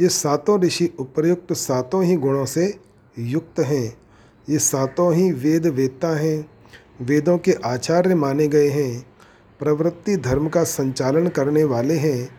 ये 0.02 0.10
सातों 0.10 0.60
ऋषि 0.62 0.94
उपर्युक्त 1.00 1.54
सातों 1.54 2.04
ही 2.04 2.16
गुणों 2.16 2.46
से 2.46 2.80
युक्त 3.20 3.60
हैं। 3.60 3.98
ये 4.50 4.60
सातों 4.60 5.14
ही 5.14 5.32
वेद 5.32 5.68
वेदता 5.68 6.20
हैं, 6.20 6.50
वेदों 7.02 7.38
के 7.38 7.52
आचार्य 7.52 8.16
माने 8.16 8.48
गए 8.48 8.70
हैं। 8.70 9.11
प्रवृत्ति 9.62 10.16
धर्म 10.18 10.48
का 10.50 10.64
संचालन 10.64 11.28
करने 11.28 11.64
वाले 11.64 11.94
हैं 11.94 12.30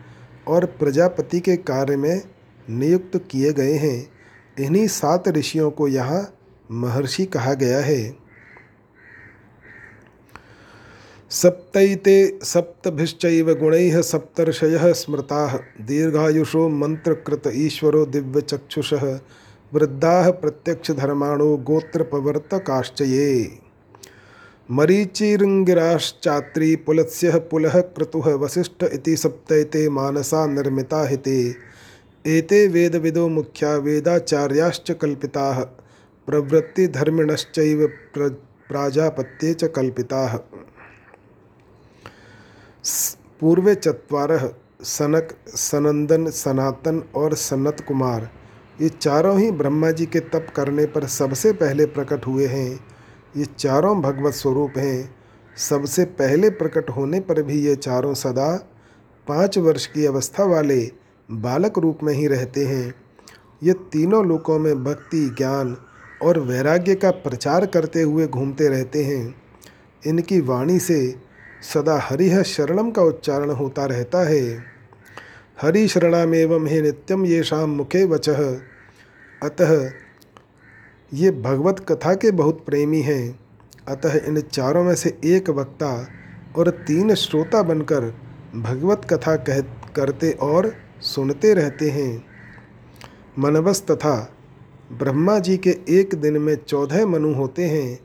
और 0.47 0.65
प्रजापति 0.65 1.39
के 1.39 1.55
कार्य 1.57 1.95
में 1.95 2.21
नियुक्त 2.69 3.17
किए 3.31 3.53
गए 3.53 3.73
हैं। 3.73 4.11
इन्हीं 4.59 4.87
सात 4.87 5.27
ऋषियों 5.27 5.71
को 5.71 5.87
यहाँ 5.87 6.33
महर्षि 6.71 7.25
कहा 7.25 7.53
गया 7.53 7.79
है। 7.79 8.23
सप्तते 11.31 12.39
सप्तभिश्चैव 12.43 13.53
गुणैः 13.53 14.01
सप्तर्षयः 14.01 14.91
स्मृताः 14.93 15.57
दीर्घायुषो 15.81 16.67
मंत्रकृत 16.69 17.51
ईश्वरो 17.55 18.05
दिव्यचक्षुषः 18.05 19.05
वृद्धा 19.73 20.29
प्रत्यक्ष 20.31 20.91
धर्माणो 20.91 21.55
मरीचिरंगिराश्चात्री 24.73 26.75
पुलत्स्य 26.75 27.39
पुलः 27.39 27.81
क्रतुः 27.81 28.33
वसिष्ठ 28.33 28.83
इति 28.83 29.17
सप्तैते 29.17 29.89
मानसा 29.89 30.47
निर्मिता 30.47 31.07
हिते। 31.07 31.55
एते 32.25 32.67
वेदविदो 32.67 33.27
मुख्या 33.27 33.75
वेदाचार्याश्च 33.75 34.91
कल्पिताः, 34.91 35.63
प्रवृत्तिधर्मिणश्चैव 36.27 37.87
प्र 37.87 38.29
प्राजापत्ये 38.69 39.53
च 39.53 39.63
कल्पिताः। 39.63 40.37
पूर्वे 43.39 43.75
चत्वारः, 43.75 44.49
सनक, 44.83 45.37
सनंदन, 45.47 46.29
सनातन 46.29 47.03
और 47.15 47.33
सनत 47.33 47.85
कुमार 47.87 48.29
ये 48.81 48.89
चारों 48.89 49.39
ही 49.39 49.51
ब्रह्मा 49.51 49.91
जी 49.91 50.05
के 50.05 50.19
तप 50.19 50.47
करने 50.55 50.85
पर 50.85 51.07
सबसे 51.07 51.53
पहले 51.53 51.85
प्रकट 51.85 52.27
हुए 52.27 52.45
हैं। 52.45 52.92
ये 53.37 53.45
चारों 53.45 54.01
भगवत 54.01 54.33
स्वरूप 54.33 54.73
हैं। 54.77 55.15
सबसे 55.57 56.05
पहले 56.05 56.49
प्रकट 56.49 56.89
होने 56.89 57.19
पर 57.19 57.43
भी 57.43 57.59
ये 57.61 57.75
चारों 57.75 58.13
सदा 58.13 58.69
पाँच 59.27 59.57
वर्ष 59.57 59.85
की 59.85 60.05
अवस्था 60.05 60.43
वाले 60.43 60.91
बालक 61.31 61.79
रूप 61.79 61.99
में 62.03 62.13
ही 62.13 62.27
रहते 62.27 62.65
हैं। 62.65 62.93
ये 63.63 63.73
तीनों 63.73 64.25
लोकों 64.25 64.59
में 64.59 64.83
भक्ति, 64.83 65.29
ज्ञान 65.37 65.77
और 66.21 66.39
वैराग्य 66.39 66.95
का 66.95 67.11
प्रचार 67.11 67.65
करते 67.65 68.01
हुए 68.01 68.27
घूमते 68.27 68.67
रहते 68.67 69.03
हैं। 69.03 69.35
इनकी 70.07 70.39
वाणी 70.41 70.79
से 70.79 71.15
सदा 71.73 71.99
हरिह 71.99 72.41
शरणम 72.43 72.91
का 72.91 73.01
उच्चारण 73.01 73.49
होता 73.49 73.85
रहता 73.85 74.27
है। 74.29 74.63
हरि 75.61 75.87
शरणामेवं 75.87 76.67
हे 76.67 76.81
नित्यम 76.81 77.25
ये 77.25 77.43
शाम 77.43 77.69
मुखे 77.69 78.03
वच। 78.05 78.29
अतः 79.43 79.91
ये 81.13 81.31
भगवत 81.31 81.79
कथा 81.79 82.13
के 82.13 82.31
बहुत 82.31 82.65
प्रेमी 82.65 83.01
हैं। 83.01 83.39
अतः 83.87 84.13
इन 84.27 84.41
चारों 84.41 84.83
में 84.83 84.95
से 84.95 85.17
एक 85.25 85.49
वक्ता 85.49 86.07
और 86.57 86.69
तीन 86.69 87.15
श्रोता 87.15 87.63
बनकर 87.63 88.01
भगवत 88.55 89.01
कथा 89.09 89.35
कह, 89.35 89.59
करते 89.95 90.31
और 90.31 90.73
सुनते 91.01 91.53
रहते 91.53 91.89
हैं। 91.89 92.25
मनवस 93.39 93.81
तथा 93.91 94.33
ब्रह्मा 94.91 95.39
जी 95.39 95.57
के 95.57 95.77
एक 95.89 96.15
दिन 96.15 96.37
में 96.37 96.55
चौदह 96.55 97.07
मनु 97.07 97.33
होते 97.33 97.63
हैं। 97.63 97.99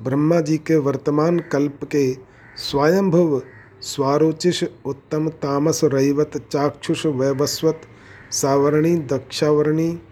ब्रह्मा 0.00 0.40
जी 0.40 0.58
के 0.58 0.76
वर्तमान 0.76 1.38
कल्प 1.38 1.80
के 1.84 2.12
स्वयंभुव 2.56 3.42
स्वारोचिष 3.80 4.64
उत्तम 4.84 5.28
तामस 5.28 5.80
रैवत 5.84 6.30
चाक्षुष 6.52 7.06
वैवस्वत 7.06 7.80
सावरणी 8.30 8.96
दक्षावरणी 8.96 10.02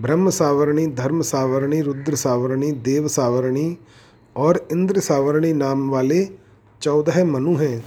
ब्रह्म 0.00 0.30
सावरणी 0.30 0.86
धर्म 0.86 1.20
सावरणी 1.20 1.80
रुद्र 1.82 2.14
सावरणी 2.14 2.70
देव 2.72 3.08
सावरणी 3.08 3.78
और 4.36 4.66
इंद्र 4.72 5.00
सावरणी 5.00 5.52
नाम 5.52 5.90
वाले 5.90 6.24
चौदह 6.82 7.24
मनु 7.24 7.56
हैं। 7.56 7.84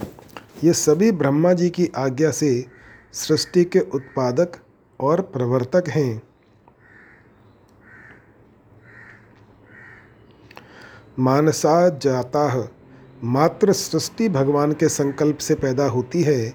ये 0.64 0.72
सभी 0.72 1.10
ब्रह्मा 1.12 1.52
जी 1.52 1.70
की 1.70 1.90
आज्ञा 1.96 2.30
से 2.30 2.66
सृष्टि 3.12 3.64
के 3.64 3.78
उत्पादक 3.78 4.52
और 5.00 5.20
प्रवर्तक 5.20 5.88
हैं। 5.88 6.22
मानसा 11.18 11.88
जाता, 11.88 12.68
मात्र 13.24 13.72
सृष्टि 13.72 14.28
भगवान 14.28 14.72
के 14.72 14.88
संकल्प 14.88 15.38
से 15.38 15.54
पैदा 15.54 15.86
होती 15.86 16.22
है, 16.22 16.50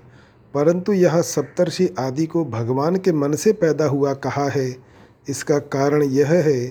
परंतु 0.54 0.94
यह 0.94 1.22
सप्तर्षि 1.22 1.90
आदि 2.00 2.26
को 2.26 2.46
भगवान 2.46 2.96
के 2.96 3.12
मन 3.12 3.36
से 3.36 3.52
पैदा 3.54 3.86
हुआ 3.86 4.14
कहा 4.14 4.48
है 4.50 4.91
इसका 5.30 5.60
कारण 5.60 6.04
यह 6.04 6.32
है 6.32 6.68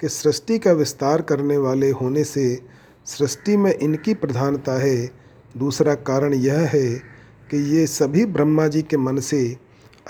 कि 0.00 0.08
सृष्टि 0.08 0.58
का 0.58 0.72
विस्तार 0.72 1.22
करने 1.22 1.56
वाले 1.56 1.90
होने 1.90 2.24
से 2.24 2.62
सृष्टि 3.06 3.56
में 3.56 3.74
इनकी 3.74 4.14
प्रधानता 4.14 4.72
है। 4.72 5.10
दूसरा 5.56 5.94
कारण 5.94 6.34
यह 6.34 6.58
है 6.58 6.88
कि 7.50 7.56
ये 7.76 7.86
सभी 7.86 8.26
ब्रह्मा 8.26 8.66
जी 8.68 8.82
के 8.82 8.96
मन 8.96 9.18
से, 9.18 9.56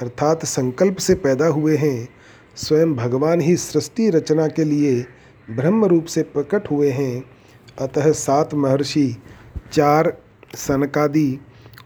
अर्थात 0.01 0.45
संकल्प 0.45 0.97
से 0.97 1.15
पैदा 1.15 1.47
हुए 1.47 1.77
हैं। 1.77 2.09
स्वयं 2.57 2.95
भगवान 2.95 3.41
ही 3.41 3.57
सृष्टि 3.57 4.11
रचना 4.11 4.49
के 4.49 4.65
लिए 4.65 5.07
ब्रह्म 5.51 5.85
रूप 5.85 6.05
से 6.05 6.23
प्रकट 6.23 6.71
हुए 6.71 6.91
हैं। 6.91 7.25
अतः 7.81 8.13
सात 8.13 8.55
महर्षि, 8.55 9.17
चार 9.73 10.17
सनकादि 10.55 11.39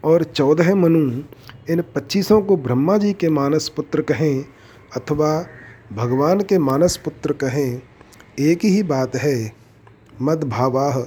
और 0.03 0.23
चौदह 0.23 0.75
मनु 0.75 1.23
इन 1.69 1.81
पच्चीसों 1.95 2.41
को 2.41 2.57
ब्रह्मा 2.57 2.97
जी 2.97 3.13
के 3.13 3.29
मानस 3.29 3.69
पुत्र 3.69 4.01
कहें 4.01 4.45
अथवा 4.95 5.45
भगवान 5.93 6.41
के 6.41 6.57
मानस 6.57 6.97
पुत्र 6.97 7.33
कहें, 7.33 7.81
एक 8.39 8.59
ही 8.65 8.83
बात 8.83 9.15
है, 9.15 9.53
मद 10.21 10.43
भावाह। 10.43 10.99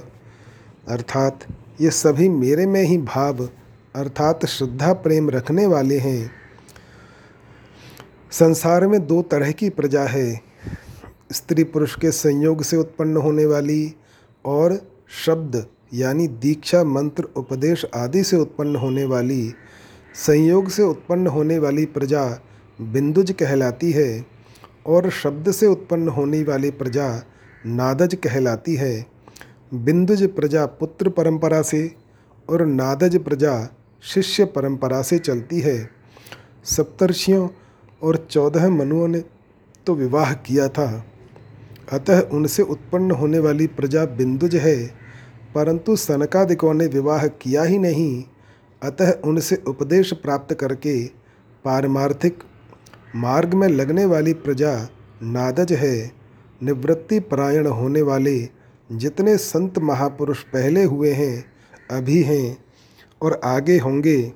अर्थात, 0.93 1.39
ये 1.81 1.89
सभी 1.89 2.29
मेरे 2.29 2.65
में 2.65 2.83
ही 2.83 2.97
भाव, 2.97 3.49
अर्थात 3.95 4.45
श्रद्धा 4.45 4.93
प्रेम 4.93 5.29
रखने 5.29 5.65
वाले 5.65 5.97
हैं। 5.97 6.31
संसार 8.31 8.87
में 8.87 9.07
दो 9.07 9.21
तरह 9.21 9.51
की 9.51 9.69
प्रजा 9.69 10.03
है, 10.03 10.41
स्त्री 11.31 11.63
पुरुष 11.63 11.95
के 11.95 12.11
संयोग 12.11 12.63
से 12.63 12.77
उत्पन्न 12.77 13.17
होने 13.17 13.45
वाली 13.45 13.95
और 14.45 14.91
शब्द, 15.25 15.67
यानी 15.93 16.27
दीक्षा, 16.27 16.83
मंत्र, 16.83 17.23
उपदेश 17.23 17.85
आदि 17.95 18.23
से 18.23 18.37
उत्पन्न 18.37 18.75
होने 18.75 19.05
वाली। 19.05 19.53
संयोग 20.15 20.69
से 20.69 20.83
उत्पन्न 20.83 21.27
होने 21.27 21.59
वाली 21.59 21.85
प्रजा 21.85 22.41
बिंदुज 22.81 23.31
कहलाती 23.31 23.91
है। 23.91 24.40
और 24.85 25.09
शब्द 25.09 25.51
से 25.51 25.67
उत्पन्न 25.67 26.07
होने 26.07 26.41
वाली 26.43 26.69
प्रजा 26.71 27.07
नादज 27.65 28.15
कहलाती 28.15 28.75
है। 28.75 29.05
बिंदुज 29.73 30.23
प्रजा 30.35 30.65
पुत्र 30.65 31.09
परंपरा 31.09 31.61
से 31.61 31.91
और 32.47 32.65
नादज 32.65 33.17
प्रजा 33.23 33.53
शिष्य 34.03 34.45
परंपरा 34.45 35.01
से 35.01 35.19
चलती 35.19 35.59
है। 35.59 35.89
सप्तर्षियों 36.65 37.47
और 38.01 38.15
चौदह 38.31 38.69
मनुओं 38.69 39.07
ने 39.07 39.23
तो 39.87 39.95
विवाह 39.95 40.33
किया 40.33 40.67
था। 40.67 41.05
अतः 41.93 42.21
उनसे 42.29 42.63
उत्पन्न 42.63 43.11
होने 43.11 43.39
वाली 43.39 43.67
प्रजा 43.67 44.05
बिंदुज 44.05 44.55
है, 44.55 44.75
परंतु 45.55 45.95
सनकादिकों 45.95 46.73
ने 46.73 46.87
विवाह 46.87 47.27
किया 47.27 47.63
ही 47.63 47.77
नहीं। 47.77 48.23
अतः 48.81 49.11
उनसे 49.25 49.55
उपदेश 49.67 50.13
प्राप्त 50.13 50.53
करके 50.53 50.95
पारमार्थिक 51.65 52.43
मार्ग 53.15 53.53
में 53.53 53.67
लगने 53.67 54.05
वाली 54.05 54.33
प्रजा 54.33 54.75
नादज 55.23 55.71
है। 55.73 56.11
निवृत्ति 56.61 57.19
परायण 57.19 57.67
होने 57.67 58.01
वाले 58.01 58.37
जितने 58.91 59.37
संत 59.37 59.77
महापुरुष 59.79 60.43
पहले 60.43 60.83
हुए 60.83 61.11
हैं, 61.11 61.45
अभी 61.91 62.21
हैं 62.23 62.57
और 63.21 63.39
आगे 63.43 63.77
होंगे, 63.77 64.31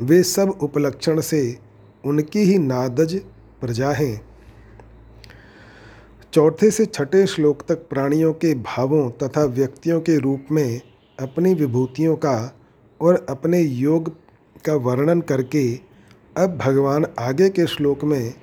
वे 0.00 0.22
सब 0.22 0.58
उपलक्षण 0.62 1.20
से 1.20 1.58
उनकी 2.04 2.38
ही 2.38 2.58
नादज 2.58 3.14
प्रजा 3.60 3.90
हैं। 3.90 4.20
चौथे 6.32 6.70
से 6.70 6.86
छठे 6.86 7.26
श्लोक 7.26 7.62
तक 7.68 7.88
प्राणियों 7.88 8.32
के 8.32 8.54
भावों 8.54 9.10
तथा 9.10 9.44
व्यक्तियों 9.44 10.00
के 10.00 10.18
रूप 10.18 10.46
में 10.50 10.80
अपनी 11.18 11.54
विभूतियों 11.54 12.16
का 12.16 12.56
और 13.00 13.26
अपने 13.28 13.60
योग 13.60 14.12
का 14.64 14.74
वर्णन 14.74 15.20
करके 15.20 15.89
अब 16.36 16.56
भगवान 16.58 17.06
आगे 17.18 17.48
के 17.48 17.66
श्लोक 17.66 18.04
में 18.04 18.34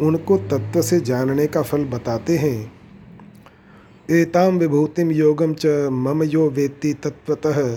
उनको 0.00 0.36
तत्व 0.38 0.82
से 0.82 1.00
जानने 1.00 1.46
का 1.46 1.62
फल 1.62 1.84
बताते 1.84 2.36
हैं। 2.36 2.72
एताम 4.10 4.58
विभूतिम 4.58 5.10
योगम 5.10 5.54
च 5.54 5.66
मम 5.92 6.22
यो 6.22 6.48
वेत्ति 6.50 6.92
तत्वतः 6.94 7.76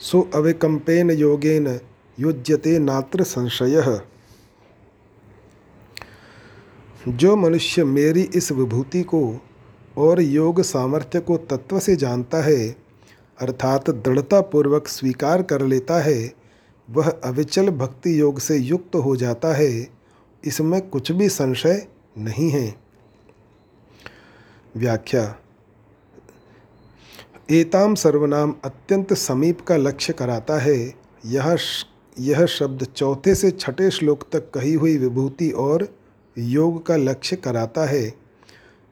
सो 0.00 0.20
अविकम्पेन 0.34 1.10
योगेन 1.10 1.78
युज्यते 2.18 2.78
नात्र 2.78 3.22
संशय। 3.22 4.00
जो 7.08 7.36
मनुष्य 7.36 7.84
मेरी 7.84 8.22
इस 8.34 8.52
विभूति 8.52 9.02
को 9.02 9.40
और 9.96 10.20
योग 10.20 10.62
सामर्थ्य 10.62 11.20
को 11.20 11.36
तत्व 11.36 11.78
से 11.78 11.96
जानता 11.96 12.42
है, 12.42 12.68
अर्थात 13.38 13.90
दृढ़तापूर्वक 13.90 14.88
स्वीकार 14.88 15.42
कर 15.42 15.62
लेता 15.62 16.00
है 16.00 16.37
वह 16.88 17.08
अविचल 17.24 17.68
भक्ति 17.70 18.20
योग 18.20 18.38
से 18.38 18.56
युक्त 18.56 18.94
हो 18.96 19.14
जाता 19.16 19.54
है, 19.54 19.88
इसमें 20.44 20.80
कुछ 20.88 21.12
भी 21.12 21.28
संशय 21.28 21.86
नहीं 22.18 22.50
है। 22.50 22.74
व्याख्या 24.76 25.34
एताम 27.50 27.94
सर्वनाम 27.94 28.54
अत्यंत 28.64 29.12
समीप 29.12 29.60
का 29.60 29.76
लक्ष्य 29.76 30.12
कराता 30.12 30.58
है। 30.58 30.76
यह 31.26 31.56
यह 32.18 32.44
शब्द 32.46 32.84
चौथे 32.86 33.34
से 33.34 33.50
छठे 33.50 33.90
श्लोक 33.90 34.22
तक 34.32 34.50
कही 34.50 34.72
हुई 34.74 34.96
विभूति 34.96 35.50
और 35.50 35.88
योग 36.36 36.84
का 36.86 36.96
लक्ष्य 36.96 37.36
कराता 37.36 37.84
है। 37.86 38.12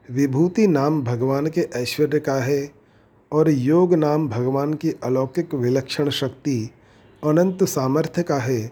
विभूति 0.09 0.67
नाम 0.67 1.01
भगवान 1.03 1.47
के 1.47 1.61
ऐश्वर्य 1.75 2.19
का 2.19 2.35
है 2.35 2.69
और 3.31 3.49
योग 3.49 3.93
नाम 3.93 4.27
भगवान 4.29 4.73
की 4.73 4.91
अलौकिक 5.03 5.53
विलक्षण 5.53 6.09
शक्ति 6.09 6.69
अनंत 7.23 7.63
सामर्थ्य 7.63 8.23
का 8.23 8.37
है। 8.37 8.67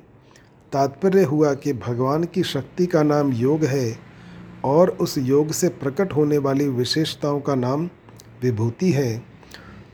तात्पर्य 0.72 1.24
हुआ 1.24 1.54
कि 1.54 1.74
भगवान 1.74 2.24
की 2.24 2.43
शक्ति 2.43 2.86
का 2.86 3.04
नाम 3.04 3.34
योग 3.34 3.64
है 3.66 3.98
और 4.66 4.89
उस 4.89 5.18
योग 5.18 5.52
से 5.52 5.70
प्रकट 5.70 6.14
होने 6.14 6.38
वाली 6.38 6.68
विशेषताओं 6.68 7.39
का 7.41 7.56
नाम 7.56 7.89
विभूति 8.41 8.91
है। 8.91 9.24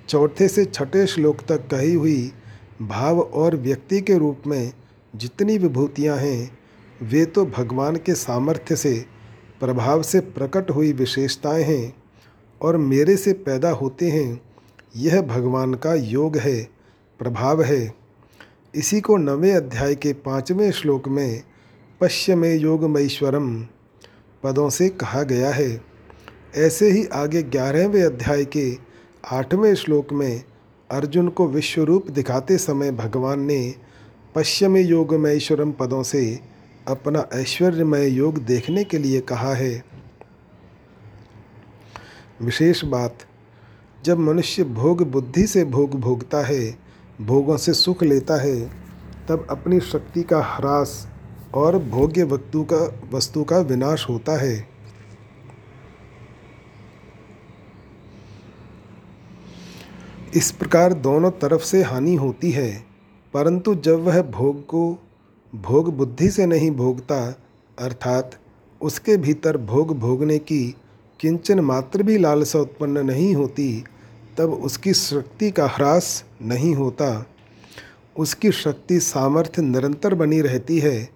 चौथे 0.10 0.48
से 0.48 0.66
छठे 0.66 1.08
श्लोक 1.08 1.42
तक 1.42 1.58
कही 1.58 1.94
हुई 1.94 2.32
भाव 2.82 3.20
और 3.20 3.56
व्यक्ति 3.56 4.02
के 4.02 4.18
रूप 4.18 4.42
में 4.48 4.74
जितनी 5.16 5.58
विभूतियाँ 5.58 6.18
हैं, 6.18 6.58
वे 7.04 7.26
तो 7.26 7.46
भगवान 7.46 7.96
के 7.96 8.16
सामर्थ्य 8.16 8.76
से, 8.76 9.06
प्रभाव 9.60 10.02
से 10.02 10.20
प्रकट 10.20 10.72
हुई 10.72 10.92
विशेषताएँ 10.94 11.64
हैं 11.64 11.94
और 12.62 12.78
मेरे 12.78 13.18
से 13.18 13.34
पैदा 13.34 13.70
होते 13.70 14.10
हैं। 14.10 14.42
यह 14.96 15.22
भगवान 15.22 15.74
का 15.74 15.94
योग 15.94 16.38
है, 16.38 16.68
प्रभाव 17.20 17.64
है। 17.64 18.01
इसी 18.76 19.02
को 19.02 19.18
नवें 19.18 19.56
अध्याय 19.56 19.96
के 19.96 20.14
पाँचवें 20.14 20.72
श्लोक 20.72 21.08
में 21.08 21.44
पश्य 22.02 22.36
में 22.36 22.56
योगमैश्वरम 22.56 23.64
पदों 24.44 24.70
से 24.70 24.90
कहा 24.90 25.24
गया 25.24 25.50
है। 25.50 25.82
ऐसे 26.56 26.92
ही 26.92 27.06
आगे 27.06 27.44
ग्यारहवें 27.44 28.04
अध्याय 28.04 28.46
के 28.46 28.78
आठवें 29.32 29.76
श्लोक 29.76 30.14
में 30.14 30.44
अर्जुन 30.92 31.30
को 31.30 31.48
विश्वरूप 31.48 32.10
दिखाते 32.10 32.58
समय 32.58 32.92
भगवान 32.92 33.40
ने 33.40 33.76
पश्चिम 34.36 34.78
योगमैश्वरम 34.78 35.72
पदों 35.72 36.04
से 36.04 36.40
अपना 36.88 37.30
ऐश्वर्यमय 37.34 38.08
योग 38.08 38.38
देखने 38.38 38.84
के 38.84 38.98
लिए 38.98 39.22
कहा 39.22 39.54
है। 39.54 39.84
विशेष 42.42 42.86
बात, 42.86 43.18
जब 44.06 44.20
मनुष्य 44.20 44.64
भोग 44.64 45.12
बुद्धि 45.12 45.48
से 45.48 45.66
भोग 45.66 46.00
भोगता 46.00 46.42
है 46.42 46.91
भोगों 47.22 47.58
से 47.58 47.74
सुख 47.74 48.04
लेता 48.04 48.42
है, 48.42 48.60
तब 49.28 49.48
अपनी 49.50 49.80
शक्ति 49.80 50.24
का 50.24 50.42
ह्रास 50.42 51.08
और 51.54 51.78
भोग्य 51.78 52.24
वस्तु 52.24 52.64
का 52.64 52.78
वस्तु 53.14 53.44
का 53.44 53.60
विनाश 53.60 54.10
होता 54.10 54.38
है। 54.38 54.68
इस 60.36 60.52
प्रकार 60.52 60.94
दोनों 60.94 61.32
तरफ़ 61.32 61.62
से 61.62 61.84
हानि 61.84 62.16
होती 62.16 62.52
है, 62.52 62.72
परंतु 63.34 63.76
जब 63.76 64.04
वह 64.04 64.22
भोग 64.22 64.66
को, 64.66 64.98
भोग 65.56 65.96
बुद्धि 65.98 66.30
से 66.30 66.46
नहीं 66.46 66.72
भोगता, 66.72 67.36
अर्थात 67.80 68.40
उसके 68.82 69.18
भीतर 69.18 69.58
भोग 69.58 69.98
भोगने 70.00 70.38
की 70.40 70.76
किंचन 71.20 71.60
मात्र 71.60 72.04
भी 72.04 72.18
लालसा 72.18 72.60
उत्पन्न 72.60 73.06
नहीं 73.06 73.34
होती 73.36 73.84
तब 74.42 74.54
उसकी 74.54 74.94
शक्ति 74.94 75.52
का 75.52 75.66
ह्रास 75.68 76.26
नहीं 76.42 76.76
होता। 76.76 77.26
उसकी 78.18 78.52
शक्ति 78.52 79.00
सामर्थ्य 79.00 79.62
निरंतर 79.62 80.14
बनी 80.14 80.42
रहती 80.42 80.80
है। 80.80 81.10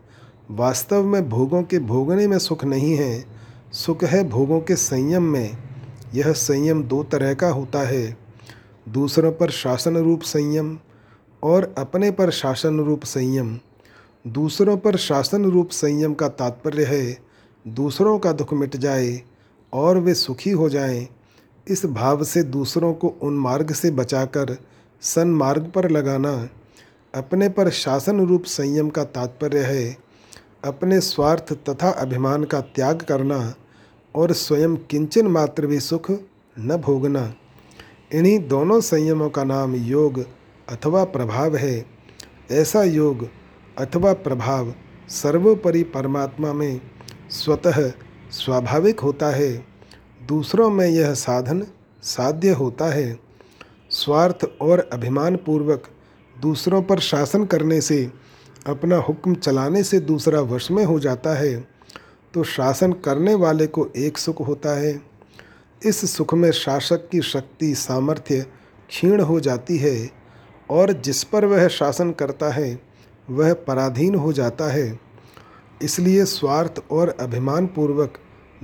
वास्तव 0.51 1.03
में 1.03 1.29
भोगों 1.29 1.63
के 1.63 1.79
भोगने 1.79 2.27
में 2.27 2.39
सुख 2.39 2.65
नहीं 2.65 2.95
है। 2.97 3.25
सुख 3.71 4.03
है 4.03 4.29
भोगों 4.29 4.61
के 4.61 4.75
संयम 4.75 5.23
में। 5.23 5.57
यह 6.13 6.31
संयम 6.31 6.83
दो 6.83 7.03
तरह 7.03 7.33
का 7.33 7.49
होता 7.49 7.79
है। 7.79 8.17
दूसरों 8.89 9.31
पर 9.31 9.49
शासन 9.49 9.97
रूप 9.97 10.21
संयम 10.21 10.79
और 11.43 11.75
अपने 11.77 12.11
पर 12.11 12.29
शासन 12.29 12.79
रूप 12.79 13.03
संयम। 13.03 13.59
दूसरों 14.27 14.77
पर 14.77 14.95
शासन 14.95 15.45
रूप 15.45 15.69
संयम 15.69 16.13
का 16.13 16.27
तात्पर्य 16.27 16.85
है। 16.85 17.17
दूसरों 17.67 18.19
का 18.19 18.31
दुख 18.31 18.53
मिट 18.53 18.75
जाए 18.75 19.21
और 19.73 19.97
वे 19.99 20.13
सुखी 20.13 20.51
हो 20.51 20.69
जाएँ। 20.69 21.07
इस 21.67 21.85
भाव 21.85 22.23
से 22.23 22.43
दूसरों 22.43 22.93
को 22.93 23.07
उन 23.07 23.33
मार्ग 23.33 23.73
से 23.73 23.91
बचाकर 23.91 24.57
सन्मार्ग 25.01 25.71
पर 25.75 25.89
लगाना, 25.91 26.49
अपने 27.15 27.49
पर 27.49 27.69
शासन 27.69 28.19
रूप 28.19 28.43
संयम 28.43 28.89
का 28.89 29.03
तात्पर्य 29.03 29.59
है, 29.59 29.97
अपने 30.65 31.01
स्वार्थ 31.01 31.53
तथा 31.53 31.89
अभिमान 31.89 32.43
का 32.43 32.61
त्याग 32.61 33.01
करना 33.01 33.55
और 34.15 34.31
स्वयं 34.31 34.75
किंचन 34.75 35.27
मात्र 35.27 35.67
भी 35.67 35.79
सुख 35.79 36.11
न 36.59 36.77
भोगना। 36.77 37.33
इन्हीं 38.13 38.47
दोनों 38.47 38.81
संयमों 38.81 39.29
का 39.29 39.43
नाम 39.43 39.75
योग 39.75 40.25
अथवा 40.69 41.03
प्रभाव 41.03 41.55
है। 41.55 41.85
ऐसा 42.51 42.83
योग 42.83 43.27
अथवा 43.77 44.13
प्रभाव 44.13 44.73
सर्वोपरि 45.09 45.83
परमात्मा 45.83 46.53
में 46.53 46.81
स्वतः 47.29 47.91
स्वाभाविक 48.31 48.99
होता 48.99 49.27
है। 49.27 49.74
दूसरों 50.27 50.69
में 50.69 50.87
यह 50.87 51.13
साधन 51.13 51.61
साध्य 52.03 52.49
होता 52.49 52.85
है। 52.85 53.17
स्वार्थ 53.89 54.45
और 54.61 54.79
अभिमान 54.93 55.35
पूर्वक 55.35 55.89
दूसरों 56.35 56.81
पर 56.81 56.99
शासन 56.99 57.45
करने 57.45 57.79
से, 57.81 58.11
अपना 58.67 58.97
हुक्म 58.97 59.35
चलाने 59.35 59.83
से 59.83 59.99
दूसरा 59.99 60.41
वश 60.41 60.71
में 60.71 60.83
हो 60.85 60.99
जाता 60.99 61.33
है 61.33 61.55
तो 62.33 62.43
शासन 62.43 62.93
करने 63.05 63.33
वाले 63.35 63.67
को 63.67 63.87
एक 63.97 64.17
सुख 64.17 64.41
होता 64.47 64.77
है। 64.79 64.99
इस 65.81 66.15
सुख 66.15 66.33
में 66.33 66.51
शासक 66.51 67.07
की 67.09 67.21
शक्ति, 67.21 67.73
सामर्थ्य 67.75 68.41
क्षीण 68.89 69.21
हो 69.21 69.39
जाती 69.39 69.77
है 69.77 70.09
और 70.69 70.91
जिस 70.93 71.23
पर 71.23 71.45
वह 71.45 71.67
शासन 71.67 72.11
करता 72.11 72.49
है, 72.49 72.79
वह 73.29 73.53
पराधीन 73.67 74.15
हो 74.15 74.33
जाता 74.33 74.71
है। 74.71 74.99
इसलिए 75.81 76.25
स्वार्थ 76.25 76.83
और 76.91 77.15
अभिमान 77.19 77.67
पूर्वक 77.67 78.19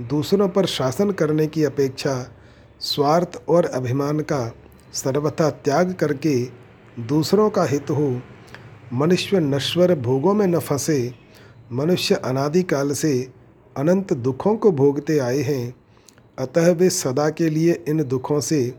दूसरों 0.08 0.48
पर 0.48 0.66
शासन 0.66 1.10
करने 1.10 1.46
की 1.46 1.64
अपेक्षा 1.64 2.32
स्वार्थ 2.80 3.42
और 3.48 3.64
अभिमान 3.64 4.20
का 4.20 4.54
सर्वथा 4.92 5.50
त्याग 5.50 5.92
करके 5.92 6.44
दूसरों 7.00 7.50
का 7.50 7.64
हित 7.64 7.90
हो 7.90 8.20
मनुष्य 8.92 9.40
नश्वर 9.40 9.94
भोगों 9.94 10.34
में 10.34 10.46
न 10.46 10.58
फंसे 10.58 11.14
मनुष्य 11.72 12.14
अनादिकाल 12.14 12.92
से 12.92 13.28
अनंत 13.76 14.12
दुखों 14.12 14.56
को 14.56 14.72
भोगते 14.72 15.18
आए 15.18 15.38
हैं 15.38 15.74
अतः 16.38 16.72
वे 16.72 16.90
सदा 16.90 17.30
के 17.30 17.48
लिए 17.50 17.84
इन 17.88 18.04
दुखों 18.04 18.40
से 18.40 18.74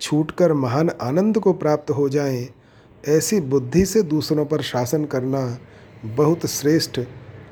छूटकर 0.00 0.52
महान 0.52 0.90
आनंद 0.90 1.38
को 1.38 1.52
प्राप्त 1.52 1.90
हो 1.90 2.08
जाएँ, 2.08 2.48
ऐसी 3.08 3.40
बुद्धि 3.40 3.86
से 3.86 4.02
दूसरों 4.02 4.46
पर 4.46 4.62
शासन 4.62 5.04
करना 5.04 5.58
बहुत 6.04 6.46
श्रेष्ठ 6.46 7.00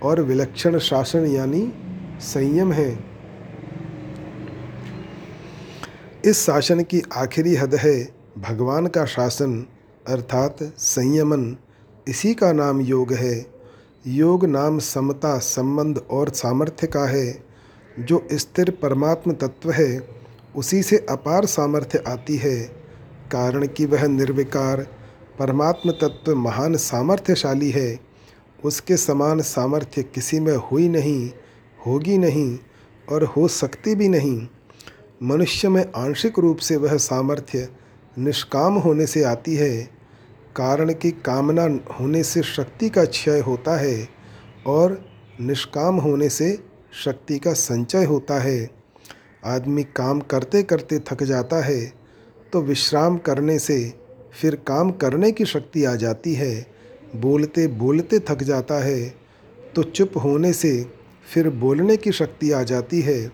और 0.03 0.21
विलक्षण 0.21 0.79
शासन 0.79 1.27
यानी 1.27 1.73
संयम 2.21 2.73
है। 2.73 3.05
इस 6.25 6.47
शासन 6.47 6.83
की 6.83 7.03
आखिरी 7.13 7.55
हद 7.55 7.75
है 7.75 8.09
भगवान 8.39 8.87
का 8.87 9.05
शासन, 9.05 9.67
अर्थात 10.09 10.57
संयमन। 10.79 11.57
इसी 12.09 12.35
का 12.35 12.53
नाम 12.53 12.81
योग 12.81 13.13
है। 13.13 13.47
योग 14.07 14.47
नाम 14.47 14.79
समता, 14.79 15.39
संबंध 15.39 15.99
और 16.11 16.29
सामर्थ्य 16.29 16.87
का 16.87 17.09
है। 17.09 17.45
जो 18.01 18.29
स्थिर 18.33 18.71
परमात्म 18.71 19.33
तत्व 19.33 19.71
है, 19.71 20.09
उसी 20.57 20.83
से 20.83 21.07
अपार 21.11 21.47
सामर्थ्य 21.47 22.05
आती 22.09 22.37
है। 22.37 22.63
कारण 23.33 23.67
कि 23.67 23.87
वह 23.87 24.07
निर्विकार, 24.07 24.87
परमात्म 25.39 25.91
तत्व 25.91 26.37
महान 26.37 26.77
सामर्थ्यशाली 26.77 27.71
है। 27.71 28.01
उसके 28.65 28.97
समान 28.97 29.41
सामर्थ्य 29.41 30.03
किसी 30.03 30.41
में 30.41 30.57
हुई 30.57 30.89
नहीं। 30.89 31.31
होगी 31.87 32.17
नहीं 32.19 32.59
और 33.09 33.25
हो 33.27 33.47
सकती 33.49 33.95
भी 33.95 34.09
नहीं। 34.09 34.47
मनुष्य 35.23 35.69
में 35.69 35.85
आंशिक 35.97 36.39
रूप 36.39 36.59
से 36.59 36.77
वह 36.77 36.97
सामर्थ्य 36.97 37.69
निष्काम 38.19 38.75
होने 38.75 39.07
से 39.07 39.23
आती 39.25 39.55
है। 39.55 39.83
कारण 40.57 40.93
कि 40.93 41.11
कामना 41.25 41.65
होने 42.01 42.23
से 42.23 42.43
शक्ति 42.43 42.89
का 42.89 43.05
क्षय 43.05 43.41
होता 43.41 43.77
है 43.77 44.09
और 44.67 44.99
निष्काम 45.41 45.97
होने 45.97 46.29
से 46.29 46.59
शक्ति 47.05 47.39
का 47.39 47.53
संचय 47.53 48.05
होता 48.05 48.39
है। 48.41 48.71
आदमी 49.47 49.83
काम 49.97 50.21
करते 50.21 50.63
करते 50.63 50.99
थक 51.01 51.23
जाता 51.23 51.63
है 51.65 51.81
तो 52.53 52.61
विश्राम 52.63 53.17
करने 53.19 53.59
से 53.59 53.79
फिर 54.33 54.55
काम 54.67 54.91
करने 54.93 55.31
की 55.33 55.45
शक्ति 55.45 55.85
आ 55.85 55.95
जाती 55.95 56.35
है। 56.35 56.67
बोलते 57.17 57.67
बोलते 57.69 58.19
थक 58.21 58.43
जाता 58.43 58.83
है 58.85 59.15
तो 59.75 59.83
चुप 59.83 60.17
होने 60.17 60.53
से 60.53 60.73
फिर 61.31 61.49
बोलने 61.51 61.97
की 61.97 62.13
शक्ति 62.13 62.51
आ 62.53 62.63
जाती 62.63 63.01
है। 63.01 63.31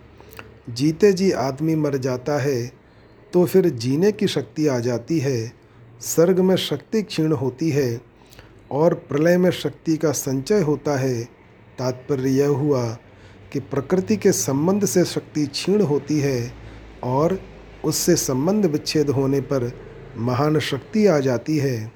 जीते 0.70 1.12
जी 1.12 1.30
आदमी 1.30 1.74
मर 1.74 1.96
जाता 1.96 2.38
है 2.38 2.66
तो 3.32 3.44
फिर 3.44 3.68
जीने 3.68 4.12
की 4.12 4.26
शक्ति 4.26 4.66
आ 4.66 4.78
जाती 4.78 5.18
है। 5.18 5.52
सर्ग 6.00 6.40
में 6.40 6.56
शक्ति 6.56 7.02
क्षीण 7.02 7.32
होती 7.32 7.70
है 7.70 8.00
और 8.70 8.94
प्रलय 9.08 9.36
में 9.38 9.50
शक्ति 9.50 9.96
का 9.96 10.12
संचय 10.12 10.60
होता 10.60 10.96
है। 10.98 11.22
तात्पर्य 11.78 12.30
यह 12.30 12.48
हुआ 12.48 12.84
कि 13.52 13.60
प्रकृति 13.60 14.16
के 14.16 14.32
संबंध 14.32 14.84
से 14.84 15.04
शक्ति 15.04 15.46
क्षीण 15.46 15.82
होती 15.82 16.18
है 16.20 16.52
और 17.04 17.38
उससे 17.84 18.16
संबंध 18.16 18.66
विच्छेद 18.66 19.10
होने 19.10 19.40
पर 19.40 19.70
महान 20.16 20.58
शक्ति 20.60 21.06
आ 21.06 21.18
जाती 21.18 21.56
है। 21.58 21.92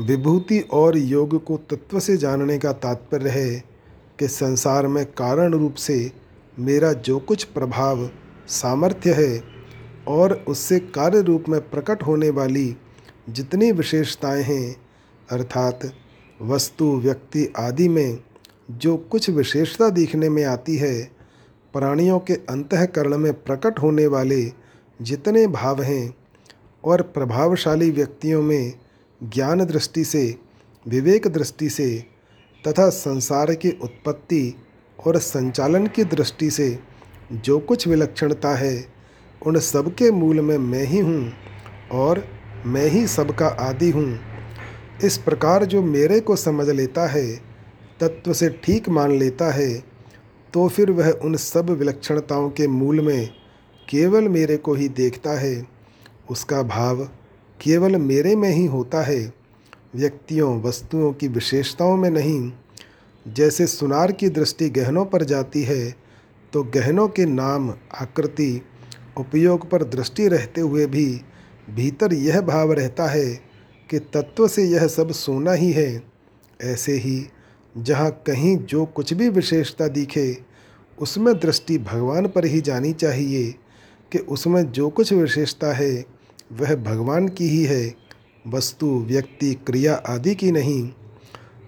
विभूति 0.00 0.60
और 0.60 0.96
योग 0.96 1.44
को 1.44 1.56
तत्व 1.56 2.00
से 2.00 2.16
जानने 2.16 2.58
का 2.58 2.72
तात्पर्य 2.72 3.30
है 3.30 3.64
कि 4.18 4.28
संसार 4.28 4.86
में 4.86 5.06
कारण 5.06 5.52
रूप 5.52 5.74
से 5.74 6.12
मेरा 6.58 6.92
जो 6.92 7.18
कुछ 7.18 7.44
प्रभाव, 7.44 8.10
सामर्थ्य 8.48 9.12
है 9.12 9.44
और 10.08 10.44
उससे 10.48 10.78
कार्य 10.78 11.20
रूप 11.20 11.44
में 11.48 11.70
प्रकट 11.70 12.02
होने 12.02 12.30
वाली 12.30 12.76
जितनी 13.28 13.72
विशेषताएँ 13.72 14.42
हैं, 14.42 14.76
अर्थात 15.30 15.80
वस्तु, 16.42 16.84
व्यक्ति 16.84 17.52
आदि 17.58 17.88
में 17.88 18.18
जो 18.70 18.96
कुछ 18.96 19.30
विशेषता 19.30 19.88
दिखने 19.88 20.28
में 20.28 20.44
आती 20.44 20.76
है, 20.76 21.02
प्राणियों 21.72 22.18
के 22.20 22.34
अंतकरण 22.34 23.18
में 23.18 23.32
प्रकट 23.32 23.78
होने 23.78 24.06
वाले 24.06 24.52
जितने 25.02 25.46
भाव 25.46 25.82
हैं 25.82 26.14
और 26.84 27.02
प्रभावशाली 27.02 27.90
व्यक्तियों 27.90 28.42
में 28.42 28.72
ज्ञान 29.22 29.64
दृष्टि 29.64 30.04
से 30.04 30.38
विवेक 30.86 31.26
दृष्टि 31.26 31.68
से 31.70 31.88
तथा 32.64 32.88
संसार 32.88 33.54
की 33.54 33.70
उत्पत्ति 33.82 34.54
और 34.98 35.18
संचालन 35.18 35.86
की 35.86 36.04
दृष्टि 36.04 36.50
से 36.50 36.78
जो 37.32 37.58
कुछ 37.58 37.86
विलक्षणता 37.88 38.54
है, 38.54 38.84
उन 39.42 39.58
सब 39.58 39.94
के 39.94 40.10
मूल 40.10 40.40
में 40.40 40.56
मैं 40.58 40.84
ही 40.84 40.98
हूँ 40.98 41.32
और 41.92 42.24
मैं 42.66 42.86
ही 42.86 43.06
सबका 43.06 43.46
आदि 43.46 43.90
हूँ। 43.90 44.18
इस 45.04 45.18
प्रकार 45.18 45.64
जो 45.64 45.82
मेरे 45.82 46.20
को 46.20 46.36
समझ 46.36 46.68
लेता 46.68 47.06
है, 47.06 47.26
तत्व 48.00 48.32
से 48.32 48.48
ठीक 48.64 48.88
मान 48.88 49.18
लेता 49.18 49.52
है 49.52 49.72
तो 50.54 50.68
फिर 50.68 50.90
वह 50.90 51.10
उन 51.10 51.36
सब 51.36 51.70
विलक्षणताओं 51.70 52.50
के 52.50 52.66
मूल 52.66 53.00
में 53.00 53.28
केवल 53.88 54.28
मेरे 54.28 54.56
को 54.56 54.74
ही 54.74 54.88
देखता 54.88 55.38
है। 55.40 55.66
उसका 56.30 56.62
भाव 56.62 57.08
केवल 57.62 57.96
मेरे 57.96 58.36
में 58.36 58.50
ही 58.50 58.66
होता 58.66 59.02
है, 59.02 59.32
व्यक्तियों, 59.94 60.62
वस्तुओं 60.62 61.12
की 61.12 61.28
विशेषताओं 61.28 61.96
में 61.96 62.10
नहीं। 62.10 62.52
जैसे 63.26 63.66
सुनार 63.66 64.12
की 64.12 64.28
दृष्टि 64.28 64.68
गहनों 64.68 65.04
पर 65.04 65.24
जाती 65.24 65.62
है 65.62 65.94
तो 66.52 66.62
गहनों 66.62 67.08
के 67.08 67.24
नाम, 67.24 67.70
आकृति, 67.94 68.62
उपयोग 69.16 69.70
पर 69.70 69.84
दृष्टि 69.84 70.28
रहते 70.28 70.60
हुए 70.60 70.86
भी 70.86 71.20
भीतर 71.70 72.12
यह 72.12 72.40
भाव 72.40 72.72
रहता 72.72 73.06
है 73.06 73.34
कि 73.90 73.98
तत्व 73.98 74.48
से 74.48 74.64
यह 74.64 74.86
सब 74.86 75.10
सोना 75.10 75.52
ही 75.52 75.72
है। 75.72 76.02
ऐसे 76.62 76.92
ही, 76.92 77.26
जहाँ 77.78 78.10
कहीं 78.26 78.56
जो 78.56 78.84
कुछ 78.86 79.12
भी 79.12 79.28
विशेषता 79.28 79.88
दिखे, 79.88 80.38
उसमें 80.98 81.34
दृष्टि 81.34 81.78
भगवान 81.78 82.26
पर 82.26 82.44
ही 82.44 82.60
जानी 82.60 82.92
चाहिए 82.92 83.50
कि 84.12 84.18
उसमें 84.18 84.62
जो 84.72 84.88
कुछ 84.90 85.12
विशेषता 85.12 85.72
है 85.72 86.04
वह 86.60 86.76
भगवान 86.76 87.28
की 87.28 87.48
ही 87.48 87.64
है। 87.64 87.94
वस्तु, 88.46 88.86
व्यक्ति, 88.86 89.54
क्रिया 89.54 89.94
आदि 89.94 90.34
की 90.34 90.52
नहीं। 90.52 90.90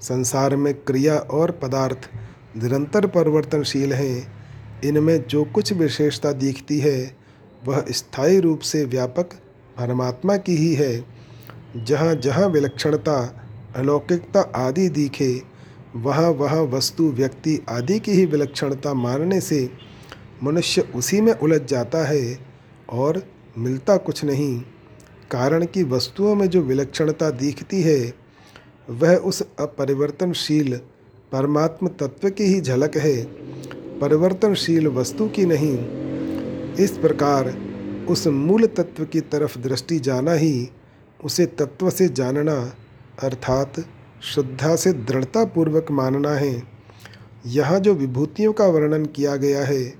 संसार 0.00 0.56
में 0.56 0.74
क्रिया 0.74 1.16
और 1.16 1.50
पदार्थ 1.50 2.10
निरंतर 2.62 3.06
परिवर्तनशील 3.06 3.92
हैं। 3.92 4.32
इनमें 4.84 5.26
जो 5.26 5.44
कुछ 5.44 5.72
विशेषता 5.72 6.32
दिखती 6.32 6.78
है, 6.78 7.16
वह 7.66 7.84
स्थायी 7.90 8.40
रूप 8.40 8.60
से 8.60 8.84
व्यापक 8.84 9.24
परमात्मा 9.78 10.36
की 10.36 10.56
ही 10.56 10.74
है। 10.74 11.04
जहाँ 11.76 12.14
जहाँ 12.14 12.48
विलक्षणता, 12.48 13.46
अलौकिकता 13.76 14.40
आदि 14.40 14.88
दिखे, 14.88 15.42
वहाँ 15.96 16.30
वहाँ 16.30 16.62
वस्तु, 16.62 17.04
व्यक्ति 17.04 17.64
आदि 17.68 17.98
की 17.98 18.12
ही 18.12 18.26
विलक्षणता 18.26 18.94
मानने 18.94 19.40
से 19.40 19.70
मनुष्य 20.42 20.80
उसी 20.80 21.20
में 21.20 21.32
उलझ 21.32 21.62
जाता 21.62 22.06
है 22.06 22.38
और 22.90 23.22
मिलता 23.58 23.96
कुछ 23.96 24.24
नहीं। 24.24 24.62
कारण 25.34 25.64
कि 25.64 25.82
वस्तुओं 25.82 26.34
में 26.34 26.46
जो 26.46 26.62
विलक्षणता 26.62 27.30
दिखती 27.30 27.82
है, 27.82 28.14
वह 28.90 29.16
उस 29.16 29.42
अपरिवर्तनशील 29.58 30.76
परमात्म 31.32 31.88
तत्व 31.88 32.28
की 32.30 32.44
ही 32.44 32.60
झलक 32.60 32.96
है। 32.96 33.16
परिवर्तनशील 34.00 34.86
वस्तु 34.86 35.28
की 35.28 35.46
नहीं, 35.46 35.78
इस 36.74 36.98
प्रकार 36.98 37.54
उस 38.08 38.26
मूल 38.26 38.66
तत्व 38.66 39.04
की 39.04 39.20
तरफ़ 39.20 39.58
दृष्टि 39.58 39.98
जाना 39.98 40.32
ही, 40.32 40.68
उसे 41.24 41.46
तत्व 41.46 41.90
से 41.90 42.08
जानना, 42.08 42.72
अर्थात 43.22 43.80
श्रद्धा 44.22 44.76
से 44.76 44.92
दृढ़ता 44.92 45.44
पूर्वक 45.44 45.90
मानना 45.90 46.30
है। 46.30 46.62
यहाँ 47.46 47.80
जो 47.80 47.94
विभूतियों 47.94 48.52
का 48.52 48.66
वर्णन 48.66 49.06
किया 49.06 49.36
गया 49.36 49.64
है, 49.64 49.94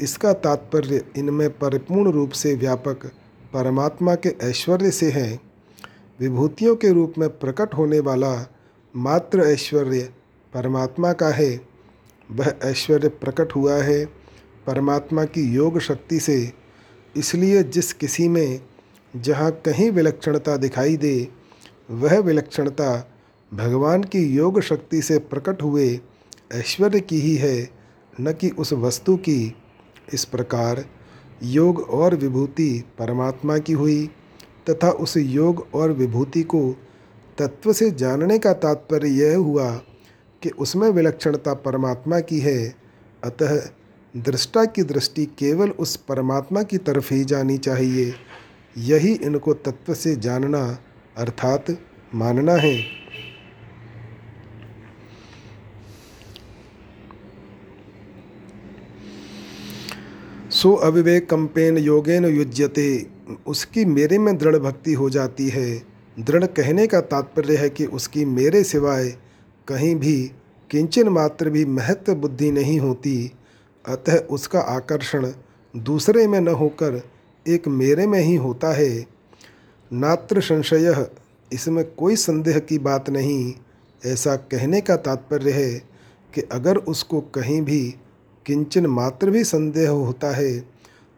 इसका 0.00 0.32
तात्पर्य 0.32 1.04
इनमें 1.16 1.50
परिपूर्ण 1.50 2.12
रूप 2.12 2.30
से 2.30 2.54
व्यापक 2.54 3.10
परमात्मा 3.52 4.14
के 4.14 4.28
ऐश्वर्य 4.42 4.90
से 4.90 5.10
है, 5.10 5.40
विभूतियों 6.20 6.74
के 6.76 6.92
रूप 6.92 7.14
में 7.18 7.28
प्रकट 7.28 7.74
होने 7.74 8.00
वाला 8.00 8.34
मात्र 8.94 9.40
ऐश्वर्य 9.40 10.00
परमात्मा 10.52 11.12
का 11.12 11.28
है। 11.28 11.60
वह 12.30 12.54
ऐश्वर्य 12.64 13.08
प्रकट 13.08 13.54
हुआ 13.56 13.74
है 13.74 14.04
परमात्मा 14.66 15.24
की 15.24 15.42
योग 15.54 15.78
शक्ति 15.78 16.20
से, 16.20 16.52
इसलिए 17.16 17.62
जिस 17.62 17.92
किसी 17.92 18.28
में 18.28 18.60
जहाँ 19.16 19.50
कहीं 19.64 19.90
विलक्षणता 19.90 20.56
दिखाई 20.56 20.96
दे, 20.96 21.28
वह 21.90 22.18
विलक्षणता 22.18 23.12
भगवान 23.52 24.04
की 24.04 24.24
योग 24.26 24.60
शक्ति 24.60 25.02
से 25.02 25.18
प्रकट 25.18 25.62
हुए 25.62 26.00
ऐश्वर्य 26.52 27.00
की 27.00 27.20
ही 27.20 27.34
है, 27.36 27.70
न 28.20 28.32
कि 28.32 28.50
उस 28.50 28.72
वस्तु 28.72 29.16
की। 29.16 29.54
इस 30.14 30.24
प्रकार 30.24 30.84
योग 31.42 31.80
और 31.80 32.14
विभूति 32.14 32.84
परमात्मा 32.98 33.58
की 33.58 33.72
हुई, 33.72 34.10
तथा 34.70 34.90
उस 34.90 35.16
योग 35.16 35.66
और 35.74 35.92
विभूति 35.92 36.42
को 36.42 36.76
तत्व 37.38 37.72
से 37.72 37.90
जानने 37.90 38.38
का 38.38 38.52
तात्पर्य 38.52 39.08
यह 39.08 39.36
हुआ 39.36 39.70
कि 40.42 40.48
उसमें 40.48 40.90
विलक्षणता 40.90 41.54
परमात्मा 41.54 42.20
की 42.20 42.38
है। 42.38 42.74
अतः 43.24 43.68
दृष्टा 44.16 44.64
की 44.64 44.82
दृष्टि 44.82 45.26
केवल 45.26 45.70
उस 45.70 45.96
परमात्मा 45.96 46.62
की 46.62 46.78
तरफ़ 46.78 47.14
ही 47.14 47.24
जानी 47.24 47.58
चाहिए। 47.58 48.14
यही 48.78 49.12
इनको 49.12 49.54
तत्व 49.54 49.94
से 49.94 50.16
जानना, 50.16 50.78
अर्थात 51.16 51.66
मानना 52.14 52.52
है। 52.52 53.01
सो 60.62 60.72
अविवेक 60.72 61.30
कंपेन 61.30 61.78
योगेन 61.78 62.24
युज्यते। 62.24 63.06
उसकी 63.46 63.84
मेरे 63.84 64.18
में 64.18 64.38
दृढ़ 64.38 64.56
भक्ति 64.56 64.92
हो 64.92 65.10
जाती 65.10 65.48
है। 65.48 65.82
दृढ़ 66.20 66.44
कहने 66.44 66.86
का 66.86 67.00
तात्पर्य 67.00 67.56
है 67.56 67.70
कि 67.70 67.86
उसकी 67.86 68.24
मेरे 68.24 68.64
सिवाय 68.64 69.08
कहीं 69.68 69.96
भी, 69.96 70.30
किंचन 70.70 71.08
मात्र 71.08 71.50
भी 71.50 71.64
महत्व 71.64 72.14
बुद्धि 72.14 72.50
नहीं 72.50 72.80
होती। 72.80 73.32
अतः 73.88 74.18
उसका 74.18 74.60
आकर्षण 74.60 75.32
दूसरे 75.76 76.26
में 76.26 76.40
न 76.40 76.48
होकर 76.48 77.02
एक 77.48 77.68
मेरे 77.68 78.06
में 78.06 78.20
ही 78.20 78.36
होता 78.36 78.72
है। 78.72 79.06
नात्र 79.92 80.40
संशय, 80.40 81.06
इसमें 81.52 81.84
कोई 81.84 82.16
संदेह 82.16 82.58
की 82.58 82.78
बात 82.78 83.10
नहीं। 83.10 83.54
ऐसा 84.06 84.36
कहने 84.36 84.80
का 84.80 84.96
तात्पर्य 84.96 85.50
है 85.50 85.82
कि 86.34 86.40
अगर 86.40 86.76
उसको 86.76 87.20
कहीं 87.20 87.62
भी 87.62 87.94
किंचन 88.46 88.86
मात्र 88.86 89.30
भी 89.30 89.44
संदेह 89.44 89.90
होता 89.90 90.34
है 90.36 90.58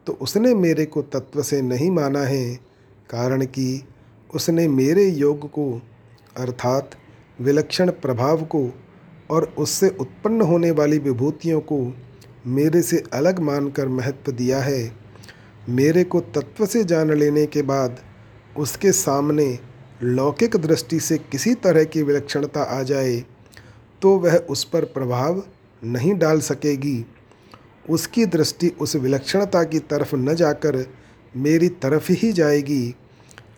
तो 0.06 0.12
उसने 0.12 0.54
मेरे 0.54 0.84
को 0.86 1.02
तत्व 1.02 1.42
से 1.42 1.60
नहीं 1.62 1.90
माना 1.90 2.22
है, 2.22 2.54
कारण 3.10 3.44
कि 3.44 3.84
उसने 4.30 4.66
मेरे 4.68 5.06
योग 5.06 5.48
को, 5.50 5.70
अर्थात 6.36 6.90
विलक्षण 7.38 7.90
प्रभाव 7.90 8.42
को 8.44 8.68
और 9.30 9.44
उससे 9.58 9.88
उत्पन्न 10.00 10.40
होने 10.40 10.70
वाली 10.70 10.98
विभूतियों 10.98 11.60
को 11.62 11.78
मेरे 12.46 12.82
से 12.82 13.02
अलग 13.12 13.38
मानकर 13.40 13.88
महत्व 13.88 14.32
दिया 14.32 14.60
है। 14.60 14.92
मेरे 15.68 16.04
को 16.04 16.20
तत्व 16.34 16.66
से 16.66 16.84
जान 16.84 17.12
लेने 17.12 17.46
के 17.46 17.62
बाद 17.62 18.00
उसके 18.56 18.92
सामने 18.92 19.58
लौकिक 20.02 20.56
दृष्टि 20.56 21.00
से 21.00 21.18
किसी 21.18 21.54
तरह 21.54 21.84
की 21.84 22.02
विलक्षणता 22.02 22.62
आ 22.62 22.82
जाए 22.82 23.16
तो 24.02 24.16
वह 24.18 24.36
उस 24.36 24.64
पर 24.64 24.84
प्रभाव 24.84 25.42
नहीं 25.82 26.14
डाल 26.14 26.40
सकेगी। 26.42 27.04
उसकी 27.90 28.26
दृष्टि 28.26 28.68
उस 28.68 28.96
विलक्षणता 28.96 29.64
की 29.64 29.78
तरफ़ 29.78 30.16
न 30.16 30.34
जाकर 30.34 30.92
मेरी 31.36 31.68
तरफ़ 31.68 32.12
ही 32.12 32.32
जाएगी। 32.32 32.94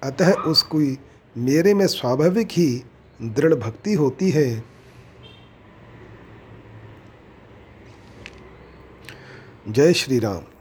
अतः 0.02 0.32
उसकी 0.32 0.98
मेरे 1.38 1.74
में 1.74 1.86
स्वाभाविक 1.86 2.48
ही 2.50 2.84
दृढ़ 3.22 3.54
भक्ति 3.54 3.94
होती 3.94 4.30
है। 4.30 4.64
जय 9.68 9.92
श्री 9.92 10.18
राम। 10.18 10.55